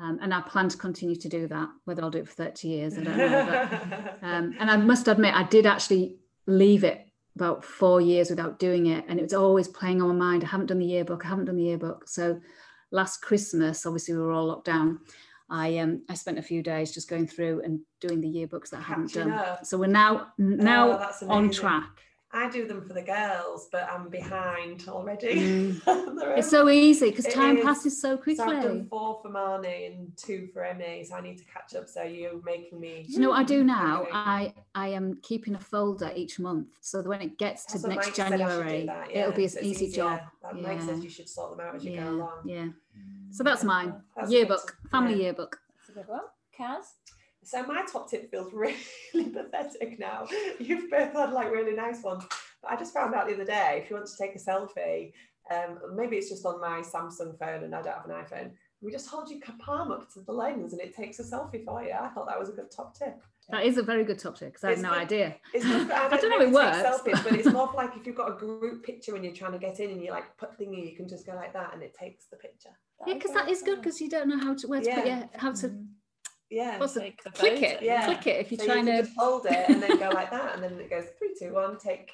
Um, 0.00 0.20
and 0.22 0.32
I 0.32 0.40
plan 0.42 0.68
to 0.68 0.76
continue 0.76 1.16
to 1.16 1.28
do 1.28 1.48
that 1.48 1.68
whether 1.84 2.02
I'll 2.04 2.10
do 2.10 2.18
it 2.18 2.28
for 2.28 2.34
30 2.34 2.68
years 2.68 2.96
I 2.96 3.02
don't 3.02 3.16
know 3.16 3.46
but 3.50 4.18
um, 4.22 4.54
and 4.60 4.70
I 4.70 4.76
must 4.76 5.08
admit, 5.08 5.34
I 5.34 5.42
did 5.42 5.66
actually 5.66 6.18
leave 6.46 6.84
it 6.84 7.07
about 7.40 7.64
four 7.64 8.00
years 8.00 8.30
without 8.30 8.58
doing 8.58 8.86
it. 8.86 9.04
And 9.08 9.18
it 9.18 9.22
was 9.22 9.34
always 9.34 9.68
playing 9.68 10.02
on 10.02 10.08
my 10.08 10.14
mind. 10.26 10.44
I 10.44 10.48
haven't 10.48 10.66
done 10.66 10.78
the 10.80 10.86
yearbook. 10.94 11.24
I 11.24 11.28
haven't 11.28 11.44
done 11.46 11.56
the 11.56 11.64
yearbook. 11.70 12.08
So 12.08 12.40
last 12.90 13.22
Christmas, 13.22 13.86
obviously 13.86 14.14
we 14.14 14.20
were 14.20 14.32
all 14.32 14.46
locked 14.46 14.66
down. 14.66 14.98
I 15.50 15.78
um 15.78 16.02
I 16.10 16.14
spent 16.14 16.38
a 16.38 16.42
few 16.50 16.62
days 16.62 16.92
just 16.92 17.08
going 17.08 17.26
through 17.26 17.62
and 17.64 17.80
doing 18.00 18.20
the 18.20 18.28
yearbooks 18.28 18.70
that 18.70 18.80
I 18.80 18.82
hadn't 18.82 19.08
Catching 19.08 19.30
done. 19.30 19.38
up. 19.38 19.64
So 19.64 19.78
we're 19.78 19.86
now 20.04 20.28
now 20.38 20.84
Oh, 21.22 21.28
on 21.28 21.50
track. 21.50 21.88
I 22.30 22.50
do 22.50 22.66
them 22.66 22.82
for 22.82 22.92
the 22.92 23.00
girls, 23.02 23.68
but 23.72 23.88
I'm 23.90 24.10
behind 24.10 24.84
already. 24.88 25.34
Mm. 25.36 25.80
It's 26.38 26.50
so 26.50 26.68
easy 26.68 27.10
because 27.10 27.24
time 27.32 27.56
is. 27.58 27.64
passes 27.64 28.00
so 28.00 28.20
So 28.22 28.44
I've 28.44 28.62
done 28.62 28.86
four 28.88 29.18
for 29.22 29.30
Marnie 29.30 29.86
and 29.86 30.12
two 30.16 30.48
for 30.52 30.62
Emmy, 30.64 31.02
so 31.04 31.14
I 31.16 31.20
need 31.22 31.38
to 31.38 31.44
catch 31.44 31.74
up. 31.74 31.88
So 31.88 32.02
you're 32.02 32.40
making 32.44 32.78
me. 32.78 33.04
Do 33.06 33.12
you 33.12 33.20
know 33.20 33.30
what 33.30 33.40
I 33.40 33.44
do 33.44 33.64
now? 33.64 34.06
I 34.12 34.52
I 34.74 34.88
am 34.88 35.18
keeping 35.22 35.54
a 35.54 35.58
folder 35.58 36.12
each 36.14 36.38
month, 36.38 36.68
so 36.80 37.00
that 37.02 37.08
when 37.08 37.22
it 37.22 37.38
gets 37.38 37.64
to 37.66 37.72
That's 37.78 37.86
next 37.86 38.06
Mike 38.08 38.14
said 38.16 38.26
I 38.26 38.28
should 38.28 38.36
do 38.38 38.44
January, 38.44 38.86
that, 38.86 39.10
it'll 39.10 39.32
be 39.32 39.44
an 39.44 39.48
so 39.50 39.60
easy 39.60 39.86
easier. 39.86 40.02
job. 40.04 40.20
That 40.42 40.60
Mike 40.60 40.80
says 40.80 40.98
Yeah. 40.98 41.04
you 41.04 41.10
should 41.10 41.28
sort 41.28 41.56
them 41.56 41.66
out 41.66 41.74
as 41.76 41.84
you 41.84 41.92
Yeah, 41.92 42.04
go 42.04 42.10
along. 42.10 42.38
yeah. 42.44 42.66
So 43.30 43.42
that's 43.42 43.64
mine. 43.64 43.94
That's 44.16 44.30
Yearbook, 44.30 44.76
good. 44.82 44.90
family 44.90 45.22
yearbook. 45.22 45.58
That's 45.78 45.88
a 45.90 45.92
good 45.92 46.08
one. 46.08 46.20
Kaz? 46.58 46.84
So 47.48 47.64
my 47.64 47.82
top 47.90 48.10
tip 48.10 48.30
feels 48.30 48.52
really 48.52 48.76
pathetic 49.32 49.98
now. 49.98 50.26
You've 50.58 50.90
both 50.90 51.14
had 51.14 51.32
like 51.32 51.50
really 51.50 51.74
nice 51.74 52.02
ones. 52.02 52.24
But 52.62 52.72
I 52.72 52.76
just 52.76 52.92
found 52.92 53.14
out 53.14 53.26
the 53.26 53.34
other 53.34 53.44
day, 53.44 53.80
if 53.82 53.88
you 53.88 53.96
want 53.96 54.08
to 54.08 54.16
take 54.20 54.36
a 54.36 54.38
selfie, 54.38 55.12
um, 55.50 55.78
maybe 55.96 56.16
it's 56.16 56.28
just 56.28 56.44
on 56.44 56.60
my 56.60 56.80
Samsung 56.80 57.38
phone 57.38 57.64
and 57.64 57.74
I 57.74 57.80
don't 57.80 57.94
have 57.94 58.04
an 58.04 58.10
iPhone. 58.10 58.50
We 58.82 58.92
just 58.92 59.08
hold 59.08 59.30
your 59.30 59.40
palm 59.58 59.90
up 59.90 60.12
to 60.12 60.20
the 60.20 60.32
lens 60.32 60.72
and 60.72 60.82
it 60.82 60.94
takes 60.94 61.18
a 61.20 61.22
selfie 61.22 61.64
for 61.64 61.82
you. 61.82 61.92
I 61.92 62.08
thought 62.08 62.26
that 62.26 62.38
was 62.38 62.50
a 62.50 62.52
good 62.52 62.70
top 62.70 62.96
tip. 62.96 63.18
That 63.48 63.64
is 63.64 63.78
a 63.78 63.82
very 63.82 64.04
good 64.04 64.18
top 64.18 64.36
tip 64.38 64.48
because 64.52 64.64
I 64.64 64.68
have 64.68 64.78
It's 64.78 64.82
no 64.82 64.90
good. 64.90 64.98
idea. 64.98 65.36
It's 65.54 65.64
good 65.64 65.86
for, 65.86 65.92
I, 65.94 66.06
I 66.06 66.08
don't 66.18 66.30
know 66.30 66.38
maybe 66.38 66.44
if 66.44 66.50
it 66.50 66.54
works. 66.54 66.76
Selfies, 66.76 67.24
but 67.24 67.32
it's 67.32 67.48
more 67.52 67.72
like 67.74 67.96
if 67.96 68.06
you've 68.06 68.14
got 68.14 68.30
a 68.30 68.34
group 68.34 68.84
picture 68.84 69.14
and 69.14 69.24
you're 69.24 69.34
trying 69.34 69.52
to 69.52 69.58
get 69.58 69.80
in 69.80 69.90
and 69.90 70.02
you 70.04 70.10
like 70.10 70.36
put 70.36 70.58
thingy, 70.58 70.90
you 70.90 70.94
can 70.94 71.08
just 71.08 71.24
go 71.24 71.34
like 71.34 71.54
that 71.54 71.72
and 71.72 71.82
it 71.82 71.94
takes 71.98 72.26
the 72.26 72.36
picture. 72.36 72.76
Yeah, 73.06 73.14
because 73.14 73.32
that 73.32 73.48
is 73.48 73.62
good 73.62 73.80
because 73.80 74.00
you 74.02 74.10
don't 74.10 74.28
know 74.28 74.38
how 74.38 74.54
to 74.54 74.66
where 74.66 74.82
to 74.82 74.94
put 74.94 75.06
your 75.06 75.30
how 75.36 75.52
to 75.52 75.72
Yeah. 76.50 76.78
what's 76.78 76.94
Take 76.94 77.22
the 77.22 77.30
click 77.30 77.54
photo. 77.58 77.66
it 77.66 77.82
Yeah. 77.82 78.04
click 78.06 78.26
it 78.26 78.40
if 78.40 78.50
you're 78.52 78.58
so 78.60 78.66
trying 78.66 78.86
you 78.86 78.92
to 78.96 79.02
just 79.02 79.16
hold 79.16 79.46
it 79.46 79.68
and 79.68 79.82
then 79.82 79.98
go 79.98 80.08
like 80.14 80.30
that, 80.30 80.54
and 80.54 80.62
then 80.62 80.72
it 80.80 80.90
goes 80.90 81.04
three, 81.18 81.34
two, 81.38 81.52
one, 81.54 81.78
take. 81.78 82.10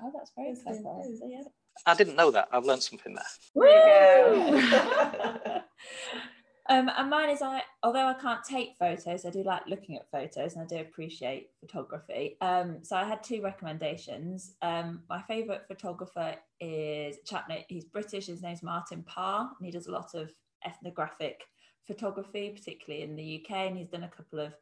Oh, 0.00 0.12
that's 0.14 0.32
very 0.36 0.48
Yes, 0.50 0.62
clever. 0.62 0.82
So, 0.82 1.26
yeah. 1.26 1.42
I 1.86 1.94
didn't 1.94 2.16
know 2.16 2.30
that. 2.32 2.48
I've 2.52 2.64
learned 2.64 2.82
something 2.82 3.14
there. 3.14 3.24
There 3.54 4.34
you 4.34 4.60
go. 4.60 5.60
um, 6.68 6.90
and 6.96 7.08
mine 7.10 7.30
is 7.30 7.40
I, 7.40 7.62
although 7.84 8.06
I 8.06 8.14
can't 8.14 8.42
take 8.44 8.74
photos, 8.78 9.24
I 9.24 9.30
do 9.30 9.42
like 9.44 9.62
looking 9.68 9.96
at 9.96 10.10
photos 10.10 10.54
and 10.54 10.62
I 10.62 10.66
do 10.66 10.80
appreciate 10.80 11.50
photography. 11.60 12.36
Um, 12.40 12.78
so 12.82 12.96
I 12.96 13.04
had 13.04 13.22
two 13.22 13.42
recommendations. 13.42 14.54
Um, 14.60 15.02
my 15.08 15.22
favourite 15.22 15.66
photographer 15.68 16.34
is 16.60 17.16
a 17.16 17.24
chap. 17.24 17.50
He's 17.68 17.84
British. 17.84 18.26
His 18.26 18.42
name's 18.42 18.62
Martin 18.62 19.04
Parr, 19.04 19.48
and 19.56 19.64
he 19.66 19.70
does 19.70 19.86
a 19.86 19.92
lot 19.92 20.14
of 20.14 20.32
ethnographic 20.66 21.42
photography, 21.88 22.50
particularly 22.50 23.02
in 23.02 23.16
the 23.16 23.42
UK. 23.42 23.56
And 23.66 23.76
he's 23.76 23.88
done 23.88 24.04
a 24.04 24.08
couple 24.08 24.38
of 24.38 24.54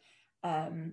um, 0.43 0.93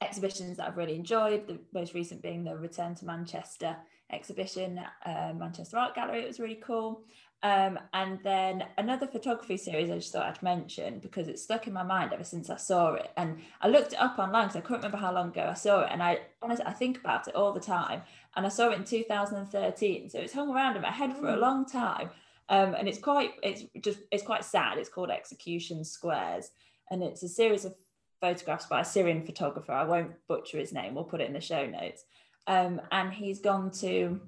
exhibitions 0.00 0.56
that 0.56 0.68
I've 0.68 0.78
really 0.78 0.96
enjoyed. 0.96 1.46
The 1.46 1.58
most 1.74 1.92
recent 1.92 2.22
being 2.22 2.44
the 2.44 2.56
Return 2.56 2.94
to 2.94 3.04
Manchester 3.04 3.76
exhibition 4.10 4.78
at 4.78 4.92
uh, 5.04 5.34
Manchester 5.34 5.76
Art 5.76 5.94
Gallery. 5.94 6.22
It 6.22 6.28
was 6.28 6.40
really 6.40 6.60
cool. 6.62 7.02
Um, 7.42 7.78
and 7.92 8.18
then 8.24 8.64
another 8.78 9.06
photography 9.06 9.56
series 9.56 9.90
I 9.90 9.96
just 9.96 10.12
thought 10.12 10.24
I'd 10.24 10.42
mention 10.42 11.00
because 11.00 11.28
it's 11.28 11.42
stuck 11.42 11.66
in 11.66 11.72
my 11.72 11.82
mind 11.82 12.12
ever 12.12 12.24
since 12.24 12.48
I 12.48 12.56
saw 12.56 12.94
it. 12.94 13.10
And 13.16 13.38
I 13.60 13.68
looked 13.68 13.92
it 13.92 14.00
up 14.00 14.18
online 14.18 14.46
because 14.48 14.56
I 14.56 14.60
couldn't 14.62 14.82
remember 14.82 14.96
how 14.96 15.12
long 15.12 15.28
ago 15.28 15.48
I 15.50 15.54
saw 15.54 15.82
it. 15.82 15.88
And 15.92 16.02
I 16.02 16.20
honestly, 16.40 16.64
I 16.66 16.72
think 16.72 16.98
about 16.98 17.28
it 17.28 17.34
all 17.34 17.52
the 17.52 17.60
time. 17.60 18.02
And 18.34 18.46
I 18.46 18.48
saw 18.48 18.70
it 18.70 18.78
in 18.78 18.84
2013. 18.84 20.10
So 20.10 20.18
it's 20.18 20.32
hung 20.32 20.50
around 20.50 20.76
in 20.76 20.82
my 20.82 20.90
head 20.90 21.16
for 21.16 21.28
a 21.28 21.36
long 21.36 21.66
time. 21.66 22.10
Um, 22.48 22.74
and 22.74 22.88
it's 22.88 22.98
quite, 22.98 23.32
it's 23.42 23.64
just, 23.80 23.98
it's 24.10 24.22
quite 24.22 24.44
sad. 24.44 24.78
It's 24.78 24.88
called 24.88 25.10
Execution 25.10 25.84
Squares. 25.84 26.50
And 26.90 27.02
it's 27.02 27.22
a 27.22 27.28
series 27.28 27.64
of 27.64 27.74
photographs 28.20 28.66
by 28.66 28.80
a 28.80 28.84
Syrian 28.84 29.24
photographer. 29.24 29.72
I 29.72 29.84
won't 29.84 30.12
butcher 30.28 30.58
his 30.58 30.72
name. 30.72 30.94
We'll 30.94 31.04
put 31.04 31.20
it 31.20 31.28
in 31.28 31.34
the 31.34 31.40
show 31.40 31.66
notes. 31.66 32.04
Um, 32.46 32.80
and 32.92 33.12
he's 33.12 33.40
gone 33.40 33.70
to 33.80 34.20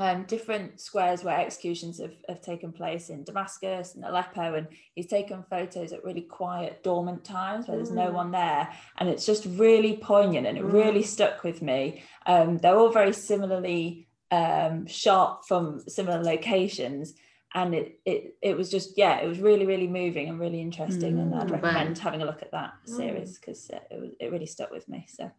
um, 0.00 0.24
different 0.24 0.80
squares 0.80 1.22
where 1.22 1.38
executions 1.38 2.00
have, 2.00 2.14
have 2.26 2.40
taken 2.40 2.72
place 2.72 3.10
in 3.10 3.22
Damascus 3.22 3.94
and 3.94 4.04
Aleppo, 4.04 4.54
and 4.54 4.66
he's 4.94 5.08
taken 5.08 5.44
photos 5.50 5.92
at 5.92 6.02
really 6.04 6.22
quiet, 6.22 6.82
dormant 6.82 7.22
times 7.22 7.68
where 7.68 7.76
there's 7.76 7.90
no 7.90 8.08
mm. 8.08 8.14
one 8.14 8.30
there, 8.30 8.70
and 8.96 9.10
it's 9.10 9.26
just 9.26 9.44
really 9.44 9.98
poignant, 9.98 10.46
and 10.46 10.56
it 10.56 10.64
mm. 10.64 10.72
really 10.72 11.02
stuck 11.02 11.44
with 11.44 11.60
me. 11.60 12.02
Um, 12.24 12.56
they're 12.56 12.78
all 12.78 12.90
very 12.90 13.12
similarly 13.12 14.08
um, 14.30 14.86
shot 14.86 15.46
from 15.46 15.80
similar 15.86 16.22
locations, 16.22 17.12
and 17.54 17.74
it 17.74 18.00
it 18.04 18.36
it 18.42 18.56
was 18.56 18.70
just 18.70 18.96
yeah, 18.96 19.18
it 19.18 19.26
was 19.26 19.40
really 19.40 19.66
really 19.66 19.88
moving 19.88 20.28
and 20.28 20.38
really 20.38 20.60
interesting, 20.60 21.14
mm, 21.14 21.22
and 21.22 21.34
I'd 21.34 21.48
mm, 21.48 21.52
recommend 21.52 21.98
having 21.98 22.22
a 22.22 22.24
look 22.24 22.42
at 22.42 22.52
that 22.52 22.74
mm. 22.86 22.96
series 22.96 23.38
because 23.38 23.70
uh, 23.72 23.80
it 23.90 24.16
it 24.20 24.32
really 24.32 24.46
stuck 24.46 24.70
with 24.70 24.88
me. 24.88 25.06
So 25.08 25.30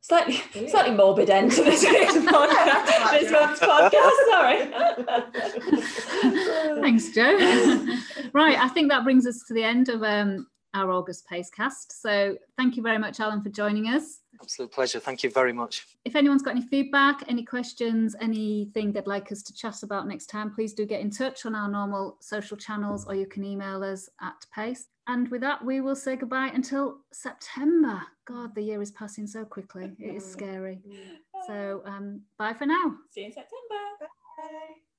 slightly 0.00 0.40
yeah. 0.54 0.68
slightly 0.68 0.94
morbid 0.94 1.28
end 1.28 1.52
to 1.52 1.62
this 1.62 1.84
podcast. 1.84 3.10
this 3.10 3.30
month's 3.30 3.60
podcast. 3.60 4.16
Sorry. 4.30 4.70
Thanks, 6.80 7.10
joe 7.10 7.36
right, 8.32 8.58
I 8.58 8.68
think 8.68 8.90
that 8.90 9.04
brings 9.04 9.26
us 9.26 9.42
to 9.48 9.54
the 9.54 9.62
end 9.62 9.88
of 9.88 10.02
um, 10.02 10.46
our 10.74 10.90
August 10.90 11.26
Pacecast. 11.28 11.92
So 11.92 12.36
thank 12.56 12.76
you 12.76 12.82
very 12.82 12.98
much, 12.98 13.20
Alan, 13.20 13.42
for 13.42 13.48
joining 13.48 13.86
us. 13.86 14.20
Absolute 14.40 14.72
pleasure. 14.72 15.00
Thank 15.00 15.22
you 15.22 15.30
very 15.30 15.52
much. 15.52 15.86
If 16.04 16.16
anyone's 16.16 16.42
got 16.42 16.52
any 16.56 16.62
feedback, 16.62 17.24
any 17.28 17.44
questions, 17.44 18.16
anything 18.20 18.92
they'd 18.92 19.06
like 19.06 19.30
us 19.32 19.42
to 19.42 19.54
chat 19.54 19.82
about 19.82 20.06
next 20.06 20.26
time, 20.26 20.54
please 20.54 20.72
do 20.72 20.86
get 20.86 21.00
in 21.00 21.10
touch 21.10 21.44
on 21.44 21.54
our 21.54 21.68
normal 21.68 22.16
social 22.20 22.56
channels 22.56 23.06
or 23.06 23.14
you 23.14 23.26
can 23.26 23.44
email 23.44 23.82
us 23.82 24.08
at 24.20 24.46
Pace. 24.54 24.86
And 25.06 25.28
with 25.28 25.40
that, 25.40 25.64
we 25.64 25.80
will 25.80 25.96
say 25.96 26.16
goodbye 26.16 26.52
until 26.54 26.98
September. 27.12 28.00
God, 28.26 28.54
the 28.54 28.62
year 28.62 28.80
is 28.80 28.92
passing 28.92 29.26
so 29.26 29.44
quickly. 29.44 29.90
It 29.98 30.14
is 30.14 30.24
scary. 30.24 30.80
So 31.46 31.82
um, 31.84 32.22
bye 32.38 32.54
for 32.54 32.66
now. 32.66 32.94
See 33.10 33.22
you 33.22 33.26
in 33.26 33.32
September. 33.32 33.80
Bye. 34.00 34.89